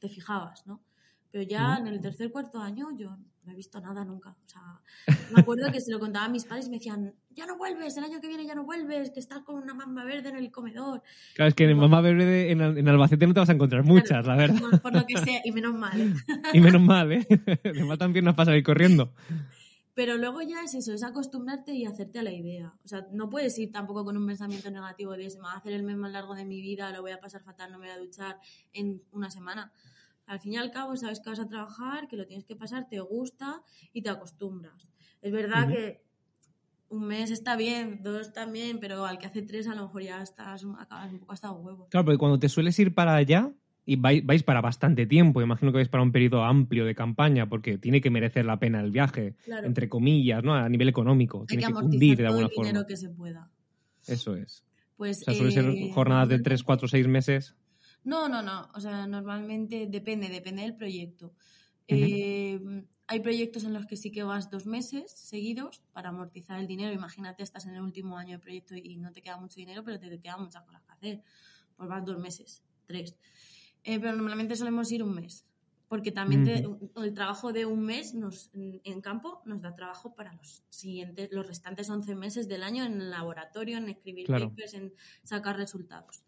te 0.00 0.08
fijabas, 0.08 0.66
¿no? 0.66 0.82
Pero 1.30 1.44
ya 1.44 1.76
en 1.76 1.86
el 1.86 2.00
tercer, 2.00 2.30
cuarto 2.30 2.60
año 2.60 2.88
yo 2.96 3.16
no 3.48 3.52
he 3.52 3.56
visto 3.56 3.80
nada 3.80 4.04
nunca. 4.04 4.30
O 4.30 4.48
sea, 4.48 4.80
me 5.34 5.40
acuerdo 5.40 5.72
que 5.72 5.80
se 5.80 5.90
lo 5.90 5.98
contaba 5.98 6.26
a 6.26 6.28
mis 6.28 6.44
padres 6.44 6.66
y 6.66 6.70
me 6.70 6.76
decían, 6.76 7.14
ya 7.30 7.46
no 7.46 7.56
vuelves, 7.56 7.96
el 7.96 8.04
año 8.04 8.20
que 8.20 8.28
viene 8.28 8.46
ya 8.46 8.54
no 8.54 8.64
vuelves, 8.64 9.10
que 9.10 9.20
estás 9.20 9.40
con 9.40 9.56
una 9.56 9.74
mamba 9.74 10.04
verde 10.04 10.28
en 10.28 10.36
el 10.36 10.50
comedor. 10.50 11.02
claro, 11.34 11.48
es 11.48 11.54
que 11.54 11.64
en 11.64 11.78
Mamá 11.78 12.00
Verde, 12.00 12.50
en, 12.50 12.60
en 12.60 12.88
Albacete 12.88 13.26
no 13.26 13.34
te 13.34 13.40
vas 13.40 13.48
a 13.48 13.52
encontrar 13.52 13.84
muchas, 13.84 14.26
la 14.26 14.36
verdad. 14.36 14.80
Por, 14.82 14.94
lo 14.94 15.06
que 15.06 15.16
sea, 15.16 15.40
y 15.44 15.52
menos 15.52 15.74
mal. 15.74 16.00
¿eh? 16.00 16.14
Y 16.52 16.60
menos 16.60 16.82
mal, 16.82 17.12
¿eh? 17.12 17.24
Te 17.62 17.84
matan 17.84 18.12
piernas 18.12 18.34
para 18.34 18.46
salir 18.46 18.62
corriendo. 18.62 19.12
Pero 19.94 20.16
luego 20.16 20.42
ya 20.42 20.62
es 20.62 20.74
eso, 20.74 20.92
es 20.92 21.02
acostumbrarte 21.02 21.72
y 21.72 21.84
hacerte 21.84 22.20
a 22.20 22.22
la 22.22 22.30
idea. 22.30 22.72
O 22.84 22.88
sea, 22.88 23.06
no 23.12 23.28
puedes 23.28 23.58
ir 23.58 23.72
tampoco 23.72 24.04
con 24.04 24.16
un 24.16 24.26
pensamiento 24.26 24.70
negativo 24.70 25.12
de 25.12 25.28
se 25.28 25.38
me 25.38 25.44
va 25.44 25.54
a 25.54 25.56
hacer 25.56 25.72
el 25.72 25.82
mes 25.82 25.96
más 25.96 26.12
largo 26.12 26.34
de 26.34 26.44
mi 26.44 26.60
vida, 26.60 26.92
lo 26.92 27.02
voy 27.02 27.10
a 27.10 27.18
pasar 27.18 27.42
fatal, 27.42 27.72
no 27.72 27.78
me 27.78 27.86
voy 27.86 27.96
a 27.96 27.98
duchar 27.98 28.38
en 28.72 29.02
una 29.10 29.30
semana. 29.30 29.72
Al 30.28 30.40
fin 30.40 30.52
y 30.52 30.56
al 30.58 30.70
cabo, 30.70 30.96
sabes 30.96 31.20
que 31.20 31.30
vas 31.30 31.40
a 31.40 31.48
trabajar, 31.48 32.06
que 32.06 32.16
lo 32.16 32.26
tienes 32.26 32.44
que 32.44 32.54
pasar, 32.54 32.86
te 32.88 33.00
gusta 33.00 33.62
y 33.92 34.02
te 34.02 34.10
acostumbras. 34.10 34.88
Es 35.22 35.32
verdad 35.32 35.68
que 35.68 36.02
un 36.90 37.06
mes 37.06 37.30
está 37.30 37.56
bien, 37.56 38.00
dos 38.02 38.32
también, 38.32 38.78
pero 38.78 39.04
al 39.04 39.18
que 39.18 39.26
hace 39.26 39.42
tres 39.42 39.66
a 39.68 39.74
lo 39.74 39.82
mejor 39.82 40.02
ya 40.02 40.22
estás, 40.22 40.64
acabas 40.78 41.12
un 41.12 41.18
poco 41.18 41.32
hasta 41.32 41.48
los 41.48 41.60
huevos. 41.64 41.88
Claro, 41.90 42.04
porque 42.04 42.18
cuando 42.18 42.38
te 42.38 42.48
sueles 42.48 42.78
ir 42.78 42.94
para 42.94 43.14
allá 43.16 43.52
y 43.84 43.96
vais, 43.96 44.24
vais 44.24 44.42
para 44.42 44.60
bastante 44.60 45.06
tiempo, 45.06 45.42
imagino 45.42 45.72
que 45.72 45.78
vais 45.78 45.88
para 45.88 46.02
un 46.02 46.12
periodo 46.12 46.44
amplio 46.44 46.84
de 46.84 46.94
campaña, 46.94 47.48
porque 47.48 47.78
tiene 47.78 48.00
que 48.00 48.10
merecer 48.10 48.44
la 48.44 48.58
pena 48.58 48.80
el 48.80 48.90
viaje, 48.90 49.34
Claro, 49.44 49.66
entre 49.66 49.88
comillas, 49.88 50.44
¿no? 50.44 50.54
A 50.54 50.68
nivel 50.68 50.88
económico. 50.88 51.40
hay 51.40 51.46
Tiene 51.46 51.62
que 51.62 51.72
que 51.72 52.16
de 52.16 52.26
alguna 52.26 52.46
el 52.46 52.52
forma. 52.52 52.86
que 52.86 52.96
se 52.96 53.08
pueda. 53.10 53.50
Eso 54.06 54.36
es. 54.36 54.64
Pues, 54.96 55.22
O 55.22 55.24
sea, 55.26 55.34
suele 55.34 55.52
ser 55.52 55.64
eh, 55.66 55.90
jornadas 55.94 56.28
de 56.28 56.40
3, 56.40 56.62
4, 56.64 56.88
6 56.88 57.06
meses. 57.06 57.54
No, 58.12 58.28
no, 58.32 58.40
no. 58.42 58.58
O 58.74 58.80
sea, 58.80 59.06
normalmente 59.06 59.86
depende, 59.86 60.28
depende 60.28 60.62
del 60.62 60.74
proyecto. 60.82 61.34
Eh, 61.86 62.58
hay 63.06 63.20
proyectos 63.20 63.64
en 63.64 63.72
los 63.74 63.86
que 63.86 63.96
sí 63.96 64.10
que 64.10 64.22
vas 64.22 64.50
dos 64.50 64.64
meses 64.66 65.10
seguidos 65.12 65.82
para 65.92 66.08
amortizar 66.08 66.58
el 66.58 66.66
dinero. 66.66 66.92
Imagínate, 66.92 67.42
estás 67.42 67.66
en 67.66 67.74
el 67.74 67.82
último 67.82 68.16
año 68.16 68.32
de 68.36 68.42
proyecto 68.46 68.74
y 68.76 68.96
no 68.96 69.12
te 69.12 69.20
queda 69.22 69.36
mucho 69.36 69.56
dinero, 69.56 69.82
pero 69.84 69.98
te 70.00 70.20
quedan 70.20 70.42
muchas 70.42 70.62
cosas 70.64 70.82
que 70.86 70.92
hacer. 70.92 71.22
Pues 71.76 71.88
vas 71.88 72.04
dos 72.04 72.18
meses, 72.18 72.62
tres. 72.86 73.14
Eh, 73.84 73.98
pero 74.00 74.12
normalmente 74.16 74.56
solemos 74.56 74.90
ir 74.90 75.02
un 75.02 75.14
mes. 75.14 75.44
Porque 75.88 76.12
también 76.12 76.44
te- 76.44 76.66
el 77.02 77.14
trabajo 77.14 77.52
de 77.52 77.64
un 77.64 77.80
mes 77.80 78.12
nos, 78.14 78.50
en, 78.54 78.80
en 78.84 79.00
campo 79.00 79.40
nos 79.46 79.62
da 79.62 79.74
trabajo 79.74 80.14
para 80.14 80.34
los 80.34 80.62
siguientes, 80.68 81.30
los 81.32 81.46
restantes 81.46 81.88
11 81.88 82.14
meses 82.14 82.46
del 82.46 82.62
año 82.62 82.84
en 82.84 83.00
el 83.00 83.10
laboratorio, 83.10 83.78
en 83.78 83.88
escribir 83.88 84.26
Claro. 84.26 84.50
papers, 84.50 84.74
en 84.74 84.92
sacar 85.24 85.56
resultados. 85.56 86.22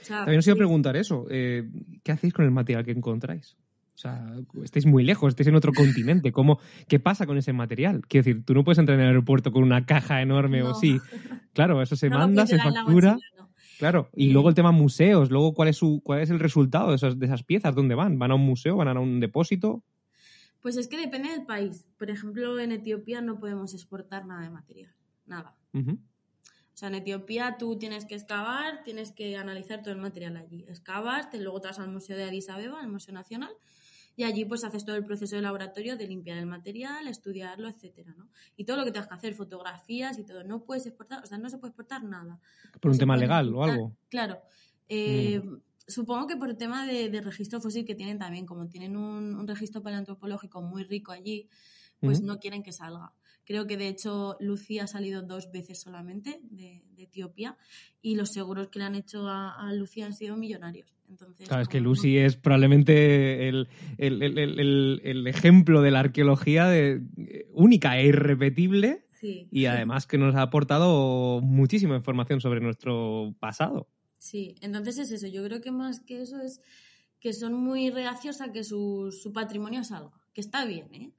O 0.00 0.04
sea, 0.04 0.18
También 0.18 0.38
os 0.38 0.46
iba 0.46 0.54
a 0.54 0.56
preguntar 0.56 0.96
eso. 0.96 1.26
eh, 1.30 1.68
¿Qué 2.02 2.12
hacéis 2.12 2.32
con 2.32 2.44
el 2.44 2.50
material 2.50 2.84
que 2.84 2.92
encontráis? 2.92 3.56
O 3.94 3.98
sea, 4.02 4.34
estáis 4.64 4.86
muy 4.86 5.04
lejos, 5.04 5.28
estáis 5.28 5.48
en 5.48 5.54
otro 5.54 5.72
continente. 5.72 6.32
¿Cómo, 6.32 6.58
¿Qué 6.88 6.98
pasa 6.98 7.26
con 7.26 7.36
ese 7.36 7.52
material? 7.52 8.02
Quiero 8.08 8.24
decir, 8.24 8.44
tú 8.44 8.54
no 8.54 8.64
puedes 8.64 8.78
entrar 8.78 8.96
en 8.96 9.02
el 9.02 9.08
aeropuerto 9.08 9.52
con 9.52 9.62
una 9.62 9.84
caja 9.86 10.22
enorme 10.22 10.62
o 10.62 10.74
sí. 10.74 10.98
Claro, 11.52 11.82
eso 11.82 11.94
se 11.94 12.08
No 12.10 12.18
manda, 12.18 12.46
se 12.46 12.56
factura. 12.58 13.12
mochila, 13.12 13.28
¿no? 13.38 13.50
Claro, 13.78 14.08
y 14.14 14.30
Eh, 14.30 14.32
luego 14.32 14.48
el 14.48 14.54
tema 14.54 14.72
museos, 14.72 15.30
luego 15.30 15.54
cuál 15.54 15.68
es 15.68 15.76
su, 15.76 16.00
cuál 16.02 16.20
es 16.20 16.30
el 16.30 16.40
resultado 16.40 16.90
de 16.90 16.96
esas, 16.96 17.18
de 17.18 17.26
esas 17.26 17.42
piezas, 17.42 17.74
¿dónde 17.74 17.94
van? 17.94 18.18
¿Van 18.18 18.30
a 18.30 18.34
un 18.34 18.46
museo? 18.46 18.76
¿Van 18.76 18.88
a 18.88 18.98
un 18.98 19.20
depósito? 19.20 19.84
Pues 20.60 20.76
es 20.76 20.88
que 20.88 20.96
depende 20.98 21.28
del 21.30 21.44
país. 21.44 21.84
Por 21.98 22.08
ejemplo, 22.10 22.58
en 22.60 22.72
Etiopía 22.72 23.20
no 23.20 23.38
podemos 23.38 23.74
exportar 23.74 24.24
nada 24.26 24.42
de 24.42 24.50
material. 24.50 24.94
Nada. 25.26 25.54
O 26.74 26.76
sea, 26.76 26.88
en 26.88 26.94
Etiopía 26.96 27.56
tú 27.58 27.78
tienes 27.78 28.06
que 28.06 28.14
excavar, 28.14 28.82
tienes 28.82 29.12
que 29.12 29.36
analizar 29.36 29.82
todo 29.82 29.92
el 29.92 30.00
material 30.00 30.36
allí. 30.36 30.64
Excavas, 30.68 31.30
te, 31.30 31.38
luego 31.38 31.60
te 31.60 31.68
vas 31.68 31.78
al 31.78 31.90
Museo 31.90 32.16
de 32.16 32.24
Addis 32.24 32.48
Abeba, 32.48 32.80
al 32.80 32.88
Museo 32.88 33.14
Nacional, 33.14 33.52
y 34.16 34.24
allí 34.24 34.44
pues 34.44 34.64
haces 34.64 34.84
todo 34.84 34.96
el 34.96 35.04
proceso 35.04 35.36
de 35.36 35.42
laboratorio 35.42 35.96
de 35.96 36.06
limpiar 36.06 36.38
el 36.38 36.46
material, 36.46 37.08
estudiarlo, 37.08 37.68
etcétera, 37.68 38.14
¿no? 38.16 38.28
Y 38.56 38.64
todo 38.64 38.78
lo 38.78 38.84
que 38.84 38.90
tengas 38.90 39.08
que 39.08 39.14
hacer, 39.14 39.34
fotografías 39.34 40.18
y 40.18 40.24
todo. 40.24 40.44
No 40.44 40.64
puedes 40.64 40.86
exportar, 40.86 41.22
o 41.22 41.26
sea, 41.26 41.38
no 41.38 41.48
se 41.48 41.58
puede 41.58 41.70
exportar 41.70 42.04
nada. 42.04 42.40
Por 42.80 42.90
un 42.90 42.94
se 42.94 43.00
tema 43.00 43.16
legal 43.16 43.54
o 43.54 43.64
algo. 43.64 43.96
Claro. 44.08 44.40
Eh, 44.88 45.42
Supongo 45.86 46.26
que 46.28 46.36
por 46.36 46.48
el 46.48 46.56
tema 46.56 46.86
de, 46.86 47.10
de 47.10 47.20
registro 47.20 47.60
fósil 47.60 47.84
que 47.84 47.94
tienen 47.94 48.18
también, 48.18 48.46
como 48.46 48.68
tienen 48.68 48.96
un, 48.96 49.34
un 49.34 49.48
registro 49.48 49.82
paleoantropológico 49.82 50.62
muy 50.62 50.84
rico 50.84 51.12
allí, 51.12 51.48
pues 52.00 52.22
no 52.22 52.38
quieren 52.38 52.62
que 52.62 52.72
salga. 52.72 53.12
Creo 53.44 53.66
que 53.66 53.76
de 53.76 53.88
hecho 53.88 54.36
Lucy 54.40 54.78
ha 54.78 54.86
salido 54.86 55.22
dos 55.22 55.50
veces 55.50 55.80
solamente 55.80 56.40
de, 56.44 56.82
de 56.96 57.02
Etiopía 57.02 57.56
y 58.00 58.14
los 58.14 58.30
seguros 58.32 58.68
que 58.68 58.78
le 58.78 58.84
han 58.84 58.94
hecho 58.94 59.28
a, 59.28 59.54
a 59.68 59.72
Lucy 59.74 60.02
han 60.02 60.14
sido 60.14 60.36
millonarios. 60.36 60.94
Entonces, 61.08 61.48
Claro, 61.48 61.62
es 61.62 61.68
que 61.68 61.80
Lucy 61.80 62.16
es 62.18 62.36
probablemente 62.36 63.48
el, 63.48 63.68
el- 63.98 64.22
el- 65.02 65.26
ejemplo 65.26 65.82
de 65.82 65.90
la 65.90 66.00
arqueología 66.00 66.66
de- 66.68 67.02
eh, 67.18 67.46
única 67.52 67.98
e 67.98 68.06
irrepetible 68.06 69.04
Sí, 69.12 69.46
y 69.52 69.66
además 69.66 70.06
que 70.06 70.18
nos 70.18 70.34
ha 70.34 70.42
aportado 70.42 71.40
muchísima 71.42 71.96
información 71.96 72.40
sobre 72.40 72.60
nuestro 72.60 73.34
pasado. 73.38 73.88
sí, 74.18 74.54
entonces 74.60 74.98
es 74.98 75.10
eso. 75.12 75.26
Yo 75.26 75.44
creo 75.44 75.60
que 75.60 75.70
más 75.72 76.00
que 76.00 76.22
eso 76.22 76.40
es 76.40 76.60
que 77.20 77.32
son 77.32 77.54
muy 77.54 77.90
reacios 77.90 78.40
a 78.40 78.50
que 78.52 78.64
su, 78.64 79.10
su 79.12 79.32
patrimonio 79.32 79.84
salga. 79.84 80.10
Que 80.32 80.40
está 80.40 80.64
bien, 80.64 80.92
¿eh? 80.94 81.10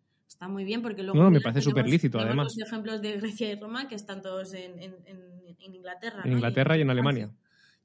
Está 0.43 0.51
muy 0.51 0.65
bien 0.65 0.81
porque 0.81 1.03
luego... 1.03 1.17
No, 1.23 1.31
me 1.31 1.39
parece 1.39 1.61
superlícito, 1.61 2.17
tenemos 2.17 2.31
además. 2.31 2.55
los 2.57 2.67
ejemplos 2.67 3.01
de 3.01 3.13
Grecia 3.15 3.49
y 3.49 3.55
Roma 3.55 3.87
que 3.87 3.95
están 3.95 4.21
todos 4.21 4.53
en, 4.53 4.77
en- 4.77 4.93
Inglaterra. 5.59 6.21
En 6.25 6.31
¿no? 6.31 6.35
Inglaterra 6.35 6.77
y 6.77 6.81
en 6.81 6.89
Alemania. 6.89 7.31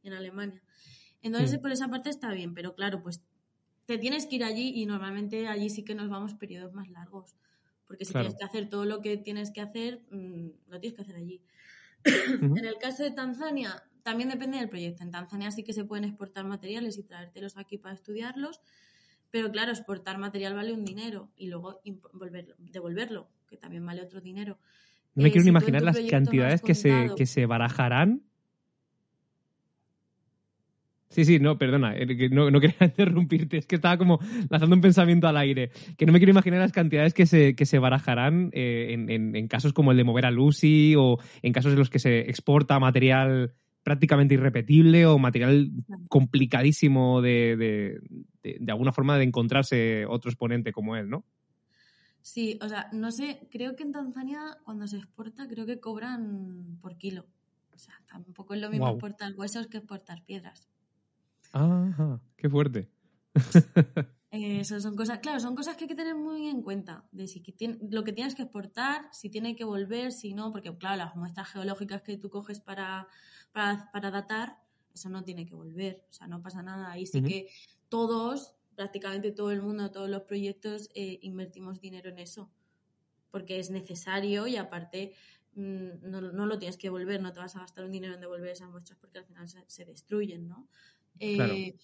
Y 0.02 0.08
en 0.08 0.14
Alemania. 0.14 0.60
Entonces, 1.22 1.60
por 1.60 1.70
esa 1.70 1.86
parte 1.86 2.10
está 2.10 2.32
bien, 2.32 2.54
pero 2.54 2.74
claro, 2.74 3.00
pues 3.00 3.22
te 3.86 3.96
tienes 3.96 4.26
que 4.26 4.34
ir 4.36 4.42
allí 4.44 4.72
y 4.74 4.86
normalmente 4.86 5.46
allí 5.46 5.70
sí 5.70 5.84
que 5.84 5.94
nos 5.94 6.08
vamos 6.08 6.34
periodos 6.34 6.72
más 6.74 6.88
largos. 6.88 7.36
Porque 7.86 8.04
si 8.04 8.10
Claro. 8.10 8.26
tienes 8.26 8.40
que 8.40 8.44
hacer 8.44 8.68
todo 8.68 8.84
lo 8.86 9.00
que 9.00 9.16
tienes 9.18 9.52
que 9.52 9.60
hacer, 9.60 10.00
mm, 10.10 10.48
lo 10.66 10.80
tienes 10.80 10.96
que 10.96 11.02
hacer 11.02 11.14
allí. 11.14 11.40
En 12.04 12.64
el 12.64 12.76
caso 12.80 13.04
de 13.04 13.12
Tanzania, 13.12 13.84
también 14.02 14.30
depende 14.30 14.58
del 14.58 14.68
proyecto. 14.68 15.04
En 15.04 15.12
Tanzania 15.12 15.52
sí 15.52 15.62
que 15.62 15.72
se 15.72 15.84
pueden 15.84 16.04
exportar 16.04 16.44
materiales 16.44 16.98
y 16.98 17.04
traértelos 17.04 17.56
aquí 17.56 17.78
para 17.78 17.94
estudiarlos, 17.94 18.60
pero 19.30 19.50
claro, 19.50 19.70
exportar 19.70 20.18
material 20.18 20.54
vale 20.54 20.72
un 20.72 20.84
dinero 20.84 21.30
y 21.36 21.48
luego 21.48 21.80
volverlo- 22.12 22.54
devolverlo, 22.58 23.28
que 23.48 23.56
también 23.56 23.84
vale 23.84 24.02
otro 24.02 24.20
dinero. 24.20 24.58
No 25.14 25.22
me 25.22 25.28
Eh, 25.28 25.32
quiero 25.32 25.42
ni 25.42 25.46
si 25.46 25.50
imaginar 25.50 25.82
las 25.82 25.98
cantidades 26.10 26.62
que 26.62 26.74
se, 26.74 27.10
que 27.16 27.26
se 27.26 27.46
barajarán. 27.46 28.22
Sí, 31.10 31.24
sí, 31.24 31.38
no, 31.38 31.56
perdona, 31.56 31.96
eh, 31.96 32.28
no, 32.30 32.50
no, 32.50 32.60
quería 32.60 32.76
interrumpirte, 32.86 33.56
es 33.56 33.66
que 33.66 33.76
estaba 33.76 33.96
como 33.96 34.20
lanzando 34.50 34.76
un 34.76 34.82
pensamiento 34.82 35.26
al 35.26 35.38
aire, 35.38 35.70
que 35.96 36.04
no 36.04 36.12
me 36.12 36.18
quiero 36.18 36.32
imaginar 36.32 36.60
las 36.60 36.72
cantidades 36.72 37.14
que 37.14 37.24
se, 37.24 37.56
que 37.56 37.64
se 37.64 37.78
barajarán 37.78 38.50
eh, 38.52 38.88
en, 38.90 39.34
en, 39.34 39.48
casos 39.48 39.72
como 39.72 39.90
el 39.92 39.96
de 39.96 40.04
mover 40.04 40.26
a 40.26 40.30
Lucy 40.30 40.94
o 40.98 41.18
en 41.42 41.52
casos 41.54 41.72
en 41.72 41.78
los 41.78 41.88
que 41.88 41.98
se 41.98 42.20
exporta 42.28 42.78
material 42.78 43.54
prácticamente 43.88 44.34
irrepetible 44.34 45.06
o 45.06 45.18
material 45.18 45.70
complicadísimo 46.10 47.22
de, 47.22 47.56
de, 47.56 48.00
de, 48.42 48.58
de 48.60 48.72
alguna 48.72 48.92
forma 48.92 49.16
de 49.16 49.24
encontrarse 49.24 50.04
otro 50.04 50.30
exponente 50.30 50.72
como 50.72 50.94
él, 50.94 51.08
¿no? 51.08 51.24
Sí, 52.20 52.58
o 52.60 52.68
sea, 52.68 52.90
no 52.92 53.10
sé, 53.10 53.48
creo 53.50 53.74
que 53.74 53.84
en 53.84 53.92
Tanzania 53.92 54.58
cuando 54.62 54.86
se 54.86 54.98
exporta 54.98 55.48
creo 55.48 55.64
que 55.64 55.80
cobran 55.80 56.76
por 56.82 56.98
kilo. 56.98 57.24
O 57.74 57.78
sea, 57.78 57.94
tampoco 58.06 58.52
es 58.52 58.60
lo 58.60 58.68
mismo 58.68 58.90
exportar 58.90 59.32
huesos 59.34 59.68
que 59.68 59.78
exportar 59.78 60.22
piedras. 60.26 60.68
Ajá, 61.52 62.20
qué 62.36 62.50
fuerte. 62.50 62.90
Eh, 64.30 64.60
eso 64.60 64.78
son 64.78 64.94
cosas, 64.94 65.20
claro, 65.20 65.40
son 65.40 65.54
cosas 65.54 65.76
que 65.76 65.84
hay 65.84 65.88
que 65.88 65.94
tener 65.94 66.16
muy 66.16 66.48
en 66.48 66.60
cuenta, 66.60 67.06
de 67.12 67.26
si 67.28 67.42
lo 67.90 68.04
que 68.04 68.12
tienes 68.12 68.34
que 68.34 68.42
exportar, 68.42 69.08
si 69.10 69.30
tiene 69.30 69.56
que 69.56 69.64
volver, 69.64 70.12
si 70.12 70.34
no, 70.34 70.52
porque 70.52 70.76
claro, 70.76 70.96
las 70.96 71.16
muestras 71.16 71.48
geológicas 71.48 72.02
que 72.02 72.18
tú 72.18 72.28
coges 72.28 72.60
para, 72.60 73.08
para, 73.92 74.10
datar, 74.10 74.56
eso 74.94 75.08
no 75.08 75.24
tiene 75.24 75.44
que 75.44 75.54
volver, 75.54 76.04
o 76.08 76.12
sea, 76.12 76.28
no 76.28 76.40
pasa 76.40 76.62
nada. 76.62 76.92
Ahí 76.92 77.06
sí 77.06 77.22
que 77.22 77.48
todos, 77.88 78.54
prácticamente 78.76 79.32
todo 79.32 79.50
el 79.50 79.62
mundo, 79.62 79.90
todos 79.90 80.08
los 80.08 80.22
proyectos, 80.22 80.90
eh, 80.94 81.18
invertimos 81.22 81.80
dinero 81.80 82.08
en 82.10 82.18
eso, 82.18 82.50
porque 83.32 83.58
es 83.58 83.70
necesario 83.70 84.46
y 84.46 84.56
aparte 84.56 85.14
mm, 85.54 86.08
no, 86.08 86.46
lo 86.46 86.58
tienes 86.58 86.76
que 86.76 86.88
volver, 86.88 87.20
no 87.20 87.32
te 87.32 87.40
vas 87.40 87.56
a 87.56 87.60
gastar 87.60 87.84
un 87.84 87.90
dinero 87.90 88.14
en 88.14 88.20
devolver 88.20 88.50
esas 88.50 88.70
muestras 88.70 88.98
porque 89.00 89.18
al 89.18 89.24
final 89.24 89.48
se, 89.48 89.84
destruyen, 89.84 90.46
¿no? 90.46 90.68
Eh, 91.18 91.76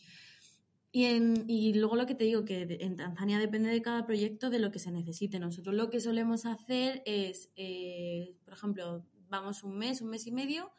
y, 0.92 1.06
en, 1.06 1.44
y 1.48 1.74
luego 1.74 1.96
lo 1.96 2.06
que 2.06 2.14
te 2.14 2.22
digo, 2.22 2.44
que 2.44 2.78
en 2.80 2.94
Tanzania 2.94 3.40
depende 3.40 3.68
de 3.68 3.82
cada 3.82 4.06
proyecto 4.06 4.48
de 4.48 4.60
lo 4.60 4.70
que 4.70 4.78
se 4.78 4.92
necesite. 4.92 5.40
Nosotros 5.40 5.74
lo 5.74 5.90
que 5.90 5.98
solemos 5.98 6.46
hacer 6.46 7.02
es, 7.04 7.50
eh, 7.56 8.37
por 8.44 8.54
ejemplo, 8.54 9.04
vamos 9.28 9.64
un 9.64 9.76
mes, 9.76 10.00
un 10.02 10.10
mes 10.10 10.28
y 10.28 10.30
medio, 10.30 10.72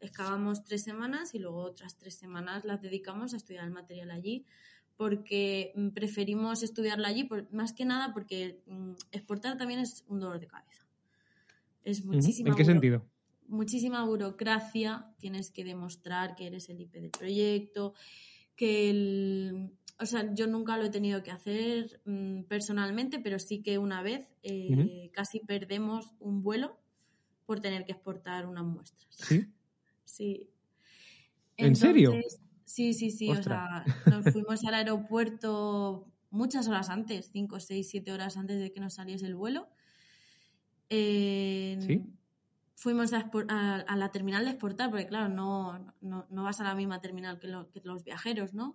excavamos 0.00 0.64
tres 0.64 0.82
semanas 0.82 1.34
y 1.34 1.38
luego 1.38 1.58
otras 1.58 1.96
tres 1.96 2.14
semanas 2.14 2.64
las 2.64 2.80
dedicamos 2.80 3.34
a 3.34 3.36
estudiar 3.36 3.64
el 3.64 3.70
material 3.70 4.10
allí 4.10 4.44
porque 4.96 5.72
mm, 5.74 5.88
preferimos 5.90 6.62
estudiarla 6.62 7.08
allí, 7.08 7.26
más 7.52 7.72
que 7.72 7.86
nada 7.86 8.12
porque 8.12 8.60
mm, 8.66 8.92
exportar 9.12 9.56
también 9.56 9.80
es 9.80 10.04
un 10.08 10.20
dolor 10.20 10.38
de 10.40 10.46
cabeza. 10.46 10.84
Es 11.84 12.04
muchísima 12.04 12.50
¿En 12.50 12.56
qué 12.56 12.64
sentido? 12.66 13.06
Muchísima 13.48 14.04
burocracia, 14.04 15.06
tienes 15.18 15.50
que 15.50 15.64
demostrar 15.64 16.34
que 16.34 16.48
eres 16.48 16.68
el 16.68 16.82
IP 16.82 16.92
del 16.96 17.10
proyecto, 17.10 17.94
que 18.54 18.90
el, 18.90 19.70
o 19.98 20.04
sea, 20.04 20.34
yo 20.34 20.46
nunca 20.46 20.76
lo 20.76 20.84
he 20.84 20.90
tenido 20.90 21.22
que 21.22 21.30
hacer 21.30 22.02
mm, 22.04 22.42
personalmente, 22.42 23.18
pero 23.20 23.38
sí 23.38 23.62
que 23.62 23.78
una 23.78 24.02
vez 24.02 24.28
eh, 24.42 25.10
casi 25.14 25.40
perdemos 25.40 26.12
un 26.20 26.42
vuelo 26.42 26.78
por 27.46 27.60
tener 27.60 27.86
que 27.86 27.92
exportar 27.92 28.46
unas 28.46 28.64
muestras. 28.64 29.08
¿Sí? 29.16 29.46
Sí. 30.10 30.50
¿En 31.56 31.76
serio? 31.76 32.12
Sí, 32.64 32.94
sí, 32.94 33.10
sí. 33.10 33.30
O 33.30 33.42
sea, 33.42 33.84
nos 34.06 34.32
fuimos 34.32 34.64
al 34.64 34.74
aeropuerto 34.74 36.06
muchas 36.30 36.68
horas 36.68 36.90
antes, 36.90 37.30
5, 37.32 37.60
6, 37.60 37.88
7 37.88 38.12
horas 38.12 38.36
antes 38.36 38.60
de 38.60 38.72
que 38.72 38.80
nos 38.80 38.94
saliese 38.94 39.26
el 39.26 39.34
vuelo. 39.34 39.68
¿Sí? 40.88 42.02
fuimos 42.80 43.12
a, 43.12 43.94
la 43.94 44.10
terminal 44.10 44.44
de 44.46 44.52
exportar, 44.52 44.88
porque 44.88 45.06
claro, 45.06 45.28
no, 45.28 45.94
no, 46.00 46.42
vas 46.42 46.60
a 46.60 46.64
la 46.64 46.74
misma 46.74 47.02
terminal 47.02 47.38
que, 47.38 47.48
los 47.84 48.04
viajeros, 48.04 48.54
¿no? 48.54 48.74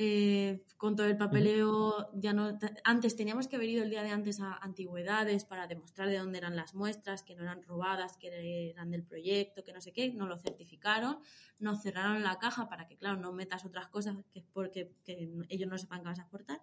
Eh, 0.00 0.64
con 0.76 0.94
todo 0.94 1.08
el 1.08 1.16
papeleo, 1.16 2.08
ya 2.14 2.32
no. 2.32 2.56
Antes 2.84 3.16
teníamos 3.16 3.48
que 3.48 3.56
haber 3.56 3.68
ido 3.68 3.82
el 3.82 3.90
día 3.90 4.04
de 4.04 4.10
antes 4.10 4.38
a 4.38 4.54
antigüedades 4.54 5.44
para 5.44 5.66
demostrar 5.66 6.08
de 6.08 6.18
dónde 6.18 6.38
eran 6.38 6.54
las 6.54 6.72
muestras, 6.72 7.24
que 7.24 7.34
no 7.34 7.42
eran 7.42 7.64
robadas, 7.64 8.16
que 8.16 8.70
eran 8.70 8.92
del 8.92 9.02
proyecto, 9.02 9.64
que 9.64 9.72
no 9.72 9.80
sé 9.80 9.92
qué, 9.92 10.12
no 10.12 10.28
lo 10.28 10.38
certificaron, 10.38 11.18
nos 11.58 11.82
cerraron 11.82 12.22
la 12.22 12.38
caja 12.38 12.68
para 12.68 12.86
que, 12.86 12.96
claro, 12.96 13.16
no 13.16 13.32
metas 13.32 13.64
otras 13.64 13.88
cosas 13.88 14.16
que 14.30 14.40
porque 14.52 14.92
que 15.02 15.32
ellos 15.48 15.68
no 15.68 15.76
sepan 15.76 16.02
que 16.02 16.06
vas 16.06 16.20
a 16.20 16.22
exportar. 16.22 16.62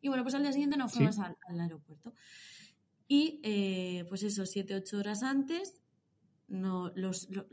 Y 0.00 0.06
bueno, 0.06 0.22
pues 0.22 0.36
al 0.36 0.42
día 0.42 0.52
siguiente 0.52 0.76
nos 0.76 0.92
fuimos 0.92 1.18
al, 1.18 1.36
aeropuerto. 1.58 2.14
Y 3.08 3.40
eh, 3.42 4.04
pues 4.08 4.22
eso, 4.22 4.46
siete, 4.46 4.76
ocho 4.76 4.98
horas 4.98 5.24
antes, 5.24 5.82
no, 6.46 6.92
los, 6.94 7.28
los, 7.30 7.46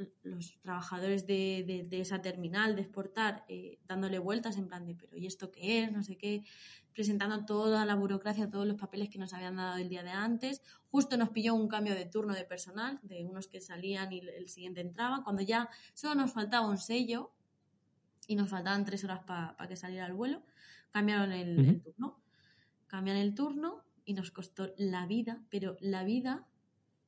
trabajadores 0.61 1.25
de, 1.27 1.85
de, 1.89 1.99
esa 1.99 2.21
terminal 2.21 2.75
de 2.75 2.81
exportar 2.81 3.45
eh, 3.47 3.79
dándole 3.87 4.19
vueltas 4.19 4.57
en 4.57 4.67
plan 4.67 4.85
de, 4.85 4.95
pero 4.95 5.15
¿y 5.17 5.25
esto 5.25 5.51
qué 5.51 5.83
es? 5.83 5.91
No 5.91 6.03
sé 6.03 6.17
qué, 6.17 6.43
presentando 6.93 7.45
toda 7.45 7.85
la 7.85 7.95
burocracia, 7.95 8.49
todos 8.49 8.65
los 8.65 8.77
papeles 8.77 9.09
que 9.09 9.17
nos 9.19 9.33
habían 9.33 9.57
dado 9.57 9.77
el 9.77 9.89
día 9.89 10.03
de 10.03 10.11
antes. 10.11 10.61
Justo 10.91 11.17
nos 11.17 11.29
pilló 11.29 11.53
un 11.53 11.67
cambio 11.67 11.93
de 11.93 12.05
turno 12.05 12.33
de 12.33 12.45
personal, 12.45 12.99
de 13.03 13.25
unos 13.25 13.47
que 13.47 13.61
salían 13.61 14.11
y 14.13 14.19
el 14.19 14.47
siguiente 14.49 14.81
entraba, 14.81 15.23
cuando 15.23 15.41
ya 15.41 15.69
solo 15.93 16.15
nos 16.15 16.31
faltaba 16.31 16.67
un 16.67 16.77
sello 16.77 17.31
y 18.27 18.35
nos 18.35 18.49
faltaban 18.49 18.85
tres 18.85 19.03
horas 19.03 19.21
para 19.25 19.67
que 19.67 19.75
saliera 19.75 20.07
el 20.07 20.13
vuelo, 20.13 20.41
cambiaron 20.91 21.31
el, 21.31 21.59
el 21.59 21.81
turno. 21.81 22.19
Cambian 22.87 23.17
el 23.17 23.35
turno 23.35 23.83
y 24.05 24.13
nos 24.13 24.31
costó 24.31 24.73
la 24.77 25.05
vida, 25.05 25.41
pero 25.49 25.75
la 25.81 26.03
vida 26.03 26.47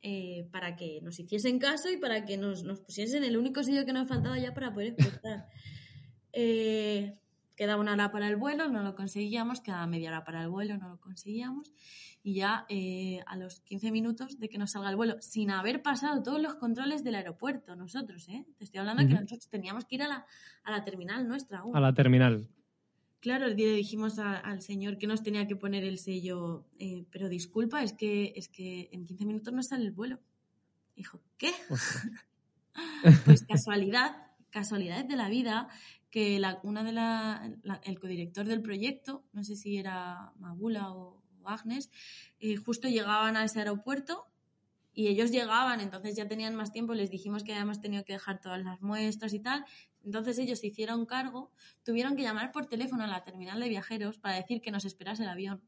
eh, 0.02 0.48
para 0.52 0.76
que 0.76 1.02
nos 1.02 1.20
hiciesen 1.20 1.60
caso 1.60 1.90
y 1.90 1.98
para 1.98 2.24
que 2.26 2.38
nos, 2.38 2.64
nos, 2.64 2.82
pusiesen 2.82 3.24
el 3.24 3.38
único 3.38 3.64
sitio 3.64 3.86
que 3.86 3.94
nos 3.94 4.08
faltaba 4.08 4.38
ya 4.38 4.54
para 4.54 4.74
poder 4.74 4.90
exportar. 4.98 5.48
Eh, 6.40 7.18
quedaba 7.56 7.82
una 7.82 7.94
hora 7.94 8.12
para 8.12 8.28
el 8.28 8.36
vuelo, 8.36 8.68
no 8.68 8.84
lo 8.84 8.94
conseguíamos, 8.94 9.60
quedaba 9.60 9.88
media 9.88 10.10
hora 10.10 10.24
para 10.24 10.44
el 10.44 10.50
vuelo, 10.50 10.78
no 10.78 10.88
lo 10.88 11.00
conseguíamos. 11.00 11.74
Y 12.22 12.36
ya 12.36 12.68
eh, 12.70 13.22
a 13.26 13.36
los 13.38 13.62
15 13.62 13.92
minutos 13.92 14.40
de 14.40 14.48
que 14.48 14.60
nos 14.60 14.74
salga 14.74 14.92
el 14.92 14.96
vuelo, 14.96 15.16
sin 15.20 15.50
haber 15.50 15.82
pasado 15.82 16.22
todos 16.22 16.40
los 16.40 16.54
controles 16.54 17.04
del 17.04 17.16
aeropuerto, 17.16 17.76
nosotros, 17.76 18.30
¿eh? 18.30 18.46
Te 18.58 18.66
estoy 18.66 18.82
hablando 18.82 19.08
que 19.08 19.20
nosotros 19.20 19.50
teníamos 19.50 19.86
que 19.86 19.96
ir 19.96 20.04
a 20.04 20.08
la, 20.08 20.26
a 20.64 20.72
la 20.72 20.84
terminal 20.84 21.28
nuestra. 21.28 21.64
A 21.74 21.80
la 21.80 21.94
terminal. 21.94 22.48
Claro, 23.28 23.50
le 23.50 23.56
dijimos 23.56 24.20
al 24.20 24.62
señor 24.62 24.98
que 24.98 25.06
nos 25.06 25.22
tenía 25.22 25.48
que 25.48 25.58
poner 25.58 25.84
el 25.84 26.00
sello, 26.00 26.66
eh, 26.80 27.04
pero 27.12 27.28
disculpa, 27.28 27.84
es 27.84 27.92
que, 27.92 28.32
es 28.38 28.48
que 28.48 28.88
en 28.94 29.04
15 29.04 29.26
minutos 29.26 29.54
no 29.54 29.62
sale 29.64 29.84
el 29.84 29.92
vuelo. 29.92 30.22
Dijo, 30.96 31.20
¿qué? 31.38 31.52
pues 33.26 33.44
casualidad, 33.46 34.16
casualidades 34.50 35.10
de 35.10 35.18
la 35.18 35.28
vida, 35.28 35.68
que 36.10 36.40
la, 36.40 36.62
una 36.64 36.86
de 36.86 36.94
la, 36.94 37.54
el 37.84 38.00
codirector 38.00 38.46
del 38.46 38.62
proyecto, 38.62 39.26
no 39.34 39.44
sé 39.44 39.58
si 39.58 39.76
era 39.76 40.32
Mabula 40.40 40.94
o, 40.94 41.22
Agnes, 41.44 41.90
eh, 42.40 42.56
justo 42.56 42.88
llegaban 42.88 43.36
a 43.36 43.44
ese 43.44 43.60
aeropuerto 43.60 44.26
y 44.98 45.10
ellos 45.10 45.30
llegaban, 45.30 45.80
entonces 45.80 46.16
ya 46.16 46.28
tenían 46.28 46.56
más 46.56 46.72
tiempo, 46.72 46.96
les 46.96 47.12
dijimos 47.12 47.44
que 47.44 47.54
habíamos 47.54 47.80
tenido 47.80 48.04
que 48.04 48.14
dejar 48.14 48.42
todas 48.42 48.64
las 48.64 48.82
muestras 48.82 49.32
y 49.32 49.40
tal, 49.40 49.64
entonces 50.04 50.40
ellos 50.40 50.58
se 50.58 50.68
hicieron 50.68 51.06
cargo, 51.06 51.52
tuvieron 51.84 52.16
que 52.16 52.24
llamar 52.24 52.52
por 52.52 52.66
teléfono 52.66 53.04
a 53.04 53.08
la 53.08 53.24
terminal 53.24 53.60
de 53.60 53.70
viajeros 53.70 54.18
para 54.18 54.38
decir 54.38 54.60
que 54.60 54.72
nos 54.72 54.86
esperase 54.86 55.22
el 55.22 55.30
avión. 55.30 55.62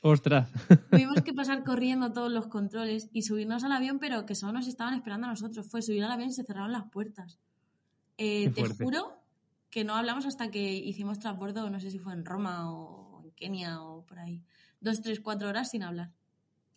¡Ostras! 0.00 0.50
Tuvimos 0.90 1.22
que 1.22 1.32
pasar 1.32 1.62
corriendo 1.62 2.12
todos 2.12 2.32
los 2.32 2.48
controles 2.48 3.08
y 3.12 3.22
subirnos 3.22 3.62
al 3.62 3.70
avión, 3.70 4.00
pero 4.00 4.26
que 4.26 4.34
solo 4.34 4.52
nos 4.54 4.66
estaban 4.66 4.94
esperando 4.94 5.28
a 5.28 5.30
nosotros. 5.30 5.68
Fue 5.68 5.80
subir 5.80 6.02
al 6.02 6.10
avión 6.10 6.30
y 6.30 6.32
se 6.32 6.42
cerraron 6.42 6.72
las 6.72 6.90
puertas. 6.90 7.38
Eh, 8.16 8.50
te 8.50 8.68
juro 8.68 9.22
que 9.70 9.84
no 9.84 9.94
hablamos 9.94 10.26
hasta 10.26 10.50
que 10.50 10.72
hicimos 10.74 11.20
transbordo, 11.20 11.70
no 11.70 11.78
sé 11.78 11.92
si 11.92 12.00
fue 12.00 12.14
en 12.14 12.24
Roma 12.24 12.72
o 12.72 13.22
en 13.22 13.30
Kenia 13.30 13.80
o 13.80 14.04
por 14.04 14.18
ahí. 14.18 14.42
Dos, 14.80 15.02
tres, 15.02 15.20
cuatro 15.20 15.48
horas 15.48 15.70
sin 15.70 15.84
hablar. 15.84 16.10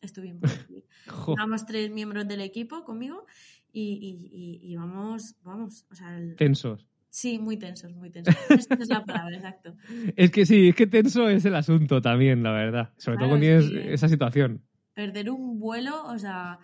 Estuvimos. 0.02 0.42
Estábamos 1.06 1.66
tres 1.66 1.92
miembros 1.92 2.28
del 2.28 2.42
equipo 2.42 2.84
conmigo 2.84 3.26
y, 3.72 4.60
y, 4.62 4.76
vamos, 4.76 5.36
vamos, 5.44 5.86
o 5.90 5.96
sea... 5.96 6.20
Tensos. 6.38 6.86
Sí, 7.10 7.40
muy 7.40 7.58
tensos, 7.58 7.94
muy 7.94 8.10
tensos. 8.10 8.36
Esa 8.50 8.76
es 8.76 8.90
la 8.90 9.04
palabra, 9.06 9.36
exacto. 9.36 9.76
Es 10.16 10.32
que 10.32 10.46
sí, 10.46 10.70
es 10.70 10.76
que 10.76 10.88
tenso 10.88 11.28
es 11.30 11.46
el 11.46 11.56
asunto 11.56 12.02
también, 12.02 12.42
la 12.42 12.52
verdad. 12.52 12.94
Sobre 12.98 13.18
todo 13.18 13.30
cuando 13.30 13.46
tienes 13.46 13.70
esa 13.72 14.08
situación. 14.08 14.64
Perder 14.94 15.30
un 15.30 15.60
vuelo, 15.60 16.06
o 16.06 16.18
sea, 16.18 16.60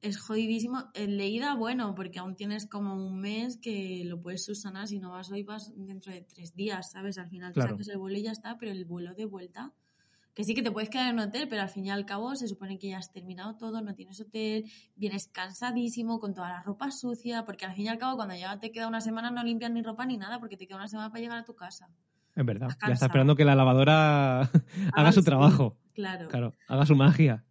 es 0.00 0.18
jodidísimo. 0.18 0.90
En 0.94 1.18
leída, 1.18 1.54
bueno, 1.54 1.94
porque 1.94 2.18
aún 2.18 2.36
tienes 2.36 2.66
como 2.66 2.94
un 2.94 3.20
mes 3.20 3.58
que 3.58 4.02
lo 4.06 4.20
puedes 4.20 4.44
subsanar. 4.44 4.88
Si 4.88 4.98
no 4.98 5.10
vas 5.10 5.30
hoy, 5.30 5.42
vas 5.42 5.72
dentro 5.76 6.12
de 6.12 6.22
tres 6.22 6.54
días, 6.54 6.92
¿sabes? 6.92 7.18
Al 7.18 7.28
final 7.28 7.52
te 7.52 7.60
el 7.60 7.98
vuelo 7.98 8.18
y 8.18 8.22
ya 8.22 8.32
está, 8.32 8.56
pero 8.58 8.72
el 8.72 8.86
vuelo 8.86 9.14
de 9.14 9.26
vuelta 9.26 9.74
que 10.34 10.44
sí 10.44 10.54
que 10.54 10.62
te 10.62 10.70
puedes 10.70 10.90
quedar 10.90 11.08
en 11.08 11.14
un 11.14 11.20
hotel, 11.20 11.48
pero 11.48 11.62
al 11.62 11.68
fin 11.68 11.86
y 11.86 11.90
al 11.90 12.06
cabo 12.06 12.34
se 12.36 12.48
supone 12.48 12.78
que 12.78 12.88
ya 12.88 12.98
has 12.98 13.12
terminado 13.12 13.56
todo, 13.56 13.80
no 13.82 13.94
tienes 13.94 14.20
hotel, 14.20 14.64
vienes 14.96 15.28
cansadísimo, 15.28 16.20
con 16.20 16.34
toda 16.34 16.48
la 16.48 16.62
ropa 16.62 16.90
sucia, 16.90 17.44
porque 17.44 17.64
al 17.64 17.74
fin 17.74 17.86
y 17.86 17.88
al 17.88 17.98
cabo 17.98 18.16
cuando 18.16 18.34
ya 18.34 18.58
te 18.58 18.70
queda 18.70 18.88
una 18.88 19.00
semana 19.00 19.30
no 19.30 19.42
limpias 19.42 19.70
ni 19.70 19.82
ropa 19.82 20.06
ni 20.06 20.16
nada, 20.16 20.38
porque 20.38 20.56
te 20.56 20.66
queda 20.66 20.76
una 20.76 20.88
semana 20.88 21.10
para 21.10 21.20
llegar 21.20 21.38
a 21.38 21.44
tu 21.44 21.54
casa. 21.54 21.88
Es 22.34 22.46
verdad, 22.46 22.68
ya 22.86 22.92
está 22.92 23.06
esperando 23.06 23.34
que 23.34 23.44
la 23.44 23.54
lavadora 23.54 24.42
haga 24.94 25.12
su 25.12 25.22
trabajo. 25.22 25.76
Claro. 25.94 26.28
Claro, 26.28 26.54
haga 26.68 26.86
su 26.86 26.94
magia. 26.94 27.44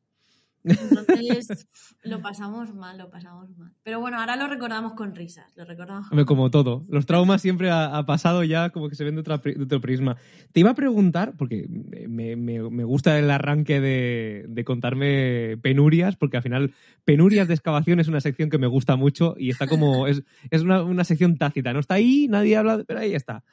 Entonces 0.63 1.67
lo 2.03 2.21
pasamos 2.21 2.73
mal, 2.73 2.97
lo 2.97 3.09
pasamos 3.09 3.49
mal. 3.57 3.71
Pero 3.83 3.99
bueno, 3.99 4.19
ahora 4.19 4.35
lo 4.35 4.47
recordamos 4.47 4.93
con 4.93 5.15
risas, 5.15 5.51
lo 5.55 5.65
recordamos. 5.65 6.09
Como 6.25 6.51
todo. 6.51 6.85
Los 6.89 7.05
traumas 7.05 7.41
siempre 7.41 7.71
ha, 7.71 8.05
pasado 8.05 8.43
ya 8.43 8.69
como 8.71 8.89
que 8.89 8.95
se 8.95 9.03
ven 9.03 9.15
de, 9.15 9.21
otro 9.21 9.81
prisma. 9.81 10.17
Te 10.51 10.59
iba 10.59 10.71
a 10.71 10.75
preguntar, 10.75 11.33
porque 11.37 11.67
me, 12.07 12.83
gusta 12.83 13.17
el 13.17 13.31
arranque 13.31 13.79
de, 13.79 14.63
contarme 14.65 15.57
penurias, 15.61 16.15
porque 16.15 16.37
al 16.37 16.43
final 16.43 16.73
penurias 17.05 17.47
de 17.47 17.53
excavación 17.53 17.99
es 17.99 18.07
una 18.07 18.21
sección 18.21 18.49
que 18.49 18.57
me 18.57 18.67
gusta 18.67 18.95
mucho 18.95 19.35
y 19.37 19.49
está 19.49 19.67
como, 19.67 20.07
es, 20.07 20.23
es 20.49 20.61
una, 20.61 21.03
sección 21.03 21.37
tácita, 21.37 21.73
no 21.73 21.79
está 21.79 21.95
ahí, 21.95 22.27
nadie 22.29 22.57
habla, 22.57 22.83
pero 22.85 22.99
ahí 22.99 23.15
está. 23.15 23.43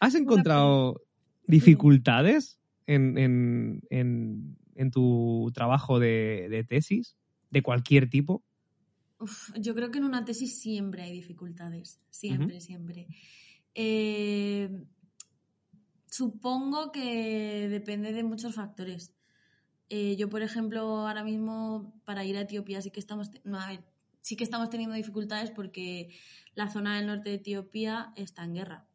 ¿Has 0.00 0.14
encontrado 0.14 1.02
dificultades 1.46 2.58
en 2.86 3.82
en 3.90 4.56
tu 4.90 5.50
trabajo 5.54 5.98
de, 5.98 6.64
tesis, 6.68 7.16
de 7.50 7.62
cualquier 7.62 8.08
tipo? 8.08 8.44
yo 9.58 9.74
creo 9.74 9.90
que 9.90 9.98
en 9.98 10.04
una 10.04 10.24
tesis 10.24 10.60
siempre 10.60 11.02
hay 11.02 11.12
dificultades, 11.12 12.00
siempre, 12.10 12.60
siempre. 12.60 13.06
Eh, 13.74 14.68
supongo 16.10 16.92
que 16.92 17.68
depende 17.68 18.12
de 18.12 18.24
muchos 18.24 18.54
factores. 18.54 19.14
Eh, 19.88 20.16
yo, 20.16 20.28
por 20.28 20.42
ejemplo, 20.42 20.80
ahora 20.80 21.22
mismo 21.22 21.94
para 22.04 22.24
ir 22.24 22.36
a 22.36 22.42
Etiopía 22.42 22.82
sí 22.82 22.90
que 22.90 23.00
estamos, 23.00 23.30
no, 23.44 23.58
sí 24.20 24.36
que 24.36 24.44
estamos 24.44 24.70
teniendo 24.70 24.96
dificultades 24.96 25.50
porque 25.50 26.10
la 26.54 26.70
zona 26.70 26.96
del 26.96 27.06
norte 27.06 27.30
de 27.30 27.36
Etiopía 27.36 28.12
está 28.16 28.44
en 28.44 28.54
guerra. 28.54 28.86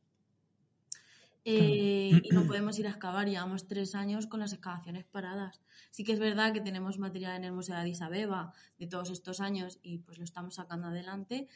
Eh, 1.43 2.21
y 2.23 2.29
no 2.33 2.45
podemos 2.45 2.77
ir 2.77 2.87
a 2.87 2.91
excavar. 2.91 3.27
Llevamos 3.27 3.67
tres 3.67 3.95
años 3.95 4.27
con 4.27 4.39
las 4.39 4.53
excavaciones 4.53 5.05
paradas. 5.05 5.61
Sí 5.89 6.03
que 6.03 6.13
es 6.13 6.19
verdad 6.19 6.53
que 6.53 6.61
tenemos 6.61 6.99
material 6.99 7.35
en 7.35 7.45
el 7.45 7.51
Museo 7.51 7.75
de 7.75 7.81
Addis 7.81 8.01
Abeba 8.01 8.53
de 8.77 8.87
todos 8.87 9.09
estos 9.09 9.41
años 9.41 9.79
y 9.81 9.99
pues 9.99 10.17
lo 10.19 10.23
estamos 10.23 10.55
sacando 10.55 10.87
adelante, 10.87 11.47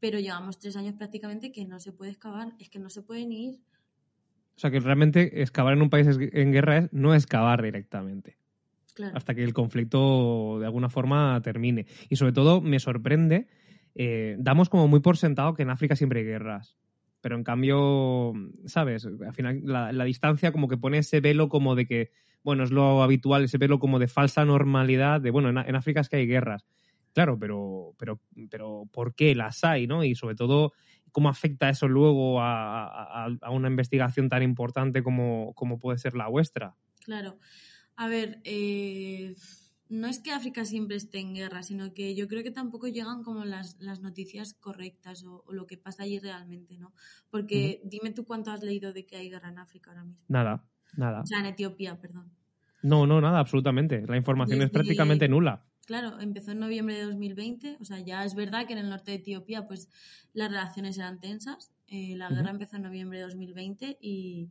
pero 0.00 0.18
llevamos 0.18 0.58
tres 0.58 0.76
años 0.76 0.94
prácticamente 0.94 1.50
que 1.50 1.64
no 1.64 1.80
se 1.80 1.92
puede 1.92 2.10
excavar, 2.10 2.52
es 2.58 2.68
que 2.68 2.78
no 2.78 2.90
se 2.90 3.02
pueden 3.02 3.32
ir. 3.32 3.60
O 4.54 4.60
sea 4.60 4.70
que 4.70 4.80
realmente 4.80 5.40
excavar 5.40 5.72
en 5.72 5.82
un 5.82 5.88
país 5.88 6.06
en 6.08 6.52
guerra 6.52 6.78
es 6.78 6.92
no 6.92 7.14
excavar 7.14 7.62
directamente. 7.62 8.36
Hasta 9.14 9.34
que 9.34 9.42
el 9.42 9.54
conflicto 9.54 10.58
de 10.60 10.66
alguna 10.66 10.90
forma 10.90 11.40
termine. 11.42 11.86
Y 12.10 12.16
sobre 12.16 12.32
todo 12.32 12.60
me 12.60 12.78
sorprende, 12.78 13.48
eh, 13.94 14.36
damos 14.38 14.68
como 14.68 14.86
muy 14.86 15.00
por 15.00 15.16
sentado 15.16 15.54
que 15.54 15.62
en 15.62 15.70
África 15.70 15.96
siempre 15.96 16.20
hay 16.20 16.26
guerras 16.26 16.76
pero 17.22 17.36
en 17.36 17.44
cambio, 17.44 18.34
¿sabes? 18.66 19.06
Al 19.06 19.32
final 19.32 19.62
la, 19.64 20.04
distancia 20.04 20.52
como 20.52 20.68
que 20.68 20.76
pone 20.76 20.98
ese 20.98 21.20
velo 21.20 21.48
como 21.48 21.74
de 21.74 21.86
que, 21.86 22.10
bueno, 22.42 22.64
es 22.64 22.70
lo 22.70 23.02
habitual, 23.02 23.44
ese 23.44 23.58
velo 23.58 23.78
como 23.78 23.98
de 23.98 24.08
falsa 24.08 24.44
normalidad, 24.44 25.20
de, 25.20 25.30
bueno, 25.30 25.48
en, 25.48 25.76
África 25.76 26.00
es 26.00 26.08
que 26.08 26.16
hay 26.16 26.26
guerras. 26.26 26.66
Claro, 27.14 27.38
pero, 27.38 27.94
pero, 27.96 28.20
pero 28.50 28.88
¿por 28.92 29.14
qué 29.14 29.34
las 29.34 29.62
hay, 29.64 29.86
no? 29.86 30.02
Y 30.02 30.16
sobre 30.16 30.34
todo, 30.34 30.72
¿cómo 31.12 31.28
afecta 31.28 31.68
eso 31.68 31.86
luego 31.86 32.40
a, 32.40 33.28
una 33.50 33.68
investigación 33.68 34.28
tan 34.28 34.42
importante 34.42 35.02
como, 35.02 35.54
como 35.54 35.78
puede 35.78 35.98
ser 35.98 36.14
la 36.14 36.28
vuestra? 36.28 36.74
Claro. 37.04 37.38
A 37.96 38.08
ver, 38.08 38.40
eh 38.44 39.34
no 39.92 40.06
es 40.06 40.20
que 40.20 40.32
África 40.32 40.64
siempre 40.64 40.96
esté 40.96 41.18
en 41.18 41.34
guerra, 41.34 41.62
sino 41.62 41.92
que 41.92 42.14
yo 42.14 42.26
creo 42.26 42.42
que 42.42 42.50
tampoco 42.50 42.88
llegan 42.88 43.22
como 43.22 43.44
las, 43.44 43.78
noticias 44.00 44.54
correctas 44.54 45.22
o, 45.24 45.44
lo 45.50 45.66
que 45.66 45.76
pasa 45.76 46.04
allí 46.04 46.18
realmente, 46.18 46.78
¿no? 46.78 46.94
Porque 47.30 47.82
dime 47.84 48.10
tú 48.10 48.24
cuánto 48.24 48.50
has 48.50 48.62
leído 48.62 48.94
de 48.94 49.04
que 49.04 49.16
hay 49.16 49.28
guerra 49.28 49.50
en 49.50 49.58
África 49.58 49.90
ahora 49.90 50.04
mismo. 50.04 50.24
Nada, 50.28 50.64
nada. 50.96 51.20
O 51.20 51.26
sea, 51.26 51.40
en 51.40 51.46
Etiopía, 51.46 52.00
perdón. 52.00 52.30
No, 52.82 53.06
no, 53.06 53.20
nada, 53.20 53.38
absolutamente. 53.38 54.02
La 54.06 54.16
información 54.16 54.62
es 54.62 54.70
prácticamente 54.70 55.28
nula. 55.28 55.62
Claro, 55.84 56.18
empezó 56.20 56.52
en 56.52 56.60
noviembre 56.60 56.96
de 56.96 57.04
2020, 57.04 57.76
o 57.78 57.84
sea, 57.84 58.00
ya 58.00 58.24
es 58.24 58.34
verdad 58.34 58.66
que 58.66 58.72
en 58.72 58.78
el 58.78 58.88
norte 58.88 59.10
de 59.10 59.18
Etiopía 59.18 59.66
pues 59.66 59.90
las 60.32 60.48
relaciones 60.48 60.96
eran 60.96 61.20
tensas. 61.20 61.70
Eh, 61.88 62.16
la 62.16 62.30
guerra 62.30 62.50
empezó 62.50 62.76
en 62.76 62.84
noviembre 62.84 63.18
de 63.18 63.24
2020 63.24 63.98
y, 64.00 64.48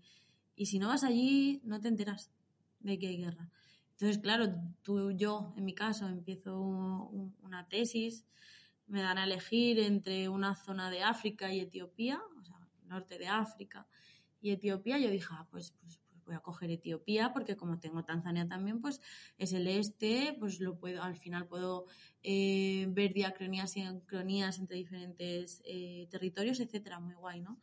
y 0.55 0.67
si 0.67 0.77
no 0.77 0.89
vas 0.89 1.03
allí 1.03 1.61
no 1.63 1.81
te 1.81 1.87
enteras 1.87 2.29
de 2.81 2.99
que 2.99 3.07
hay 3.07 3.17
guerra. 3.17 3.49
Entonces, 4.01 4.23
claro, 4.23 4.47
tú, 4.81 5.11
yo, 5.11 5.53
en 5.57 5.63
mi 5.63 5.75
caso, 5.75 6.07
empiezo 6.07 6.57
una 6.57 7.67
tesis, 7.69 8.25
me 8.87 9.03
dan 9.03 9.19
a 9.19 9.25
elegir 9.25 9.77
entre 9.77 10.27
una 10.27 10.55
zona 10.55 10.89
de 10.89 11.03
África 11.03 11.53
y 11.53 11.59
Etiopía, 11.59 12.19
o 12.39 12.43
sea, 12.43 12.55
norte 12.85 13.19
de 13.19 13.27
África 13.27 13.85
y 14.41 14.49
Etiopía. 14.49 14.97
Yo 14.97 15.11
dije, 15.11 15.27
ah, 15.29 15.47
pues, 15.51 15.75
pues, 15.79 15.99
pues, 16.07 16.25
voy 16.25 16.33
a 16.33 16.39
coger 16.39 16.71
Etiopía 16.71 17.31
porque 17.31 17.55
como 17.55 17.79
tengo 17.79 18.03
Tanzania 18.03 18.47
también, 18.47 18.81
pues 18.81 19.01
es 19.37 19.53
el 19.53 19.67
este, 19.67 20.35
pues 20.39 20.59
lo 20.59 20.79
puedo, 20.79 21.03
al 21.03 21.15
final 21.15 21.45
puedo 21.45 21.85
eh, 22.23 22.87
ver 22.89 23.13
diacronías 23.13 23.77
y 23.77 23.83
cronías 24.07 24.57
entre 24.57 24.77
diferentes 24.77 25.61
eh, 25.63 26.07
territorios, 26.09 26.59
etcétera, 26.59 26.99
muy 26.99 27.13
guay, 27.13 27.41
¿no? 27.41 27.61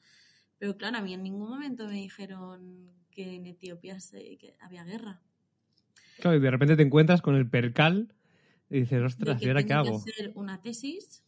Pero 0.57 0.77
claro, 0.77 0.99
a 0.99 1.01
mí 1.01 1.15
en 1.15 1.25
ningún 1.25 1.51
momento 1.51 1.89
me 1.89 1.95
dijeron 1.95 2.93
que 3.11 3.35
en 3.35 3.47
Etiopía 3.47 3.99
que 4.39 4.57
había 4.61 4.85
guerra. 4.85 5.21
Claro, 6.21 6.37
y 6.37 6.41
de 6.41 6.51
repente 6.51 6.77
te 6.77 6.83
encuentras 6.83 7.23
con 7.23 7.35
el 7.37 7.49
percal 7.49 8.15
y 8.71 8.81
dices, 8.81 9.03
ostras, 9.03 9.41
¿y 9.43 9.47
ahora 9.47 9.65
qué 9.65 9.73
hago? 9.73 9.85
Tengo 9.85 10.05
que 10.05 10.11
hacer 10.11 10.33
una 10.35 10.61
tesis, 10.61 11.25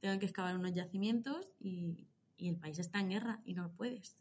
tengo 0.00 0.18
que 0.18 0.26
excavar 0.26 0.56
unos 0.56 0.72
yacimientos 0.72 1.52
y, 1.60 2.08
el 2.38 2.56
país 2.56 2.76
está 2.80 2.98
en 2.98 3.10
guerra 3.10 3.40
y 3.44 3.54
no 3.54 3.62
lo 3.62 3.72
puedes. 3.72 4.16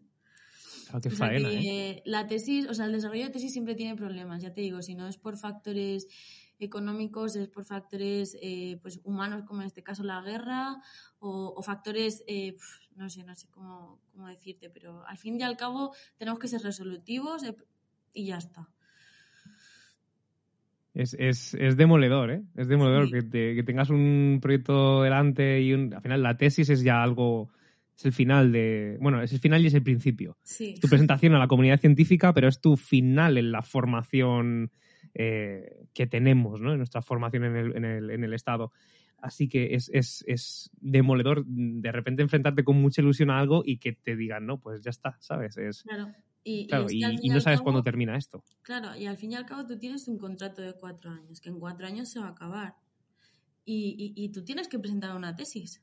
Claro, 0.85 1.01
qué 1.01 1.09
faena, 1.09 1.51
¿eh? 1.51 2.03
La 2.05 2.27
tesis, 2.27 2.67
o 2.67 2.73
sea, 2.75 2.85
el 2.85 2.91
desarrollo 2.91 3.23
de 3.23 3.31
tesis 3.31 3.51
siempre 3.51 3.73
tiene 3.73 3.95
problemas, 3.95 4.43
ya 4.43 4.53
te 4.53 4.61
digo, 4.61 4.83
si 4.83 4.93
no 4.93 5.07
es 5.07 5.17
por 5.17 5.37
factores 5.37 6.07
económicos, 6.59 7.35
es 7.35 7.47
por 7.47 7.65
factores 7.65 8.37
eh, 8.43 8.77
pues 8.83 8.99
humanos, 9.03 9.43
como 9.47 9.61
en 9.61 9.67
este 9.67 9.81
caso 9.81 10.03
la 10.03 10.21
guerra, 10.21 10.83
o, 11.17 11.59
factores, 11.63 12.23
eh, 12.27 12.55
no 12.95 13.09
sé, 13.09 13.23
no 13.23 13.35
sé 13.35 13.47
cómo, 13.49 13.99
cómo, 14.11 14.27
decirte, 14.27 14.69
pero 14.69 15.03
al 15.07 15.17
fin 15.17 15.39
y 15.39 15.43
al 15.43 15.57
cabo 15.57 15.95
tenemos 16.17 16.39
que 16.39 16.47
ser 16.47 16.61
resolutivos 16.61 17.41
y 18.13 18.25
ya 18.25 18.37
está. 18.37 18.69
Es, 20.93 21.15
es, 21.17 21.53
es, 21.53 21.77
demoledor, 21.77 22.31
¿eh? 22.31 22.43
Es 22.55 22.67
demoledor 22.67 23.09
que, 23.09 23.55
que, 23.55 23.63
tengas 23.63 23.89
un 23.89 24.39
proyecto 24.41 25.03
delante 25.03 25.61
y 25.61 25.73
un, 25.73 25.93
al 25.93 26.01
final 26.01 26.21
la 26.21 26.35
tesis 26.35 26.69
es 26.69 26.83
ya 26.83 27.01
algo, 27.01 27.49
es 27.95 28.05
el 28.05 28.11
final 28.11 28.51
de, 28.51 28.97
bueno, 28.99 29.21
es 29.21 29.31
el 29.31 29.39
final 29.39 29.63
y 29.63 29.67
es 29.67 29.73
el 29.73 29.83
principio. 29.83 30.37
Sí. 30.43 30.75
tu 30.81 30.89
presentación 30.89 31.33
a 31.33 31.39
la 31.39 31.47
comunidad 31.47 31.79
científica, 31.79 32.33
pero 32.33 32.49
es 32.49 32.59
tu 32.59 32.75
final 32.75 33.37
en 33.37 33.53
la 33.53 33.61
formación 33.61 34.71
eh, 35.13 35.85
que 35.93 36.07
tenemos, 36.07 36.59
¿no? 36.59 36.71
En 36.71 36.77
nuestra 36.77 37.01
formación 37.01 37.45
en 37.45 37.55
el, 37.55 37.77
en 37.77 37.85
el, 37.85 38.11
en 38.11 38.23
el 38.25 38.33
Estado. 38.33 38.73
Así 39.17 39.47
que 39.47 39.75
es, 39.75 39.89
es, 39.93 40.25
es, 40.27 40.71
demoledor 40.81 41.45
de 41.45 41.91
repente 41.91 42.23
enfrentarte 42.23 42.63
con 42.63 42.81
mucha 42.81 43.01
ilusión 43.01 43.29
a 43.29 43.39
algo 43.39 43.61
y 43.63 43.77
que 43.77 43.93
te 43.93 44.15
digan, 44.15 44.45
no, 44.47 44.59
pues 44.59 44.81
ya 44.81 44.89
está, 44.89 45.15
¿sabes? 45.19 45.57
Es, 45.57 45.83
claro. 45.83 46.11
Y, 46.43 46.67
y, 47.21 47.29
no 47.29 47.39
sabes 47.39 47.61
cuándo 47.61 47.83
termina 47.83 48.17
esto. 48.17 48.43
Claro, 48.63 48.95
y 48.95 49.05
al 49.05 49.17
fin 49.17 49.31
y 49.31 49.35
al 49.35 49.45
cabo 49.45 49.65
tú 49.65 49.77
tienes 49.77 50.07
un 50.07 50.17
contrato 50.17 50.61
de 50.61 50.73
cuatro 50.73 51.11
años, 51.11 51.39
que 51.39 51.49
en 51.49 51.59
cuatro 51.59 51.85
años 51.85 52.09
se 52.09 52.19
va 52.19 52.27
a 52.27 52.31
acabar. 52.31 52.75
Y, 53.63 54.13
y 54.15 54.29
tú 54.29 54.43
tienes 54.43 54.67
que 54.67 54.79
presentar 54.79 55.15
una 55.15 55.35
tesis. 55.35 55.81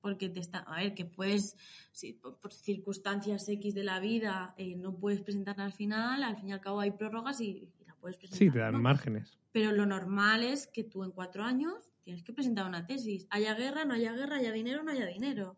Porque 0.00 0.28
te 0.28 0.38
está. 0.38 0.58
A 0.58 0.82
ver, 0.82 0.94
que 0.94 1.04
puedes, 1.04 1.56
si 1.90 2.12
por, 2.12 2.52
circunstancias 2.52 3.48
X 3.48 3.74
de 3.74 3.82
la 3.82 3.98
vida 3.98 4.54
eh, 4.56 4.76
no 4.76 4.94
puedes 4.94 5.20
presentarla 5.20 5.64
al 5.64 5.72
final, 5.72 6.22
al 6.22 6.36
fin 6.36 6.50
y 6.50 6.52
al 6.52 6.60
cabo 6.60 6.78
hay 6.78 6.92
prórrogas 6.92 7.40
y, 7.40 7.68
la 7.84 7.96
puedes 7.96 8.16
presentar. 8.16 8.38
Sí, 8.38 8.52
te 8.52 8.60
dan 8.60 8.80
márgenes. 8.80 9.36
Pero 9.50 9.72
lo 9.72 9.84
normal 9.84 10.44
es 10.44 10.68
que 10.68 10.84
tú 10.84 11.02
en 11.02 11.10
cuatro 11.10 11.42
años 11.42 11.90
tienes 12.04 12.22
que 12.22 12.32
presentar 12.32 12.66
una 12.66 12.86
tesis. 12.86 13.26
Haya 13.30 13.54
guerra, 13.54 13.84
no 13.84 13.94
haya 13.94 14.12
guerra, 14.12 14.36
haya 14.36 14.52
dinero, 14.52 14.84
no 14.84 14.92
haya 14.92 15.06
dinero. 15.06 15.56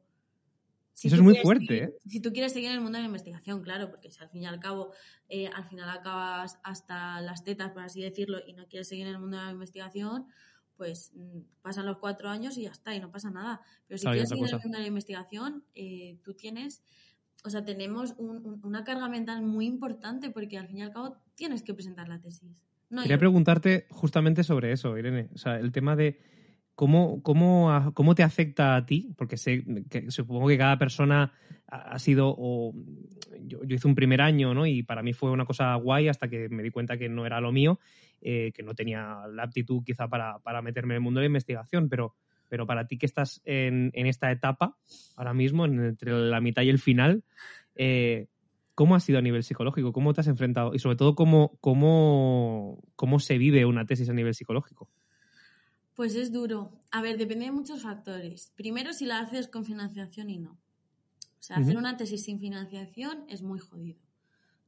Eso 1.05 1.17
es 1.17 1.23
muy 1.23 1.37
fuerte, 1.37 1.85
¿eh? 1.85 1.95
Si 2.07 2.21
tú 2.21 2.33
quieres 2.33 2.53
seguir 2.53 2.71
en 2.71 2.77
el 2.77 2.81
mundo 2.81 2.99
de 2.99 3.03
la 3.03 3.07
investigación, 3.07 3.63
claro, 3.63 3.91
porque 3.91 4.11
si 4.11 4.21
al 4.21 4.29
fin 4.31 4.43
y 4.43 4.47
al 4.47 4.59
cabo, 4.59 4.93
eh, 5.29 5.49
al 5.49 5.65
final 5.65 5.89
acabas 5.91 6.59
hasta 6.65 7.21
las 7.21 7.45
tetas, 7.45 7.71
por 7.71 7.83
así 7.83 8.03
decirlo, 8.03 8.39
y 8.47 8.53
no 8.53 8.67
quieres 8.67 8.89
seguir 8.89 9.07
en 9.07 9.15
el 9.15 9.21
mundo 9.21 9.37
de 9.37 9.45
la 9.45 9.53
investigación, 9.53 10.27
pues 10.77 11.13
mm, 11.15 11.41
pasan 11.63 11.87
los 11.87 11.99
cuatro 11.99 12.29
años 12.29 12.57
y 12.59 12.63
ya 12.63 12.71
está, 12.71 12.95
y 12.95 13.01
no 13.01 13.11
pasa 13.11 13.31
nada. 13.31 13.61
Pero 13.87 13.99
si 13.99 14.07
quieres 14.07 14.29
seguir 14.29 14.49
en 14.49 14.55
el 14.55 14.61
mundo 14.61 14.79
de 14.79 14.83
la 14.83 14.89
investigación, 14.89 15.65
eh, 15.75 16.19
tú 16.23 16.35
tienes, 16.35 16.83
o 17.45 17.51
sea, 17.51 17.65
tenemos 17.65 18.15
una 18.19 18.85
carga 18.85 19.09
mental 19.09 19.43
muy 19.43 19.67
importante 19.67 20.31
porque 20.31 20.59
al 20.59 20.69
fin 20.69 20.79
y 20.79 20.83
al 20.83 20.93
cabo 20.93 21.17
tienes 21.35 21.63
que 21.63 21.75
presentar 21.75 22.09
la 22.09 22.21
tesis. 22.21 22.51
Quería 22.91 23.19
preguntarte 23.19 23.87
justamente 23.91 24.43
sobre 24.45 24.73
eso, 24.73 24.97
Irene. 24.97 25.29
O 25.35 25.39
sea, 25.39 25.59
el 25.59 25.73
tema 25.73 25.95
de 25.95 26.19
¿Cómo, 26.79 27.25
cómo, 27.25 27.91
cómo 27.93 28.15
te 28.15 28.23
afecta 28.23 28.77
a 28.77 28.87
ti? 28.87 29.13
Porque 29.17 29.37
sé, 29.37 29.65
que, 29.91 30.13
supongo 30.13 30.47
que 30.47 30.57
cada 30.57 30.79
persona 30.79 31.33
ha 31.67 31.99
sido, 31.99 32.33
o 32.39 32.73
yo, 33.41 33.59
hice 33.69 33.89
un 33.89 33.97
primer 33.97 34.21
año, 34.21 34.55
¿no? 34.55 34.65
Y 34.65 34.85
para 34.85 35.03
mí 35.03 35.13
fue 35.13 35.33
una 35.33 35.45
cosa 35.45 35.75
guay 35.75 36.07
hasta 36.07 36.29
que 36.29 36.49
me 36.49 36.63
di 36.63 36.71
cuenta 36.71 36.97
que 36.97 37.09
no 37.09 37.27
era 37.27 37.41
lo 37.41 37.51
mío, 37.51 37.81
eh, 38.21 38.53
que 38.55 38.63
no 38.63 38.77
tenía 38.77 39.27
la 39.29 39.43
aptitud 39.43 39.83
quizá 39.85 40.07
para, 40.07 40.39
para, 40.39 40.63
meterme 40.63 40.95
en 40.95 40.99
el 40.99 41.01
mundo 41.01 41.19
de 41.19 41.25
la 41.25 41.31
investigación, 41.31 41.89
pero, 41.89 42.15
pero 42.49 42.65
para 42.65 42.87
ti 42.87 42.97
que 42.97 43.07
estás 43.07 43.43
en, 43.45 43.91
en 43.95 44.07
esta 44.07 44.31
etapa, 44.31 44.77
ahora 45.17 45.35
mismo, 45.35 45.65
entre 45.65 46.13
la 46.13 46.41
mitad 46.41 46.63
y 46.63 46.69
el 46.69 46.79
final, 46.79 47.25
eh, 47.75 48.29
¿Cómo 48.77 48.95
ha 48.95 49.01
sido 49.01 49.19
a 49.19 49.23
nivel 49.23 49.43
psicológico? 49.43 49.93
¿Cómo 49.93 50.15
te 50.15 50.21
has 50.21 50.29
enfrentado? 50.29 50.73
Y 50.73 50.79
sobre 50.79 50.95
todo, 50.95 51.17
¿cómo, 51.17 51.59
cómo, 51.61 52.81
cómo 52.95 53.19
se 53.19 53.37
vive 53.37 53.65
una 53.65 53.85
tesis 53.85 54.09
a 54.09 54.13
nivel 54.13 54.35
psicológico? 54.35 54.89
Pues 55.99 56.15
es 56.15 56.31
duro. 56.31 56.71
A 56.93 57.03
ver, 57.03 57.19
depende 57.19 57.47
de 57.47 57.51
muchos 57.51 57.83
factores. 57.83 58.53
Primero, 58.55 58.93
si 58.93 59.05
la 59.05 59.19
haces 59.19 59.49
con 59.49 59.65
financiación 59.65 60.31
y 60.31 60.39
no. 60.39 60.53
O 60.53 61.41
sea, 61.41 61.57
hacer 61.57 61.77
una 61.77 61.97
tesis 61.97 62.23
sin 62.23 62.39
financiación 62.39 63.25
es 63.29 63.43
muy 63.43 63.59
jodido. 63.59 63.99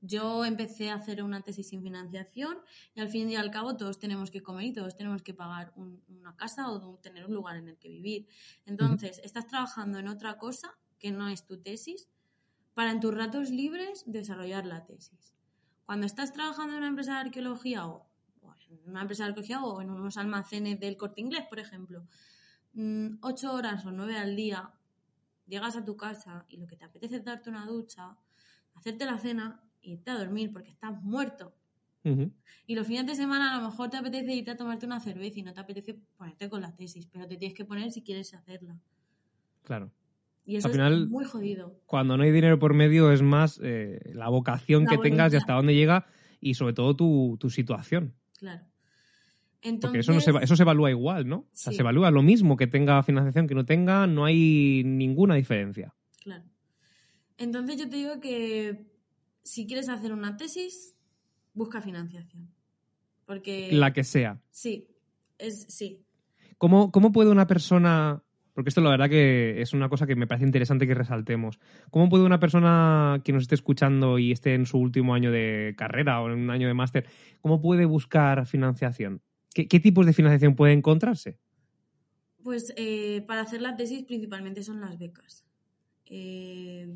Yo 0.01 0.45
empecé 0.45 0.91
a 0.91 0.97
hacer 0.97 1.23
una 1.23 1.41
tesis 1.43 1.69
sin 1.69 1.85
financiación 1.85 2.59
y 2.97 3.01
al 3.01 3.11
fin 3.11 3.31
y 3.31 3.37
al 3.37 3.53
cabo 3.53 3.77
todos 3.77 4.01
tenemos 4.01 4.33
que 4.33 4.43
comer 4.43 4.65
y 4.65 4.73
todos 4.73 4.97
tenemos 4.97 5.23
que 5.23 5.33
pagar 5.33 5.73
una 5.77 6.35
casa 6.35 6.69
o 6.69 6.97
tener 6.97 7.27
un 7.27 7.35
lugar 7.35 7.59
en 7.59 7.69
el 7.69 7.77
que 7.77 7.91
vivir. 7.91 8.27
Entonces, 8.67 9.21
estás 9.23 9.47
trabajando 9.47 10.01
en 10.01 10.09
otra 10.09 10.37
cosa 10.37 10.77
que 10.99 11.13
no 11.13 11.29
es 11.29 11.47
tu 11.47 11.63
tesis 11.63 12.09
para 12.75 12.91
en 12.91 12.99
tus 12.99 13.15
ratos 13.15 13.51
libres 13.51 14.03
desarrollar 14.05 14.67
la 14.67 14.85
tesis. 14.85 15.33
Cuando 15.87 16.07
estás 16.07 16.33
trabajando 16.33 16.73
en 16.73 16.79
una 16.79 16.89
empresa 16.89 17.13
de 17.13 17.21
arqueología 17.21 17.87
o 17.87 18.10
en 18.71 18.91
una 18.91 19.03
empresa 19.03 19.25
de 19.25 19.31
arqueología 19.31 19.63
o 19.63 19.81
en 19.81 19.91
unos 19.91 20.17
almacenes 20.17 20.79
del 20.81 20.97
corte 20.97 21.21
inglés, 21.21 21.45
por 21.49 21.59
ejemplo, 21.59 22.07
mm, 22.75 23.17
ocho 23.23 23.53
horas 23.53 23.85
o 23.87 23.93
nueve 23.93 24.17
al 24.17 24.37
día, 24.37 24.71
llegas 25.47 25.77
a 25.77 25.85
tu 25.85 25.97
casa 25.97 26.47
y 26.49 26.57
lo 26.57 26.67
que 26.67 26.77
te 26.77 26.85
apetece 26.85 27.17
es 27.17 27.25
darte 27.25 27.51
una 27.51 27.67
ducha, 27.67 28.17
hacerte 28.75 29.05
la 29.05 29.19
cena 29.19 29.63
y 29.83 29.93
irte 29.93 30.11
a 30.11 30.19
dormir 30.19 30.53
porque 30.53 30.71
estás 30.71 31.03
muerto. 31.03 31.55
Y 32.67 32.75
los 32.77 32.87
fines 32.87 33.07
de 33.07 33.15
semana 33.15 33.53
a 33.53 33.61
lo 33.61 33.69
mejor 33.69 33.91
te 33.91 33.99
apetece 33.99 34.33
irte 34.33 34.53
a 34.53 34.57
tomarte 34.57 34.87
una 34.87 35.01
cerveza 35.01 35.39
y 35.39 35.43
no 35.43 35.53
te 35.53 35.61
apetece 35.61 35.99
ponerte 36.17 36.49
con 36.49 36.63
la 36.63 36.75
tesis, 36.75 37.07
pero 37.07 37.27
te 37.27 37.37
tienes 37.37 37.55
que 37.55 37.67
poner 37.67 37.91
si 37.91 38.03
quieres 38.03 38.33
hacerla. 38.33 38.81
Claro. 39.65 39.93
Y 40.47 40.57
eso 40.57 40.69
es 40.69 41.09
muy 41.09 41.27
jodido. 41.27 41.79
Cuando 41.85 42.17
no 42.17 42.23
hay 42.23 42.33
dinero 42.33 42.59
por 42.59 42.73
medio 42.73 43.13
es 43.13 43.21
más 43.21 43.61
eh, 43.63 44.01
la 44.15 44.31
vocación 44.31 44.87
que 44.87 44.97
tengas 44.97 45.33
y 45.35 45.37
hasta 45.37 45.53
dónde 45.53 45.75
llega 45.75 46.07
y 46.41 46.55
sobre 46.55 46.73
todo 46.73 46.97
tu, 46.97 47.37
tu 47.39 47.51
situación. 47.51 48.15
Claro. 48.41 48.65
Porque 49.83 49.99
eso, 49.99 50.13
no 50.13 50.21
se, 50.21 50.33
eso 50.41 50.57
se 50.57 50.63
evalúa 50.63 50.91
igual, 50.91 51.29
¿no? 51.29 51.37
O 51.37 51.49
sea, 51.53 51.73
se 51.73 51.83
evalúa 51.83 52.11
lo 52.11 52.23
mismo 52.23 52.57
que 52.57 52.67
tenga 52.67 53.03
financiación 53.03 53.47
que 53.47 53.55
no 53.55 53.67
tenga, 53.67 54.07
no 54.07 54.25
hay 54.25 54.83
ninguna 54.85 55.35
diferencia. 55.35 55.95
Claro. 56.23 56.45
Entonces 57.37 57.77
yo 57.77 57.89
te 57.89 57.97
digo 57.97 58.21
que 58.21 58.87
si 59.43 59.67
quieres 59.67 59.91
hacer 59.91 60.15
una 60.15 60.39
tesis, 60.39 60.97
busca 61.53 61.83
financiación. 61.83 62.51
Porque... 63.27 63.69
La 63.73 63.93
que 63.93 64.03
sea. 64.03 64.41
Sí, 64.51 64.89
es, 65.37 65.67
sí. 65.69 66.03
¿Cómo, 66.57 66.91
¿Cómo 66.91 67.13
puede 67.13 67.31
una 67.31 67.47
persona 67.47 68.23
porque 68.61 68.69
esto 68.69 68.83
la 68.83 68.91
verdad 68.91 69.09
que 69.09 69.63
es 69.63 69.73
una 69.73 69.89
cosa 69.89 70.07
que 70.07 70.15
me 70.17 70.27
parece 70.27 70.45
interesante 70.45 70.87
que 70.87 70.93
resaltemos. 70.93 71.59
¿Cómo 71.89 72.11
puede 72.11 72.25
una 72.25 72.41
persona 72.41 73.23
que 73.25 73.33
nos 73.33 73.45
esté 73.45 73.55
escuchando 73.55 74.19
y 74.19 74.33
esté 74.33 74.53
en 74.53 74.67
su 74.67 74.77
último 74.77 75.15
año 75.15 75.33
de 75.33 75.73
carrera 75.79 76.21
o 76.21 76.31
en 76.31 76.41
un 76.41 76.51
año 76.51 76.69
de 76.69 76.75
máster, 76.75 77.07
cómo 77.41 77.63
puede 77.63 77.87
buscar 77.87 78.45
financiación? 78.45 79.23
¿Qué, 79.55 79.65
tipos 79.81 80.05
de 80.05 80.13
financiación 80.13 80.57
puede 80.57 80.75
encontrarse? 80.75 81.39
Pues 82.45 82.75
eh, 82.77 83.25
para 83.27 83.41
hacer 83.41 83.63
la 83.63 83.77
tesis 83.77 84.03
principalmente 84.03 84.63
son 84.63 84.83
las 84.83 84.99
becas. 84.99 85.47
Eh, 86.05 86.87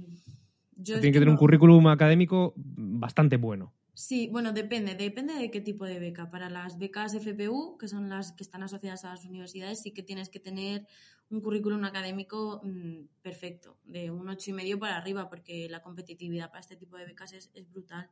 Tiene 0.75 1.01
que 1.01 1.13
tener 1.13 1.31
un 1.31 1.39
currículum 1.39 1.89
académico 1.89 2.53
bastante 2.57 3.39
bueno. 3.39 3.73
Sí, 3.95 4.29
bueno, 4.29 4.53
depende, 4.53 4.97
depende 4.97 5.35
de 5.35 5.53
qué 5.53 5.61
tipo 5.61 5.85
de 5.85 6.01
beca. 6.01 6.29
Para 6.29 6.51
las 6.51 6.79
becas 6.79 7.15
FPU, 7.15 7.79
que 7.79 7.87
son 7.87 8.09
las 8.09 8.33
que 8.33 8.43
están 8.43 8.65
asociadas 8.65 9.05
a 9.05 9.11
las 9.11 9.25
universidades, 9.25 9.83
sí 9.83 9.93
que 9.93 10.03
tienes 10.03 10.29
que 10.29 10.41
tener 10.41 10.89
un 11.31 11.41
currículum 11.41 11.85
académico 11.85 12.61
mm, 12.65 13.07
perfecto, 13.23 13.79
de 13.85 14.11
un 14.11 14.29
ocho 14.29 14.51
y 14.51 14.53
medio 14.53 14.81
para 14.81 14.97
arriba, 14.97 15.29
porque 15.29 15.69
la 15.71 15.81
competitividad 15.81 16.49
para 16.49 16.61
este 16.61 16.77
tipo 16.77 16.97
de 16.97 17.07
becas 17.07 17.33
es, 17.33 17.51
brutal. 17.71 18.11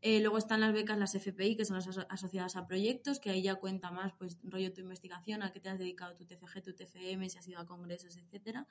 Eh, 0.00 0.20
luego 0.20 0.38
están 0.38 0.60
las 0.60 0.72
becas, 0.72 0.98
las 0.98 1.14
FPI, 1.14 1.56
que 1.56 1.66
son 1.66 1.76
las 1.76 1.86
asociadas 2.08 2.56
a 2.56 2.66
proyectos, 2.66 3.20
que 3.20 3.28
ahí 3.28 3.42
ya 3.42 3.56
cuenta 3.56 3.90
más, 3.90 4.14
pues, 4.18 4.38
rollo 4.42 4.72
tu 4.72 4.80
investigación, 4.80 5.42
a 5.42 5.52
qué 5.52 5.60
te 5.60 5.68
has 5.68 5.78
dedicado 5.78 6.16
tu 6.16 6.24
TCG, 6.24 6.62
tu 6.62 6.74
TFM, 6.74 7.28
si 7.28 7.38
has 7.38 7.46
ido 7.46 7.60
a 7.60 7.66
congresos, 7.66 8.16
etcétera. 8.16 8.66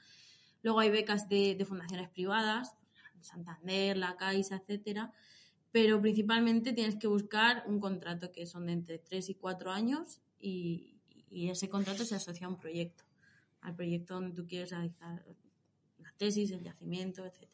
Luego 0.64 0.80
hay 0.80 0.90
becas 0.90 1.30
de, 1.30 1.54
de 1.56 1.66
fundaciones 1.66 2.10
privadas, 2.10 2.74
Santander, 3.22 3.98
La 3.98 4.18
Caixa, 4.18 4.56
etcétera 4.56 5.14
pero 5.74 6.00
principalmente 6.00 6.72
tienes 6.72 6.96
que 6.96 7.08
buscar 7.08 7.64
un 7.68 7.80
contrato 7.80 8.32
que 8.32 8.46
son 8.46 8.68
de 8.68 8.74
entre 8.74 9.00
3 9.00 9.32
y 9.32 9.34
4 9.34 9.72
años 9.72 10.22
y, 10.40 10.92
ese 11.32 11.68
contrato 11.68 12.06
se 12.06 12.14
asocia 12.14 12.46
a 12.46 12.50
un 12.52 12.60
proyecto, 12.60 13.04
al 13.62 13.76
proyecto 13.76 14.14
donde 14.14 14.36
tú 14.36 14.46
quieres 14.46 14.70
realizar 14.70 15.26
la 15.98 16.14
tesis, 16.16 16.52
el 16.52 16.62
yacimiento, 16.62 17.26
etc. 17.26 17.50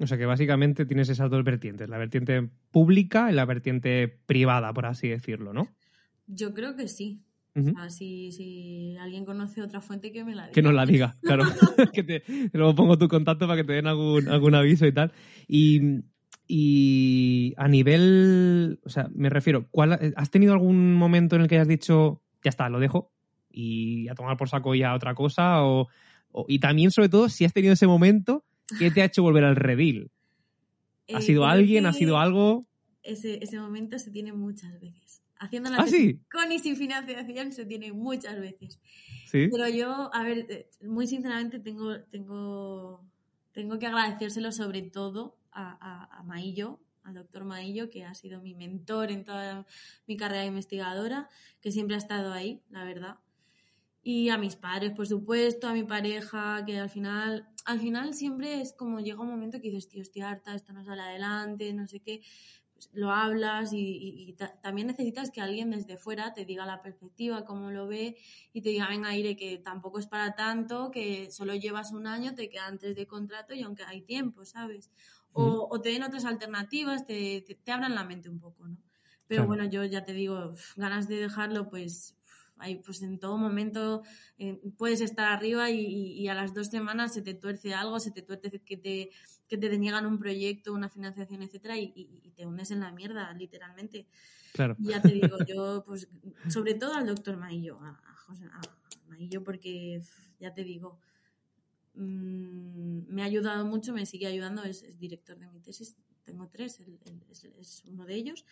O 0.00 0.06
sea 0.06 0.16
que 0.16 0.24
básicamente 0.24 0.86
tienes 0.86 1.10
esas 1.10 1.28
dos 1.28 1.44
vertientes, 1.44 1.90
la 1.90 1.98
vertiente 1.98 2.48
pública 2.70 3.30
y 3.30 3.34
la 3.34 3.44
vertiente 3.44 4.08
privada, 4.08 4.72
por 4.72 4.86
así 4.86 5.08
decirlo, 5.08 5.52
¿no? 5.52 5.68
Yo 6.26 6.54
creo 6.54 6.74
que 6.74 6.88
sí. 6.88 7.22
O 7.54 7.62
sea, 7.62 7.90
si, 7.90 8.96
alguien 8.98 9.26
conoce 9.26 9.60
otra 9.60 9.82
fuente, 9.82 10.10
que 10.10 10.24
me 10.24 10.34
la 10.34 10.44
diga. 10.44 10.54
Que 10.54 10.62
nos 10.62 10.72
la 10.72 10.86
diga, 10.86 11.16
claro. 11.20 11.44
que 11.92 12.02
te, 12.02 12.22
luego 12.54 12.74
pongo 12.74 12.96
tu 12.96 13.08
contacto 13.08 13.46
para 13.46 13.60
que 13.60 13.66
te 13.66 13.74
den 13.74 13.88
algún, 13.88 14.28
algún 14.28 14.54
aviso 14.54 14.86
y 14.86 14.92
tal. 14.92 15.12
Y 15.48 16.02
y 16.50 17.52
a 17.58 17.68
nivel, 17.68 18.80
o 18.82 18.88
sea, 18.88 19.08
me 19.14 19.28
refiero, 19.28 19.68
¿cuál, 19.70 20.14
¿has 20.16 20.30
tenido 20.30 20.54
algún 20.54 20.94
momento 20.94 21.36
en 21.36 21.42
el 21.42 21.48
que 21.48 21.56
hayas 21.56 21.68
dicho, 21.68 22.22
ya 22.42 22.48
está, 22.48 22.70
lo 22.70 22.80
dejo 22.80 23.12
y 23.50 24.08
a 24.08 24.14
tomar 24.14 24.38
por 24.38 24.48
saco 24.48 24.74
ya 24.74 24.94
otra 24.94 25.14
cosa? 25.14 25.62
O, 25.62 25.88
y 26.48 26.58
también, 26.58 26.90
sobre 26.90 27.10
todo, 27.10 27.28
si 27.28 27.44
has 27.44 27.52
tenido 27.52 27.74
ese 27.74 27.86
momento, 27.86 28.46
¿qué 28.78 28.90
te 28.90 29.02
ha 29.02 29.04
hecho 29.04 29.22
volver 29.22 29.44
al 29.44 29.56
redil? 29.56 30.10
¿Ha 31.12 31.18
eh, 31.18 31.22
sido 31.22 31.44
alguien? 31.44 31.84
¿Ha 31.84 31.92
sido 31.92 32.18
algo? 32.18 32.66
Ese, 33.02 33.44
ese 33.44 33.58
momento 33.60 33.98
se 33.98 34.10
tiene 34.10 34.32
muchas 34.32 34.80
veces. 34.80 35.22
Haciendo 35.38 35.70
la 35.70 35.78
¿Ah, 35.78 35.86
sí? 35.86 36.18
con 36.32 36.50
y 36.50 36.58
sin 36.58 36.76
financiación 36.76 37.52
se 37.52 37.66
tiene 37.66 37.92
muchas 37.92 38.40
veces. 38.40 38.80
¿Sí? 39.26 39.48
Pero 39.52 39.68
yo, 39.68 40.10
a 40.14 40.22
ver, 40.22 40.46
eh, 40.48 40.70
muy 40.82 41.06
sinceramente 41.06 41.60
tengo, 41.60 42.00
tengo, 42.10 43.04
tengo 43.52 43.78
que 43.78 43.86
agradecérselo 43.86 44.50
sobre 44.50 44.82
todo 44.82 45.37
a, 45.52 46.22
Maillo, 46.24 46.80
al 47.04 47.14
doctor 47.14 47.44
Maillo, 47.44 47.90
que 47.90 48.04
ha 48.04 48.14
sido 48.14 48.40
mi 48.40 48.54
mentor 48.54 49.10
en 49.10 49.24
toda 49.24 49.66
mi 50.06 50.16
carrera 50.16 50.44
investigadora, 50.44 51.28
que 51.60 51.72
siempre 51.72 51.96
ha 51.96 51.98
estado 51.98 52.32
ahí, 52.32 52.62
la 52.70 52.84
verdad. 52.84 53.18
Y 54.02 54.28
a 54.30 54.38
mis 54.38 54.56
padres, 54.56 54.92
por 54.92 55.06
supuesto, 55.06 55.68
a 55.68 55.72
mi 55.72 55.84
pareja, 55.84 56.64
que 56.64 56.78
al 56.78 56.90
final, 56.90 57.48
al 57.64 57.80
final 57.80 58.14
siempre 58.14 58.60
es 58.60 58.72
como 58.72 59.00
llega 59.00 59.20
un 59.20 59.28
momento 59.28 59.60
que 59.60 59.70
dices, 59.70 59.88
tío, 59.88 60.02
estoy 60.02 60.22
harta, 60.22 60.54
esto 60.54 60.72
no 60.72 60.84
sale 60.84 61.02
adelante, 61.02 61.72
no 61.72 61.86
sé 61.86 62.00
qué. 62.00 62.22
Pues 62.78 62.90
lo 62.92 63.10
hablas 63.10 63.72
y, 63.72 64.36
también 64.62 64.86
necesitas 64.86 65.32
que 65.32 65.40
alguien 65.40 65.70
desde 65.72 65.96
fuera 65.96 66.32
te 66.32 66.44
diga 66.44 66.64
la 66.64 66.80
perspectiva, 66.80 67.44
cómo 67.44 67.72
lo 67.72 67.88
ve 67.88 68.16
y 68.52 68.62
te 68.62 68.68
diga, 68.68 68.88
venga, 68.88 69.08
aire, 69.08 69.34
que 69.34 69.58
tampoco 69.58 69.98
es 69.98 70.06
para 70.06 70.36
tanto, 70.36 70.92
que 70.92 71.28
solo 71.32 71.56
llevas 71.56 71.90
un 71.90 72.06
año, 72.06 72.36
te 72.36 72.48
quedan 72.48 72.78
tres 72.78 72.94
de 72.94 73.08
contrato 73.08 73.52
y 73.52 73.62
aunque 73.62 73.82
hay 73.82 74.02
tiempo, 74.02 74.44
¿sabes? 74.44 74.92
O, 75.38 75.80
te 75.80 75.90
den 75.90 76.02
otras 76.02 76.24
alternativas, 76.24 77.06
te, 77.06 77.44
te, 77.64 77.72
abran 77.72 77.94
la 77.94 78.04
mente 78.04 78.28
un 78.28 78.40
poco, 78.40 78.66
¿no? 78.66 78.76
Pero 79.26 79.46
bueno, 79.46 79.64
yo 79.66 79.84
ya 79.84 80.04
te 80.04 80.14
digo, 80.14 80.54
ganas 80.76 81.06
de 81.06 81.16
dejarlo, 81.16 81.68
pues 81.68 82.16
hay, 82.58 82.76
pues 82.76 83.02
en 83.02 83.18
todo 83.18 83.36
momento 83.36 84.02
eh, 84.38 84.60
puedes 84.76 85.00
estar 85.00 85.30
arriba 85.30 85.70
y, 85.70 86.26
a 86.28 86.34
las 86.34 86.54
dos 86.54 86.68
semanas 86.68 87.14
se 87.14 87.22
te 87.22 87.34
tuerce 87.34 87.74
algo, 87.74 88.00
se 88.00 88.10
te 88.10 88.22
tuerce 88.22 88.50
que 88.60 88.76
te, 88.76 89.10
que 89.48 89.58
te 89.58 89.68
deniegan 89.68 90.06
un 90.06 90.18
proyecto, 90.18 90.72
una 90.72 90.88
financiación, 90.88 91.42
etcétera, 91.42 91.76
y, 91.76 92.32
te 92.34 92.46
hundes 92.46 92.70
en 92.70 92.80
la 92.80 92.92
mierda, 92.92 93.32
literalmente. 93.32 94.06
Claro. 94.52 94.76
Y 94.78 94.88
ya 94.88 95.02
te 95.02 95.08
digo, 95.08 95.36
yo, 95.46 95.84
pues, 95.84 96.08
sobre 96.48 96.74
todo 96.74 96.94
al 96.94 97.06
doctor 97.06 97.36
Maillo, 97.36 97.78
a, 97.80 98.00
José, 98.26 98.44
a 98.44 98.60
Maillo, 99.08 99.42
porque 99.44 100.00
ya 100.40 100.54
te 100.54 100.64
digo, 100.64 100.98
Mm, 101.94 103.12
me 103.12 103.22
ha 103.22 103.26
ayudado 103.26 103.64
mucho, 103.64 103.92
me 103.92 104.06
sigue 104.06 104.26
ayudando, 104.26 104.62
es, 104.64 104.98
director 104.98 105.38
de 105.38 105.48
mi 105.48 105.60
tesis, 105.60 105.96
tengo 106.24 106.48
tres, 106.48 106.80
es, 107.58 107.82
uno 107.86 108.06
de 108.06 108.14
ellos. 108.14 108.44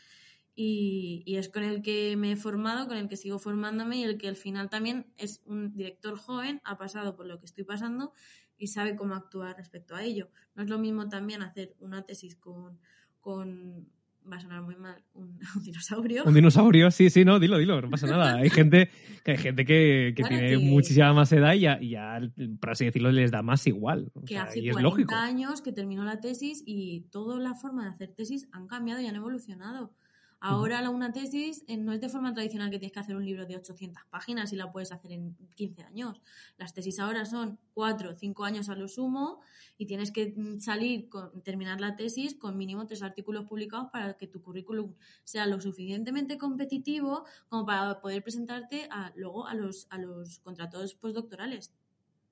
Y, 0.55 1.23
es 1.27 1.51
con 1.51 1.63
el 1.65 1.83
que 1.83 2.17
me 2.17 2.33
he 2.33 2.37
formado, 2.37 2.89
con 2.89 2.97
el 2.97 3.09
que 3.09 3.17
sigo 3.17 3.39
formándome 3.39 3.99
y 3.99 4.05
el 4.05 4.17
que 4.17 4.29
al 4.29 4.37
final 4.37 4.71
también 4.71 5.13
es 5.19 5.43
un 5.45 5.77
director 5.77 6.17
joven, 6.17 6.63
ha 6.65 6.79
pasado 6.79 7.15
por 7.15 7.27
lo 7.27 7.39
que 7.39 7.47
estoy 7.47 7.65
pasando 7.65 8.13
y 8.57 8.69
sabe 8.69 8.97
cómo 8.97 9.15
actuar 9.15 9.57
respecto 9.57 9.95
a 9.95 10.03
ello. 10.03 10.31
No 10.55 10.63
es 10.63 10.71
lo 10.71 10.79
mismo 10.79 11.09
también 11.09 11.43
hacer 11.43 11.77
una 11.79 12.07
tesis 12.07 12.37
con, 12.37 12.81
con 13.21 13.91
va 14.31 14.37
a 14.37 14.41
sonar 14.41 14.63
muy 14.63 14.77
mal, 14.77 15.03
un, 15.15 15.39
dinosaurio. 15.63 16.25
Un 16.25 16.35
dinosaurio, 16.35 16.91
sí, 16.91 17.11
sí, 17.11 17.25
no, 17.25 17.39
dilo, 17.39 17.59
dilo, 17.59 17.81
no 17.81 17.91
pasa 17.91 18.07
nada. 18.07 18.37
Hay 18.39 18.51
gente 18.51 18.91
que, 19.25 19.33
hay 19.33 19.39
gente 19.39 19.65
que, 19.65 20.15
tiene 20.17 20.59
muchísima 20.59 21.13
más 21.13 21.33
edad 21.33 21.55
y 21.55 21.61
ya, 21.61 21.81
ya, 21.81 22.21
por 22.61 22.71
así 22.71 22.85
decirlo, 22.85 23.11
les 23.11 23.31
da 23.31 23.43
más 23.43 23.67
igual. 23.67 24.13
que 24.27 24.39
hace 24.39 24.63
40 24.71 25.23
años 25.23 25.61
que 25.63 25.73
terminó 25.73 26.05
la 26.05 26.21
tesis 26.21 26.63
y 26.65 27.07
toda 27.11 27.39
la 27.41 27.55
forma 27.55 27.85
de 27.85 27.91
hacer 27.91 28.13
tesis 28.15 28.49
han 28.53 28.67
cambiado 28.67 29.01
y 29.01 29.07
han 29.07 29.17
evolucionado. 29.17 29.93
Ahora 30.41 30.89
una 30.91 31.13
tesis 31.13 31.65
no 31.79 31.93
es 31.93 32.01
de 32.01 32.09
forma 32.09 32.35
tradicional 32.35 32.71
que 32.71 32.79
tienes 32.79 32.93
que 32.93 33.01
hacer 33.01 33.17
un 33.17 33.25
libro 33.25 33.47
de 33.47 33.57
800 33.57 34.05
páginas 34.11 34.53
y 34.53 34.57
la 34.57 34.71
puedes 34.71 34.93
hacer 34.93 35.13
en 35.13 35.35
15 35.55 35.83
años. 35.85 36.21
Las 36.59 36.75
tesis 36.75 36.99
ahora 37.01 37.25
son 37.25 37.59
4 37.75 38.11
o 38.11 38.15
5 38.15 38.45
años 38.45 38.69
a 38.69 38.75
lo 38.75 38.87
sumo 38.87 39.41
y 39.79 39.87
tienes 39.87 40.13
que 40.13 40.35
mm, 40.37 40.59
salir, 40.61 41.09
con, 41.09 41.43
terminar 41.43 41.81
la 41.81 41.97
tesis 41.97 42.35
con 42.35 42.57
mínimo 42.57 42.87
tres 42.87 43.03
artículos 43.03 43.47
publicados 43.47 43.89
para 43.91 44.15
que 44.15 44.27
tu 44.27 44.43
currículum 44.43 44.95
sea 45.25 45.47
lo 45.47 45.61
suficientemente 45.61 46.39
competitivo 46.39 47.25
como 47.49 47.65
para 47.65 48.01
poder 48.01 48.23
presentarte 48.23 48.89
a, 48.91 49.13
luego 49.17 49.47
a 49.47 49.55
los, 49.55 49.87
a 49.91 49.99
los 49.99 50.39
contratos 50.41 50.95
postdoctorales. 50.95 51.73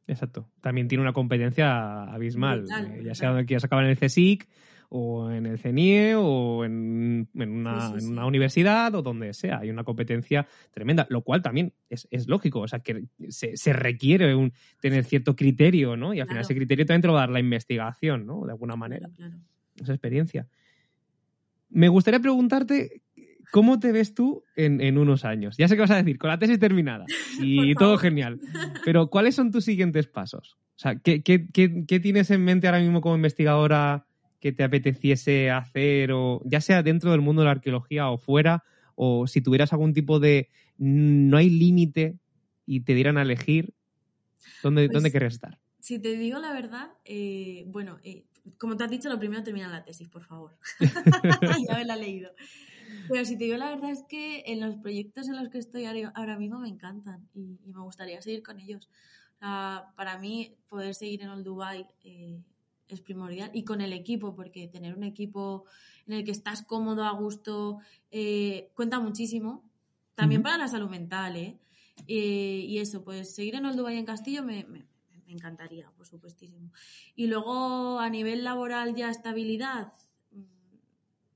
Exacto. 0.07 0.51
También 0.61 0.89
tiene 0.89 1.03
una 1.03 1.15
competencia 1.15 2.05
abismal, 2.05 2.67
eh, 2.71 3.03
ya 3.05 3.15
sea 3.15 3.45
que 3.47 3.57
has 3.57 3.65
acabado 3.65 3.89
en 3.89 3.93
el 3.93 3.99
CSIC 3.99 4.47
o 4.97 5.29
en 5.29 5.45
el 5.45 5.59
CENIE 5.59 6.15
o 6.15 6.65
en, 6.65 7.29
una, 7.35 8.25
universidad 8.25 8.95
o 8.95 9.03
donde 9.03 9.35
sea. 9.35 9.59
Hay 9.59 9.69
una 9.69 9.83
competencia 9.83 10.47
tremenda, 10.71 11.05
lo 11.11 11.23
cual 11.23 11.43
también 11.43 11.73
es, 11.91 12.29
lógico, 12.29 12.61
o 12.61 12.69
sea, 12.69 12.79
que 12.79 13.07
se, 13.29 13.73
requiere 13.73 14.37
un, 14.37 14.53
tener 14.79 15.03
cierto 15.03 15.35
criterio, 15.35 15.97
¿no? 15.97 16.15
Y 16.15 16.21
al 16.21 16.29
final 16.29 16.43
ese 16.43 16.55
criterio 16.55 16.87
también 16.87 17.03
te 17.03 17.09
lo 17.09 17.15
va 17.15 17.21
a 17.21 17.23
dar 17.23 17.31
la 17.31 17.41
investigación, 17.41 18.25
¿no? 18.25 18.47
De 18.47 18.53
alguna 18.53 18.77
manera. 18.77 19.11
Esa 19.75 19.93
experiencia. 19.93 20.47
Me 21.71 21.89
gustaría 21.89 22.21
preguntarte 22.21 23.03
¿Cómo 23.51 23.79
te 23.79 23.93
ves 23.93 24.15
tú 24.15 24.45
en, 24.57 24.99
unos 24.99 25.25
años? 25.25 25.57
Ya 25.57 25.69
sé 25.69 25.75
qué 25.75 25.83
vas 25.83 25.91
a 25.91 25.97
decir, 25.97 26.19
con 26.19 26.29
la 26.29 26.39
tesis 26.39 26.59
terminada 26.59 27.05
y 27.41 27.75
todo 27.75 27.99
genial. 27.99 28.41
Pero 28.85 29.11
¿cuáles 29.11 29.35
son 29.35 29.51
tus 29.51 29.65
siguientes 29.65 30.07
pasos? 30.07 30.57
O 30.77 30.79
sea, 30.79 30.97
¿qué, 30.97 31.23
qué, 31.23 32.01
tienes 32.01 32.31
en 32.31 32.45
mente 32.45 32.67
ahora 32.67 32.81
mismo 32.81 33.01
como 33.01 33.15
investigadora 33.17 34.07
que 34.45 34.53
te 34.53 34.63
apeteciese 34.63 35.51
hacer, 35.51 36.13
o 36.13 36.43
ya 36.45 36.61
sea 36.61 36.83
dentro 36.83 37.11
del 37.13 37.23
mundo 37.23 37.41
de 37.41 37.47
la 37.47 37.53
arqueología 37.53 38.11
o 38.11 38.19
fuera, 38.19 38.63
o 38.95 39.27
si 39.27 39.41
tuvieras 39.41 39.73
algún 39.73 39.95
tipo 39.95 40.21
de 40.21 40.51
no 40.77 41.39
hay 41.39 41.49
límite 41.49 42.19
y 42.67 42.81
te 42.81 42.93
dieran 42.93 43.17
a 43.17 43.23
elegir, 43.23 43.73
¿dónde, 44.63 44.87
pues, 44.91 45.11
querrías 45.11 45.33
estar? 45.33 45.59
Si 45.81 45.99
te 45.99 46.19
digo 46.19 46.41
la 46.41 46.53
verdad, 46.53 46.91
eh, 47.07 47.65
bueno, 47.69 48.01
eh, 48.05 48.27
como 48.59 48.77
te 48.77 48.85
has 48.85 48.91
dicho, 48.91 49.09
lo 49.09 49.19
primero 49.19 49.43
termina 49.43 49.67
la 49.71 49.83
tesis, 49.83 50.11
por 50.11 50.25
favor. 50.25 50.59
ya 51.67 51.79
me 51.79 51.87
la 51.87 51.95
he 51.95 52.01
leído. 52.01 52.31
Pero 53.09 53.25
si 53.25 53.39
te 53.39 53.45
digo 53.45 53.57
la 53.57 53.71
verdad 53.71 53.93
es 53.93 54.03
que 54.07 54.43
en 54.47 54.61
los 54.61 54.77
proyectos 54.77 55.27
en 55.27 55.37
los 55.37 55.49
que 55.49 55.57
estoy 55.57 55.87
ahora 55.87 56.39
mismo 56.39 56.59
me 56.59 56.69
encantan 56.69 57.31
y, 57.33 57.61
me 57.65 57.81
gustaría 57.81 58.21
seguir 58.21 58.43
con 58.43 58.61
ellos. 58.61 58.91
para 59.41 60.19
mí, 60.19 60.59
poder 60.69 60.95
seguir 60.95 61.23
en 61.23 61.31
Old 61.31 61.47
Dubai 61.47 61.87
eh, 62.03 62.43
es 62.89 63.01
primordial 63.01 63.51
y 63.55 63.65
con 63.65 63.81
el 63.81 63.93
equipo, 63.93 64.35
porque 64.35 64.69
tener 64.69 64.95
un 64.95 65.05
equipo 65.05 65.65
en 66.07 66.15
el 66.15 66.25
que 66.25 66.31
estás 66.31 66.63
cómodo, 66.63 67.05
a 67.05 67.13
gusto, 67.13 67.79
eh, 68.11 68.71
cuenta 68.75 69.01
muchísimo. 69.01 69.63
También 70.15 70.43
para 70.43 70.59
la 70.59 70.69
salud 70.69 70.89
mental, 70.89 71.37
¿eh? 71.37 71.59
¿eh? 72.07 72.65
y 72.69 72.79
eso, 72.79 73.03
pues 73.03 73.35
seguir 73.35 73.57
en 73.57 73.67
Old 73.67 73.77
Dubai 73.77 73.97
en 73.97 74.05
Castillo 74.05 74.43
me, 74.43 74.65
me, 74.65 74.85
encantaría, 75.27 75.91
por 75.97 76.07
supuestísimo. 76.07 76.71
Y 77.17 77.27
luego, 77.27 77.99
a 77.99 78.09
nivel 78.09 78.45
laboral, 78.45 78.95
ya 78.95 79.11
estabilidad, 79.11 79.93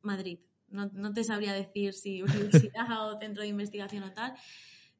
Madrid. 0.02 0.38
No, 0.68 0.90
no 0.92 1.12
te 1.12 1.24
sabría 1.24 1.52
decir 1.52 1.94
si 1.94 2.22
universidad 2.72 3.08
o 3.08 3.18
centro 3.18 3.42
de 3.42 3.48
investigación 3.48 4.04
o 4.04 4.12
tal, 4.12 4.34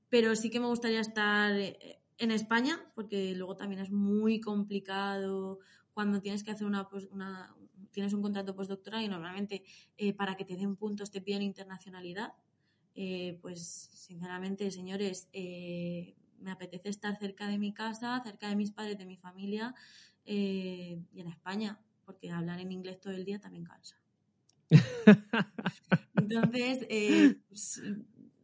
pero 0.08 0.34
sí 0.34 0.50
que 0.50 0.58
me 0.58 0.66
gustaría 0.66 1.00
estar 1.00 1.52
eh, 1.52 2.00
en 2.16 2.32
España, 2.32 2.80
porque 2.94 3.34
luego 3.36 3.54
también 3.54 3.80
es 3.80 3.90
muy 3.90 4.40
complicado 4.40 5.60
cuando 5.98 6.20
tienes 6.20 6.44
que 6.44 6.52
hacer 6.52 6.64
una, 6.64 6.88
una 7.10 7.52
tienes 7.90 8.12
un 8.12 8.22
contrato 8.22 8.54
postdoctoral 8.54 9.02
y 9.02 9.08
normalmente 9.08 9.64
eh, 9.96 10.12
para 10.12 10.36
que 10.36 10.44
te 10.44 10.54
den 10.54 10.76
puntos 10.76 11.10
te 11.10 11.20
piden 11.20 11.42
internacionalidad. 11.42 12.34
Eh, 12.94 13.36
pues 13.42 13.90
sinceramente, 13.94 14.70
señores, 14.70 15.28
eh, 15.32 16.14
me 16.38 16.52
apetece 16.52 16.88
estar 16.88 17.18
cerca 17.18 17.48
de 17.48 17.58
mi 17.58 17.74
casa, 17.74 18.22
cerca 18.22 18.48
de 18.48 18.54
mis 18.54 18.70
padres, 18.70 18.96
de 18.96 19.06
mi 19.06 19.16
familia 19.16 19.74
y 20.24 21.00
en 21.16 21.26
España, 21.26 21.80
porque 22.04 22.30
hablar 22.30 22.60
en 22.60 22.70
inglés 22.70 23.00
todo 23.00 23.12
el 23.12 23.24
día 23.24 23.40
también 23.40 23.64
cansa. 23.64 24.00
Entonces, 26.14 26.86
pues, 27.48 27.82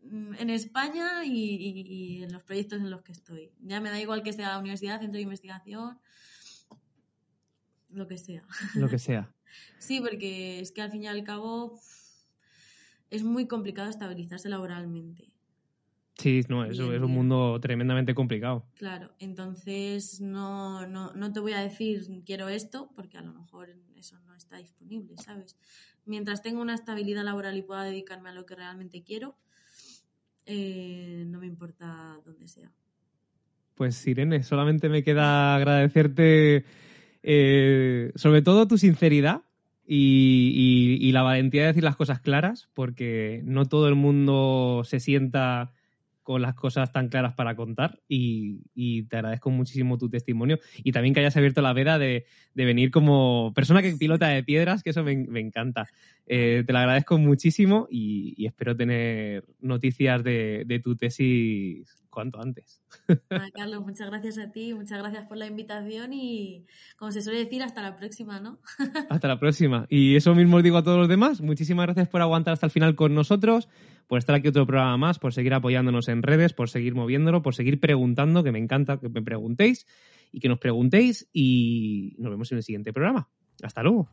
en 0.02 0.50
España 0.50 1.24
y, 1.24 1.84
y, 1.86 2.24
en 2.24 2.32
los 2.32 2.42
proyectos 2.42 2.80
en 2.80 2.90
los 2.90 3.02
que 3.02 3.12
estoy. 3.12 3.52
Ya 3.60 3.80
me 3.80 3.90
da 3.90 4.00
igual 4.00 4.24
que 4.24 4.32
sea 4.32 4.58
universidad, 4.58 4.98
centro 4.98 5.18
de 5.18 5.22
investigación, 5.22 6.00
lo 7.94 8.06
que 8.06 8.18
sea. 8.18 8.44
Lo 8.74 8.88
que 8.88 8.98
sea. 8.98 9.32
sí, 9.78 10.00
porque 10.00 10.60
es 10.60 10.72
que 10.72 10.82
al 10.82 10.90
fin 10.90 11.04
y 11.04 11.06
al 11.06 11.24
cabo 11.24 11.78
es 13.10 13.22
muy 13.22 13.46
complicado 13.46 13.88
estabilizarse 13.88 14.48
laboralmente. 14.48 15.34
Sí, 16.16 16.42
no, 16.48 16.64
eso 16.64 16.92
es 16.92 17.02
un 17.02 17.10
mundo 17.10 17.58
tremendamente 17.60 18.14
complicado. 18.14 18.64
Claro, 18.76 19.10
entonces 19.18 20.20
no, 20.20 20.86
no, 20.86 21.12
no, 21.12 21.32
te 21.32 21.40
voy 21.40 21.52
a 21.52 21.60
decir 21.60 22.06
quiero 22.24 22.48
esto, 22.48 22.90
porque 22.94 23.18
a 23.18 23.22
lo 23.22 23.32
mejor 23.32 23.74
eso 23.96 24.18
no 24.20 24.34
está 24.34 24.58
disponible, 24.58 25.16
¿sabes? 25.16 25.56
Mientras 26.06 26.40
tenga 26.40 26.60
una 26.60 26.74
estabilidad 26.74 27.24
laboral 27.24 27.56
y 27.56 27.62
pueda 27.62 27.82
dedicarme 27.82 28.30
a 28.30 28.32
lo 28.32 28.46
que 28.46 28.54
realmente 28.54 29.02
quiero, 29.02 29.36
eh, 30.46 31.24
no 31.26 31.40
me 31.40 31.46
importa 31.46 32.20
dónde 32.24 32.46
sea. 32.46 32.70
Pues 33.74 34.06
Irene, 34.06 34.44
solamente 34.44 34.88
me 34.88 35.02
queda 35.02 35.56
agradecerte 35.56 36.64
eh, 37.26 38.12
sobre 38.16 38.42
todo 38.42 38.68
tu 38.68 38.76
sinceridad 38.76 39.42
y, 39.86 41.10
la 41.12 41.22
valentía 41.22 41.62
de 41.62 41.68
decir 41.68 41.84
las 41.84 41.96
cosas 41.96 42.20
claras, 42.20 42.68
porque 42.74 43.40
no 43.44 43.66
todo 43.66 43.88
el 43.88 43.94
mundo 43.94 44.82
se 44.84 45.00
sienta 45.00 45.72
con 46.24 46.42
las 46.42 46.54
cosas 46.54 46.90
tan 46.90 47.08
claras 47.08 47.34
para 47.34 47.54
contar 47.54 48.00
y, 48.08 49.04
te 49.04 49.16
agradezco 49.16 49.50
muchísimo 49.50 49.98
tu 49.98 50.08
testimonio 50.08 50.58
y 50.78 50.90
también 50.90 51.14
que 51.14 51.20
hayas 51.20 51.36
abierto 51.36 51.62
la 51.62 51.72
veda 51.72 51.98
de, 51.98 52.26
venir 52.54 52.90
como 52.90 53.52
persona 53.54 53.82
que 53.82 53.92
pilota 53.92 54.28
de 54.28 54.42
piedras, 54.42 54.82
que 54.82 54.90
eso 54.90 55.04
me, 55.04 55.12
encanta. 55.40 55.86
Eh, 56.26 56.64
te 56.66 56.72
lo 56.72 56.78
agradezco 56.78 57.18
muchísimo 57.18 57.86
y, 57.90 58.44
espero 58.46 58.76
tener 58.76 59.44
noticias 59.60 60.24
de, 60.24 60.64
de 60.66 60.80
tu 60.80 60.96
tesis 60.96 62.04
cuanto 62.14 62.40
antes. 62.40 62.80
Carlos, 63.54 63.84
muchas 63.84 64.08
gracias 64.08 64.38
a 64.38 64.50
ti, 64.50 64.72
muchas 64.72 65.00
gracias 65.00 65.26
por 65.26 65.36
la 65.36 65.46
invitación 65.46 66.12
y, 66.14 66.64
como 66.96 67.10
se 67.10 67.20
suele 67.20 67.40
decir, 67.40 67.62
hasta 67.62 67.82
la 67.82 67.96
próxima, 67.96 68.40
¿no? 68.40 68.60
hasta 69.10 69.28
la 69.28 69.38
próxima. 69.38 69.86
Y 69.90 70.16
eso 70.16 70.34
mismo 70.34 70.56
os 70.56 70.62
digo 70.62 70.78
a 70.78 70.84
todos 70.84 70.96
los 70.96 71.08
demás. 71.08 71.42
Muchísimas 71.42 71.86
gracias 71.86 72.08
por 72.08 72.22
aguantar 72.22 72.54
hasta 72.54 72.66
el 72.66 72.72
final 72.72 72.94
con 72.94 73.14
nosotros, 73.14 73.68
por 74.06 74.18
estar 74.18 74.34
aquí 74.34 74.48
otro 74.48 74.66
programa 74.66 74.96
más, 74.96 75.18
por 75.18 75.32
seguir 75.32 75.54
apoyándonos 75.54 76.08
en 76.08 76.22
redes, 76.22 76.52
por 76.52 76.68
seguir 76.68 76.94
moviéndolo, 76.94 77.42
por 77.42 77.54
seguir 77.54 77.80
preguntando, 77.80 78.42
que 78.42 78.52
me 78.52 78.58
encanta 78.58 78.98
que 78.98 79.08
me 79.08 79.22
preguntéis 79.22 79.86
y 80.32 80.40
que 80.40 80.48
nos 80.48 80.58
preguntéis 80.58 81.28
y 81.32 82.16
nos 82.18 82.30
vemos 82.30 82.50
en 82.52 82.58
el 82.58 82.64
siguiente 82.64 82.92
programa. 82.92 83.28
Hasta 83.62 83.82
luego. 83.82 84.08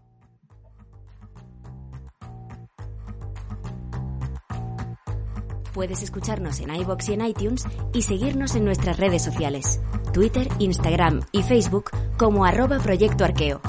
Puedes 5.73 6.03
escucharnos 6.03 6.59
en 6.59 6.75
iBox 6.75 7.09
y 7.09 7.13
en 7.13 7.25
iTunes 7.25 7.65
y 7.93 8.01
seguirnos 8.01 8.55
en 8.55 8.65
nuestras 8.65 8.97
redes 8.97 9.23
sociales, 9.23 9.81
Twitter, 10.13 10.47
Instagram 10.59 11.21
y 11.31 11.43
Facebook 11.43 11.91
como 12.17 12.43
arroba 12.45 12.79
Proyecto 12.79 13.23
Arqueo. 13.23 13.61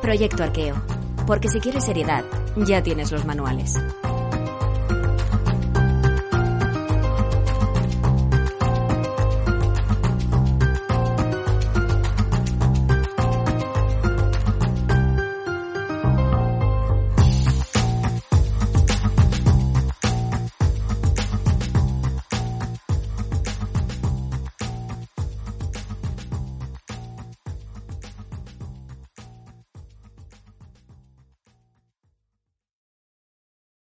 Proyecto 0.00 0.42
Arqueo, 0.42 0.76
porque 1.26 1.48
si 1.48 1.60
quieres 1.60 1.84
seriedad, 1.84 2.24
ya 2.56 2.82
tienes 2.82 3.12
los 3.12 3.24
manuales. 3.24 3.74